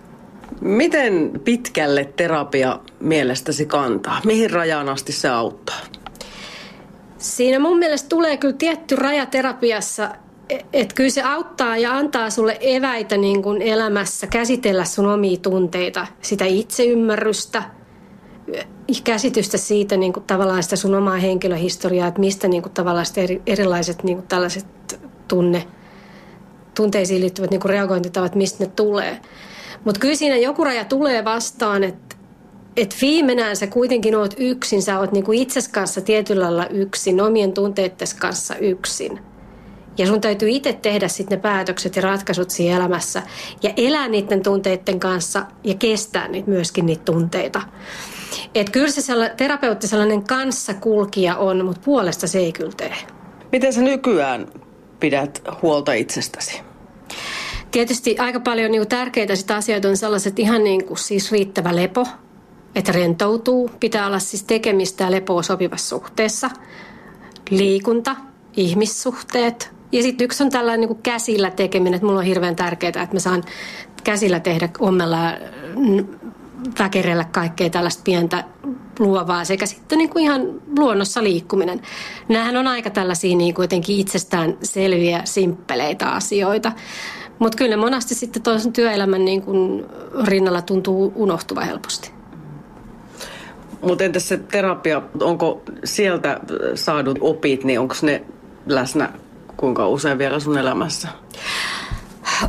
Miten 0.62 1.32
pitkälle 1.44 2.06
terapia 2.16 2.80
mielestäsi 3.00 3.66
kantaa? 3.66 4.22
Mihin 4.26 4.52
rajaan 4.52 4.90
asti 4.90 5.12
se 5.12 5.30
auttaa? 5.30 5.80
Siinä 7.18 7.60
mun 7.60 7.78
mielestä 7.78 8.10
tulee 8.10 8.38
kyllä 8.38 8.56
tietty 8.58 8.96
raja 8.96 9.26
terapiassa, 9.26 10.12
että 10.50 10.96
kyllä 10.96 11.10
se 11.10 11.22
auttaa 11.22 11.78
ja 11.78 11.98
antaa 11.98 12.30
sulle 12.30 12.58
eväitä 12.62 13.18
niin 13.18 13.44
kuin 13.44 13.62
elämässä 13.62 14.28
käsitellä 14.28 14.86
sun 14.86 15.06
omia 15.06 15.38
tunteita, 15.38 16.08
sitä 16.22 16.46
itseymmärrystä, 16.46 17.64
käsitystä 19.04 19.58
siitä 19.58 19.98
niin 19.98 20.14
kuin 20.14 20.24
tavallaan 20.24 20.64
sitä 20.64 20.76
sun 20.76 20.96
omaa 20.96 21.18
henkilöhistoriaa, 21.18 22.08
että 22.08 22.20
mistä 22.20 22.48
niin 22.48 22.62
kuin 22.62 22.74
tavallaan 22.74 23.06
eri, 23.18 23.42
erilaiset 23.48 24.04
niin 24.04 24.18
kuin 24.18 24.28
tällaiset 24.28 24.66
tunne, 25.28 25.68
tunteisiin 26.76 27.22
liittyvät 27.22 27.52
niin 27.52 27.62
kuin 27.62 27.70
reagointitavat, 27.70 28.36
mistä 28.36 28.64
ne 28.64 28.72
tulee. 28.76 29.22
Mutta 29.86 30.00
kyllä 30.00 30.16
siinä 30.16 30.38
joku 30.38 30.64
raja 30.64 30.86
tulee 30.86 31.26
vastaan, 31.26 31.84
että 31.84 32.16
et 32.78 32.96
viimeinään 33.02 33.56
sä 33.56 33.68
kuitenkin 33.68 34.16
oot 34.16 34.34
yksin, 34.38 34.82
sä 34.82 35.00
oot 35.00 35.12
niinku 35.12 35.32
itses 35.32 35.68
kanssa 35.68 36.02
tietyllä 36.02 36.44
lailla 36.44 36.68
yksin, 36.68 37.22
omien 37.22 37.54
tunteiden 37.54 38.08
kanssa 38.20 38.56
yksin. 38.56 39.20
Ja 39.98 40.08
sun 40.08 40.22
täytyy 40.22 40.50
itse 40.50 40.74
tehdä 40.74 41.08
sitten 41.08 41.38
ne 41.38 41.42
päätökset 41.42 41.96
ja 41.96 42.02
ratkaisut 42.02 42.50
siinä 42.50 42.78
elämässä 42.78 43.24
ja 43.64 43.74
elää 43.78 44.08
niiden 44.08 44.44
tunteiden 44.44 45.00
kanssa 45.00 45.46
ja 45.64 45.74
kestää 45.74 46.28
niitä, 46.28 46.50
myöskin 46.50 46.86
niitä 46.86 47.04
tunteita. 47.04 47.62
Et 48.56 48.70
kyllä 48.70 48.92
se 48.92 49.02
sellainen, 49.02 49.38
terapeutti 49.38 49.88
sellainen 49.88 50.24
kanssakulkija 50.24 51.36
on, 51.36 51.66
mutta 51.66 51.82
puolesta 51.86 52.28
se 52.28 52.40
ei 52.40 52.52
kyllä 52.52 52.74
tee. 52.78 52.96
Miten 53.52 53.74
sä 53.74 53.82
nykyään 53.82 54.48
pidät 55.00 55.44
huolta 55.62 55.94
itsestäsi? 55.94 56.62
Tietysti 57.72 58.18
aika 58.20 58.40
paljon 58.40 58.72
niin 58.72 58.88
tärkeitä 58.88 59.36
sitä 59.36 59.56
asioita 59.56 59.88
on 59.88 59.98
sellaiset 59.98 60.40
ihan 60.40 60.64
niin 60.64 60.86
kuin 60.86 60.98
siis 60.98 61.32
riittävä 61.32 61.76
lepo, 61.76 62.08
että 62.76 62.92
rentoutuu. 62.92 63.72
Pitää 63.80 64.08
olla 64.08 64.20
siis 64.20 64.44
tekemistä 64.44 65.04
ja 65.04 65.12
lepoa 65.12 65.44
sopivassa 65.44 65.90
suhteessa. 65.90 66.50
Liikunta, 67.50 68.16
ihmissuhteet, 68.58 69.75
ja 69.96 70.04
sitten 70.04 70.26
yksi 70.26 70.44
on 70.44 70.50
tällainen 70.50 70.80
niin 70.80 70.88
kuin 70.88 71.04
käsillä 71.04 71.52
tekeminen, 71.52 71.94
että 71.94 72.06
mulla 72.06 72.20
on 72.20 72.26
hirveän 72.26 72.56
tärkeää, 72.56 72.90
että 72.90 73.14
mä 73.14 73.20
saan 73.20 73.44
käsillä 74.04 74.40
tehdä 74.40 74.70
ommella 74.80 75.18
väkerellä 76.80 77.24
kaikkea 77.24 77.70
tällaista 77.70 78.02
pientä 78.06 78.44
luovaa 79.00 79.46
sekä 79.46 79.66
sitten 79.66 79.98
niin 79.98 80.10
kuin 80.10 80.24
ihan 80.24 80.42
luonnossa 80.78 81.24
liikkuminen. 81.24 81.82
Nämähän 82.30 82.58
on 82.58 82.68
aika 82.68 82.90
tällaisia 82.90 83.36
niin 83.36 83.56
kuin 83.56 83.70
itsestään 83.88 84.58
selviä, 84.64 85.22
simppeleitä 85.24 86.10
asioita. 86.10 86.72
Mutta 87.40 87.58
kyllä 87.58 87.78
monasti 87.78 88.16
sitten 88.16 88.42
toisen 88.42 88.74
työelämän 88.74 89.26
niin 89.26 89.42
kuin 89.42 89.86
rinnalla 90.24 90.62
tuntuu 90.62 91.14
unohtuva 91.16 91.62
helposti. 91.62 92.12
Mutta 93.82 94.04
entäs 94.04 94.28
se 94.28 94.38
terapia, 94.38 95.02
onko 95.22 95.62
sieltä 95.84 96.40
saadut 96.76 97.18
opit, 97.22 97.64
niin 97.64 97.80
onko 97.80 97.96
ne 98.02 98.24
läsnä 98.68 99.14
kuinka 99.58 99.88
usein 99.88 100.18
vielä 100.18 100.40
sun 100.40 100.58
elämässä? 100.58 101.08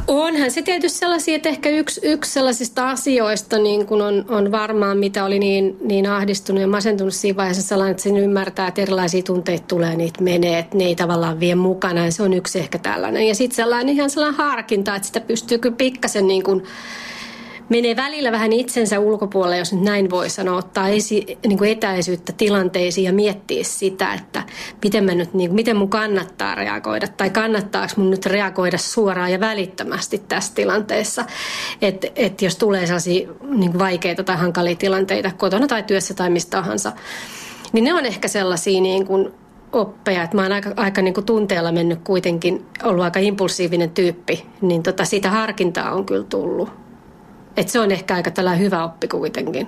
Onhan 0.08 0.50
se 0.50 0.62
tietysti 0.62 0.98
sellaisia, 0.98 1.36
että 1.36 1.48
ehkä 1.48 1.68
yksi, 1.68 2.00
yksi 2.04 2.32
sellaisista 2.32 2.90
asioista 2.90 3.58
niin 3.58 3.86
kun 3.86 4.02
on, 4.02 4.24
on 4.28 4.52
varmaan, 4.52 4.98
mitä 4.98 5.24
oli 5.24 5.38
niin, 5.38 5.76
niin 5.80 6.06
ahdistunut 6.06 6.60
ja 6.60 6.68
masentunut 6.68 7.14
siinä 7.14 7.36
vaiheessa 7.36 7.62
sellainen, 7.62 7.90
että 7.90 8.02
sen 8.02 8.16
ymmärtää, 8.16 8.68
että 8.68 8.82
erilaisia 8.82 9.22
tunteita 9.22 9.64
tulee, 9.68 9.96
niitä 9.96 10.22
menee, 10.22 10.58
että 10.58 10.76
ne 10.76 10.84
ei 10.84 10.96
tavallaan 10.96 11.40
vie 11.40 11.54
mukana 11.54 12.04
ja 12.04 12.12
se 12.12 12.22
on 12.22 12.32
yksi 12.32 12.58
ehkä 12.58 12.78
tällainen. 12.78 13.28
Ja 13.28 13.34
sitten 13.34 13.56
sellainen 13.56 13.94
ihan 13.94 14.10
sellainen 14.10 14.38
harkinta, 14.38 14.96
että 14.96 15.06
sitä 15.06 15.20
pystyy 15.20 15.58
kyllä 15.58 15.76
pikkasen 15.76 16.26
niin 16.26 16.42
kuin 16.42 16.62
menee 17.68 17.96
välillä 17.96 18.32
vähän 18.32 18.52
itsensä 18.52 19.00
ulkopuolelle, 19.00 19.58
jos 19.58 19.72
nyt 19.72 19.82
näin 19.82 20.10
voi 20.10 20.30
sanoa, 20.30 20.56
ottaa 20.56 20.88
esi, 20.88 21.38
niin 21.46 21.58
kuin 21.58 21.70
etäisyyttä 21.70 22.32
tilanteisiin 22.32 23.04
ja 23.04 23.12
miettiä 23.12 23.64
sitä, 23.64 24.14
että 24.14 24.42
miten, 24.84 25.04
mä 25.04 25.14
nyt, 25.14 25.34
niin 25.34 25.50
kuin, 25.50 25.54
miten 25.54 25.76
mun 25.76 25.90
kannattaa 25.90 26.54
reagoida 26.54 27.08
tai 27.08 27.30
kannattaako 27.30 27.92
mun 27.96 28.10
nyt 28.10 28.26
reagoida 28.26 28.78
suoraan 28.78 29.32
ja 29.32 29.40
välittömästi 29.40 30.18
tässä 30.28 30.54
tilanteessa. 30.54 31.24
Että 31.82 32.06
et 32.16 32.42
jos 32.42 32.56
tulee 32.56 32.86
sellaisia 32.86 33.28
niin 33.42 33.70
kuin 33.70 33.78
vaikeita 33.78 34.24
tai 34.24 34.36
hankalia 34.36 34.76
tilanteita 34.76 35.30
kotona 35.36 35.66
tai 35.66 35.82
työssä 35.82 36.14
tai 36.14 36.30
mistä 36.30 36.50
tahansa, 36.50 36.92
niin 37.72 37.84
ne 37.84 37.94
on 37.94 38.06
ehkä 38.06 38.28
sellaisia 38.28 38.80
niin 38.80 39.06
kuin 39.06 39.32
oppeja, 39.72 40.22
että 40.22 40.36
mä 40.36 40.42
oon 40.42 40.52
aika, 40.52 40.70
aika 40.76 41.02
niin 41.02 41.14
kuin 41.14 41.26
tunteella 41.26 41.72
mennyt 41.72 41.98
kuitenkin, 42.04 42.66
ollut 42.82 43.04
aika 43.04 43.18
impulsiivinen 43.18 43.90
tyyppi, 43.90 44.46
niin 44.60 44.82
tota, 44.82 45.04
siitä 45.04 45.30
harkintaa 45.30 45.92
on 45.92 46.06
kyllä 46.06 46.24
tullut. 46.24 46.85
Et 47.56 47.68
se 47.68 47.80
on 47.80 47.92
ehkä 47.92 48.14
aika 48.14 48.30
tällä 48.30 48.54
hyvä 48.54 48.84
oppi 48.84 49.08
kuitenkin. 49.08 49.66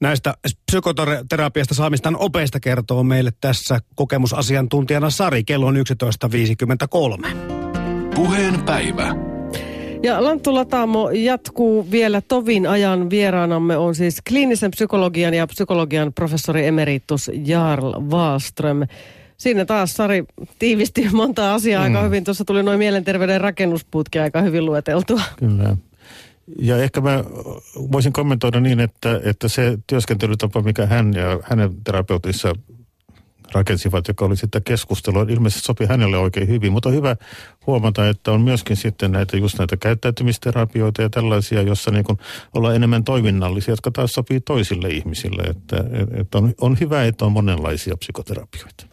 Näistä 0.00 0.34
psykoterapiasta 0.70 1.74
saamistaan 1.74 2.16
opeista 2.16 2.60
kertoo 2.60 3.02
meille 3.02 3.30
tässä 3.40 3.78
kokemusasiantuntijana 3.94 5.10
Sari. 5.10 5.44
Kello 5.44 5.66
on 5.66 5.76
11.53. 5.76 7.36
Puheen 8.14 8.62
päivä. 8.62 9.14
Ja 10.02 10.24
Lanttu 10.24 10.54
Lataamo 10.54 11.10
jatkuu 11.10 11.90
vielä 11.90 12.20
tovin 12.20 12.68
ajan. 12.68 13.10
Vieraanamme 13.10 13.76
on 13.76 13.94
siis 13.94 14.22
kliinisen 14.28 14.70
psykologian 14.70 15.34
ja 15.34 15.46
psykologian 15.46 16.12
professori 16.12 16.66
emeritus 16.66 17.30
Jarl 17.44 17.92
Wallström. 18.10 18.86
Siinä 19.36 19.64
taas 19.64 19.94
Sari 19.94 20.24
tiivisti 20.58 21.08
monta 21.12 21.54
asiaa 21.54 21.80
mm. 21.80 21.84
aika 21.84 22.04
hyvin. 22.04 22.24
Tuossa 22.24 22.44
tuli 22.44 22.62
noin 22.62 22.78
mielenterveyden 22.78 23.40
rakennusputki 23.40 24.18
aika 24.18 24.40
hyvin 24.40 24.66
lueteltua. 24.66 25.20
Kyllä. 25.38 25.76
Ja 26.58 26.76
ehkä 26.76 27.00
mä 27.00 27.24
voisin 27.92 28.12
kommentoida 28.12 28.60
niin, 28.60 28.80
että, 28.80 29.20
että 29.24 29.48
se 29.48 29.78
työskentelytapa, 29.86 30.62
mikä 30.62 30.86
hän 30.86 31.14
ja 31.14 31.40
hänen 31.42 31.70
terapeutissa 31.84 32.52
rakensivat, 33.52 34.08
joka 34.08 34.24
oli 34.24 34.36
sitten 34.36 34.62
keskustelua, 34.62 35.26
ilmeisesti 35.28 35.66
sopi 35.66 35.86
hänelle 35.86 36.18
oikein 36.18 36.48
hyvin. 36.48 36.72
Mutta 36.72 36.88
on 36.88 36.94
hyvä 36.94 37.16
huomata, 37.66 38.08
että 38.08 38.32
on 38.32 38.40
myöskin 38.40 38.76
sitten 38.76 39.12
näitä 39.12 39.36
just 39.36 39.58
näitä 39.58 39.76
käyttäytymisterapioita 39.76 41.02
ja 41.02 41.10
tällaisia, 41.10 41.62
jossa 41.62 41.90
niin 41.90 42.04
kuin 42.04 42.18
ollaan 42.54 42.76
enemmän 42.76 43.04
toiminnallisia, 43.04 43.72
jotka 43.72 43.90
taas 43.90 44.12
sopii 44.12 44.40
toisille 44.40 44.88
ihmisille. 44.88 45.42
Että, 45.42 45.84
että 46.20 46.38
on, 46.38 46.54
on 46.60 46.76
hyvä, 46.80 47.04
että 47.04 47.24
on 47.24 47.32
monenlaisia 47.32 47.96
psykoterapioita. 47.96 48.86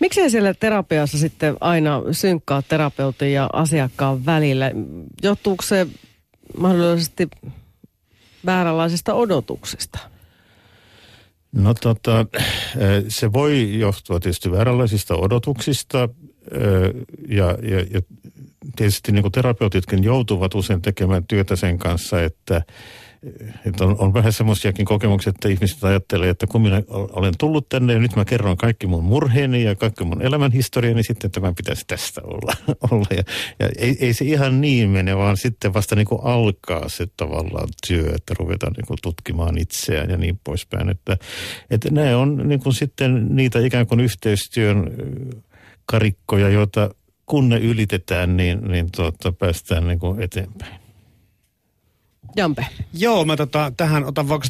Miksei 0.00 0.30
siellä 0.30 0.54
terapiassa 0.54 1.18
sitten 1.18 1.56
aina 1.60 2.02
synkkaa 2.12 2.62
terapeutin 2.62 3.32
ja 3.32 3.50
asiakkaan 3.52 4.26
välillä? 4.26 4.70
Johtuuko 5.22 5.62
se 5.62 5.86
mahdollisesti 6.58 7.28
vääränlaisesta 8.46 9.14
odotuksesta? 9.14 9.98
No 11.52 11.74
tota, 11.74 12.26
se 13.08 13.32
voi 13.32 13.78
johtua 13.78 14.20
tietysti 14.20 14.50
vääränlaisista 14.50 15.16
odotuksista 15.16 16.08
ja, 17.28 17.58
ja, 17.62 17.80
ja 17.90 18.00
tietysti 18.76 19.12
niin 19.12 19.32
terapeutitkin 19.32 20.04
joutuvat 20.04 20.54
usein 20.54 20.82
tekemään 20.82 21.26
työtä 21.26 21.56
sen 21.56 21.78
kanssa, 21.78 22.22
että 22.22 22.62
että 23.66 23.84
on, 23.84 23.96
on 23.98 24.14
vähän 24.14 24.32
semmoisiakin 24.32 24.86
kokemuksia, 24.86 25.30
että 25.30 25.48
ihmiset 25.48 25.84
ajattelee, 25.84 26.28
että 26.30 26.46
kun 26.46 26.62
minä 26.62 26.82
olen 26.88 27.34
tullut 27.38 27.68
tänne 27.68 27.92
ja 27.92 27.98
nyt 27.98 28.16
mä 28.16 28.24
kerron 28.24 28.56
kaikki 28.56 28.86
mun 28.86 29.04
murheeni 29.04 29.62
ja 29.62 29.74
kaikki 29.74 30.04
mun 30.04 30.22
elämänhistoriani, 30.22 30.94
niin 30.94 31.04
sitten 31.04 31.30
tämä 31.30 31.52
pitäisi 31.56 31.84
tästä 31.86 32.20
olla. 32.24 32.52
olla. 32.90 33.06
Ja, 33.10 33.22
ja 33.58 33.68
ei, 33.78 33.96
ei, 34.00 34.14
se 34.14 34.24
ihan 34.24 34.60
niin 34.60 34.90
mene, 34.90 35.16
vaan 35.16 35.36
sitten 35.36 35.74
vasta 35.74 35.96
niin 35.96 36.06
kuin 36.06 36.20
alkaa 36.24 36.88
se 36.88 37.06
tavallaan 37.16 37.68
työ, 37.88 38.12
että 38.14 38.34
ruvetaan 38.38 38.72
niin 38.72 38.86
kuin 38.86 38.98
tutkimaan 39.02 39.58
itseään 39.58 40.10
ja 40.10 40.16
niin 40.16 40.40
poispäin. 40.44 40.88
Että, 40.88 41.16
että 41.70 41.90
nämä 41.90 42.16
on 42.16 42.48
niin 42.48 42.60
kuin 42.60 42.74
sitten 42.74 43.26
niitä 43.36 43.58
ikään 43.58 43.86
kuin 43.86 44.00
yhteistyön 44.00 44.90
karikkoja, 45.86 46.48
joita 46.48 46.90
kun 47.26 47.48
ne 47.48 47.58
ylitetään, 47.58 48.36
niin, 48.36 48.60
niin 48.68 48.86
tuota, 48.96 49.32
päästään 49.32 49.88
niin 49.88 49.98
kuin 49.98 50.22
eteenpäin. 50.22 50.83
Jampe. 52.36 52.66
Joo, 52.92 53.24
mä 53.24 53.36
tota, 53.36 53.72
tähän 53.76 54.04
otan 54.04 54.28
vaikka 54.28 54.48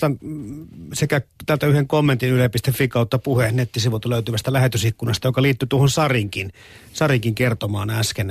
sekä 0.92 1.20
tältä 1.46 1.66
yhden 1.66 1.88
kommentin 1.88 2.30
yle.fi 2.30 2.88
kautta 2.88 3.18
puheen 3.18 3.56
nettisivulta 3.56 4.10
löytyvästä 4.10 4.52
lähetysikkunasta, 4.52 5.28
joka 5.28 5.42
liittyy 5.42 5.66
tuohon 5.68 5.90
Sarinkin, 5.90 6.52
Sarinkin 6.92 7.34
kertomaan 7.34 7.90
äsken. 7.90 8.30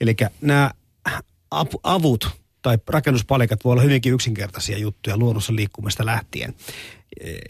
Eli 0.00 0.16
nämä 0.40 0.70
avut 1.82 2.28
tai 2.62 2.78
rakennuspalikat 2.88 3.64
voi 3.64 3.72
olla 3.72 3.82
hyvinkin 3.82 4.12
yksinkertaisia 4.12 4.78
juttuja 4.78 5.16
luonnossa 5.16 5.56
liikkumista 5.56 6.06
lähtien. 6.06 6.54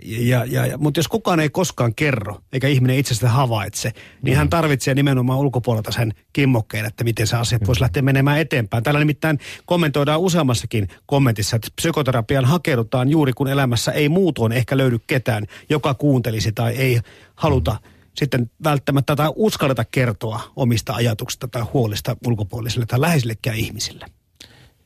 Ja, 0.05 0.45
ja, 0.45 0.67
ja, 0.67 0.79
mutta 0.79 0.99
jos 0.99 1.09
kukaan 1.09 1.41
ei 1.41 1.51
koskaan 1.51 1.95
kerro, 1.95 2.41
eikä 2.53 2.69
ihminen 2.69 2.97
itse 2.97 3.15
sitä 3.15 3.29
havaitse, 3.29 3.93
niin 4.23 4.35
mm. 4.35 4.39
hän 4.39 4.51
tarvitsee 4.51 4.95
nimenomaan 4.95 5.39
ulkopuolelta 5.39 5.93
sen 5.93 6.15
kimmokkeen, 6.33 6.87
että 6.87 7.05
miten 7.05 7.27
se 7.27 7.37
asia 7.37 7.59
voisi 7.67 7.81
lähteä 7.81 8.03
menemään 8.03 8.39
eteenpäin. 8.39 8.83
Täällä 8.83 9.01
nimittäin 9.01 9.39
kommentoidaan 9.67 10.21
useammassakin 10.21 10.89
kommentissa, 11.07 11.57
että 11.57 11.69
psykoterapian 11.77 12.45
hakeudutaan 12.45 13.09
juuri 13.09 13.33
kun 13.33 13.49
elämässä 13.49 13.93
ei 13.93 14.09
muutoin 14.09 14.53
ehkä 14.53 14.77
löydy 14.77 14.99
ketään, 15.07 15.47
joka 15.69 15.95
kuuntelisi 15.95 16.53
tai 16.53 16.77
ei 16.77 17.01
haluta 17.35 17.71
mm. 17.73 17.91
sitten 18.15 18.51
välttämättä 18.65 19.17
tai 19.17 19.33
uskalleta 19.37 19.85
kertoa 19.85 20.41
omista 20.57 20.93
ajatuksista 20.93 21.49
tai 21.49 21.63
huolista 21.63 22.17
ulkopuolisille 22.27 22.87
tai 22.87 23.01
läheisillekään 23.01 23.57
ihmisille. 23.57 24.07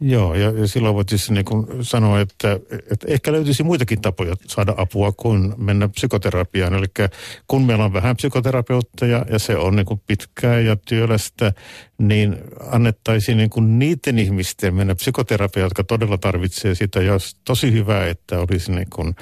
Joo, 0.00 0.34
ja, 0.34 0.50
ja 0.50 0.66
silloin 0.66 0.94
voitaisiin 0.94 1.36
siis 1.36 1.46
niin 1.52 1.84
sanoa, 1.84 2.20
että, 2.20 2.60
että 2.90 3.06
ehkä 3.08 3.32
löytyisi 3.32 3.62
muitakin 3.62 4.00
tapoja 4.00 4.34
saada 4.46 4.74
apua 4.76 5.12
kuin 5.12 5.54
mennä 5.56 5.88
psykoterapiaan. 5.88 6.74
Eli 6.74 6.86
kun 7.48 7.62
meillä 7.62 7.84
on 7.84 7.92
vähän 7.92 8.16
psykoterapeutteja 8.16 9.24
ja 9.30 9.38
se 9.38 9.56
on 9.56 9.76
niin 9.76 9.86
kuin 9.86 10.00
pitkää 10.06 10.60
ja 10.60 10.76
työlästä, 10.76 11.52
niin 11.98 12.36
annettaisiin 12.70 13.38
niin 13.38 13.50
kuin 13.50 13.78
niiden 13.78 14.18
ihmisten 14.18 14.74
mennä 14.74 14.94
psykoterapiaan, 14.94 15.66
jotka 15.66 15.84
todella 15.84 16.18
tarvitsee 16.18 16.74
sitä. 16.74 17.02
Ja 17.02 17.12
olisi 17.12 17.36
tosi 17.44 17.72
hyvä, 17.72 18.06
että 18.06 18.38
olisi 18.38 18.72
niin 18.72 18.90
kuin 18.90 19.14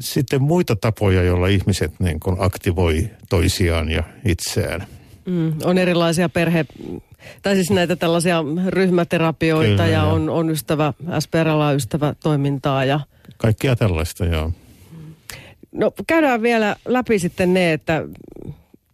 sitten 0.00 0.42
muita 0.42 0.76
tapoja, 0.76 1.22
joilla 1.22 1.46
ihmiset 1.46 1.92
niin 1.98 2.20
kuin 2.20 2.36
aktivoi 2.38 3.10
toisiaan 3.28 3.90
ja 3.90 4.02
itseään. 4.24 4.86
Mm, 5.26 5.52
on 5.64 5.78
erilaisia 5.78 6.28
perhe 6.28 6.66
tai 7.42 7.54
siis 7.54 7.70
näitä 7.70 7.96
tällaisia 7.96 8.44
ryhmäterapioita 8.68 9.70
Kyllä, 9.70 9.86
ja 9.86 10.04
on, 10.04 10.30
on 10.30 10.50
ystävä, 10.50 10.92
SPRlla 11.18 11.72
ystävä 11.72 12.14
toimintaa 12.22 12.84
ja... 12.84 13.00
Kaikkia 13.36 13.76
tällaista, 13.76 14.24
joo. 14.24 14.52
No 15.72 15.92
käydään 16.06 16.42
vielä 16.42 16.76
läpi 16.84 17.18
sitten 17.18 17.54
ne, 17.54 17.72
että 17.72 18.04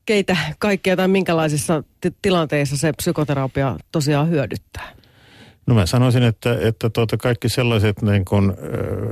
keitä 0.07 0.37
kaikkia 0.59 0.97
tai 0.97 1.09
minkälaisissa 1.09 1.83
t- 2.01 2.17
tilanteissa 2.23 2.77
se 2.77 2.93
psykoterapia 2.93 3.77
tosiaan 3.93 4.31
hyödyttää? 4.31 4.93
No 5.67 5.75
mä 5.75 5.87
sanoisin, 5.87 6.23
että, 6.23 6.59
että 6.61 6.91
tuota 6.91 7.17
kaikki 7.17 7.49
sellaiset 7.49 8.03
niin 8.03 8.25
kun, 8.25 8.57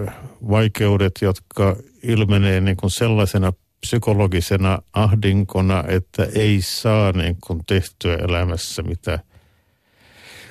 äh, 0.09 0.15
vaikeudet, 0.51 1.13
jotka 1.23 1.77
ilmenee 2.03 2.61
niin 2.61 2.77
kun 2.77 2.91
sellaisena 2.91 3.53
psykologisena 3.81 4.79
ahdinkona, 4.93 5.85
että 5.89 6.27
ei 6.35 6.59
saa 6.63 7.13
niin 7.13 7.37
kuin 7.47 7.61
tehtyä 7.67 8.17
elämässä 8.17 8.83
mitä 8.83 9.19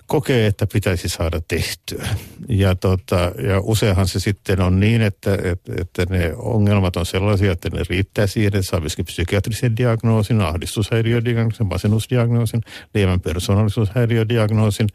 kokee, 0.08 0.48
että 0.48 0.68
pitäisi 0.74 1.10
saada 1.10 1.42
tehtyä. 1.48 2.08
Ja, 2.50 2.76
tota, 2.76 3.32
ja 3.48 3.60
useinhan 3.64 4.08
se 4.08 4.20
sitten 4.20 4.62
on 4.62 4.80
niin, 4.80 5.02
että, 5.02 5.34
että, 5.34 5.74
että 5.82 6.06
ne 6.10 6.34
ongelmat 6.36 6.96
on 6.96 7.06
sellaisia, 7.06 7.52
että 7.52 7.70
ne 7.70 7.84
riittää 7.90 8.28
siihen, 8.28 8.48
että 8.48 8.62
saa 8.62 8.80
myöskin 8.80 9.06
psykiatrisen 9.06 9.78
diagnoosin, 9.78 10.42
ahdistushäiriödiagnoosin, 10.42 11.68
masennusdiagnoosin, 11.68 12.62
lievän 12.94 13.20
persoonallisuushäiriödiagnoosin. 13.20 14.88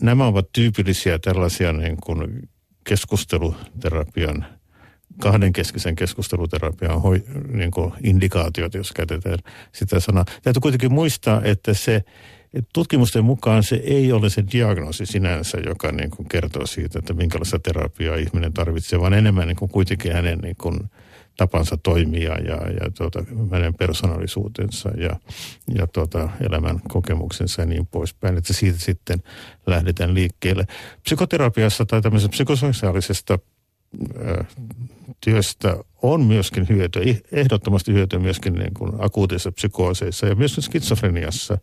Nämä 0.00 0.26
ovat 0.26 0.52
tyypillisiä 0.52 1.18
tällaisia 1.18 1.72
niin 1.72 1.96
kuin 1.96 2.48
keskusteluterapian 2.84 4.46
kahdenkeskisen 5.20 5.96
keskusteluterapian 5.96 7.02
hoi, 7.02 7.24
niin 7.52 7.70
kuin 7.70 7.92
indikaatiot, 8.04 8.74
jos 8.74 8.92
käytetään 8.92 9.38
sitä 9.72 10.00
sanaa. 10.00 10.24
Täytyy 10.42 10.60
kuitenkin 10.60 10.92
muistaa, 10.92 11.42
että 11.44 11.74
se 11.74 12.04
tutkimusten 12.74 13.24
mukaan 13.24 13.62
se 13.62 13.76
ei 13.76 14.12
ole 14.12 14.30
se 14.30 14.44
diagnoosi 14.52 15.06
sinänsä, 15.06 15.58
joka 15.66 15.92
niin 15.92 16.10
kuin 16.10 16.28
kertoo 16.28 16.66
siitä, 16.66 16.98
että 16.98 17.14
minkälaista 17.14 17.58
terapiaa 17.58 18.16
ihminen 18.16 18.52
tarvitsee, 18.52 19.00
vaan 19.00 19.14
enemmän 19.14 19.48
niin 19.48 19.56
kuin 19.56 19.70
kuitenkin 19.70 20.12
hänen 20.12 20.38
niin 20.38 20.56
kuin 20.56 20.80
tapansa 21.36 21.76
toimia 21.76 22.38
ja, 22.38 22.56
ja 22.56 22.90
tuota, 22.98 23.24
hänen 23.50 23.74
persoonallisuutensa 23.74 24.90
ja, 24.96 25.16
ja 25.74 25.86
tuota, 25.86 26.28
elämän 26.40 26.80
kokemuksensa 26.88 27.62
ja 27.62 27.66
niin 27.66 27.86
poispäin. 27.86 28.38
Että 28.38 28.52
siitä 28.52 28.78
sitten 28.78 29.22
lähdetään 29.66 30.14
liikkeelle. 30.14 30.66
Psykoterapiassa 31.02 31.86
tai 31.86 32.02
tämmöisestä 32.02 32.32
psykososiaalisesta 32.32 33.38
työstä 35.20 35.76
on 36.02 36.24
myöskin 36.24 36.68
hyötyä, 36.68 37.02
ehdottomasti 37.32 37.92
hyötyä 37.92 38.18
myöskin 38.18 38.54
niin 38.54 38.74
kuin 38.74 38.92
akuutissa 38.98 39.52
psykooseissa 39.52 40.26
ja 40.26 40.34
myös 40.34 40.56
skitsofreniassa. 40.60 41.58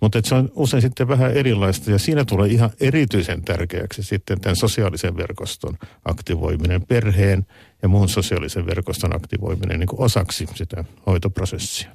Mutta 0.00 0.20
se 0.24 0.34
on 0.34 0.52
usein 0.54 0.82
sitten 0.82 1.08
vähän 1.08 1.32
erilaista 1.32 1.90
ja 1.90 1.98
siinä 1.98 2.24
tulee 2.24 2.48
ihan 2.48 2.70
erityisen 2.80 3.42
tärkeäksi 3.42 4.02
sitten 4.02 4.40
tämän 4.40 4.56
sosiaalisen 4.56 5.16
verkoston 5.16 5.78
aktivoiminen, 6.04 6.86
perheen 6.86 7.46
ja 7.82 7.88
muun 7.88 8.08
sosiaalisen 8.08 8.66
verkoston 8.66 9.16
aktivoiminen 9.16 9.80
niin 9.80 9.88
kuin 9.88 10.00
osaksi 10.00 10.46
sitä 10.54 10.84
hoitoprosessia. 11.06 11.90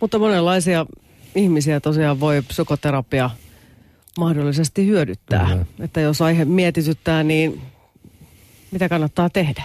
Mutta 0.00 0.18
monenlaisia 0.18 0.86
ihmisiä 1.34 1.80
tosiaan 1.80 2.20
voi 2.20 2.42
psykoterapia 2.42 3.30
mahdollisesti 4.18 4.86
hyödyttää. 4.86 5.46
Kyllä. 5.46 5.66
Että 5.80 6.00
jos 6.00 6.22
aihe 6.22 6.44
mietityttää, 6.44 7.22
niin 7.22 7.62
mitä 8.74 8.88
kannattaa 8.88 9.30
tehdä? 9.30 9.62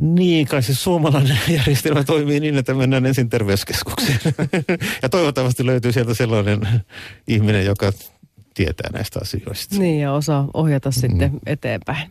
Niin, 0.00 0.46
kai 0.46 0.62
se 0.62 0.74
suomalainen 0.74 1.38
järjestelmä 1.58 2.04
toimii 2.04 2.40
niin, 2.40 2.58
että 2.58 2.74
mennään 2.74 3.06
ensin 3.06 3.30
terveyskeskukseen. 3.30 4.18
ja 5.02 5.08
toivottavasti 5.08 5.66
löytyy 5.66 5.92
sieltä 5.92 6.14
sellainen 6.14 6.60
ihminen, 7.28 7.64
joka 7.64 7.92
tietää 8.54 8.90
näistä 8.92 9.20
asioista. 9.22 9.78
Niin, 9.78 10.00
ja 10.00 10.12
osaa 10.12 10.48
ohjata 10.54 10.88
mm. 10.88 10.92
sitten 10.92 11.40
eteenpäin. 11.46 12.10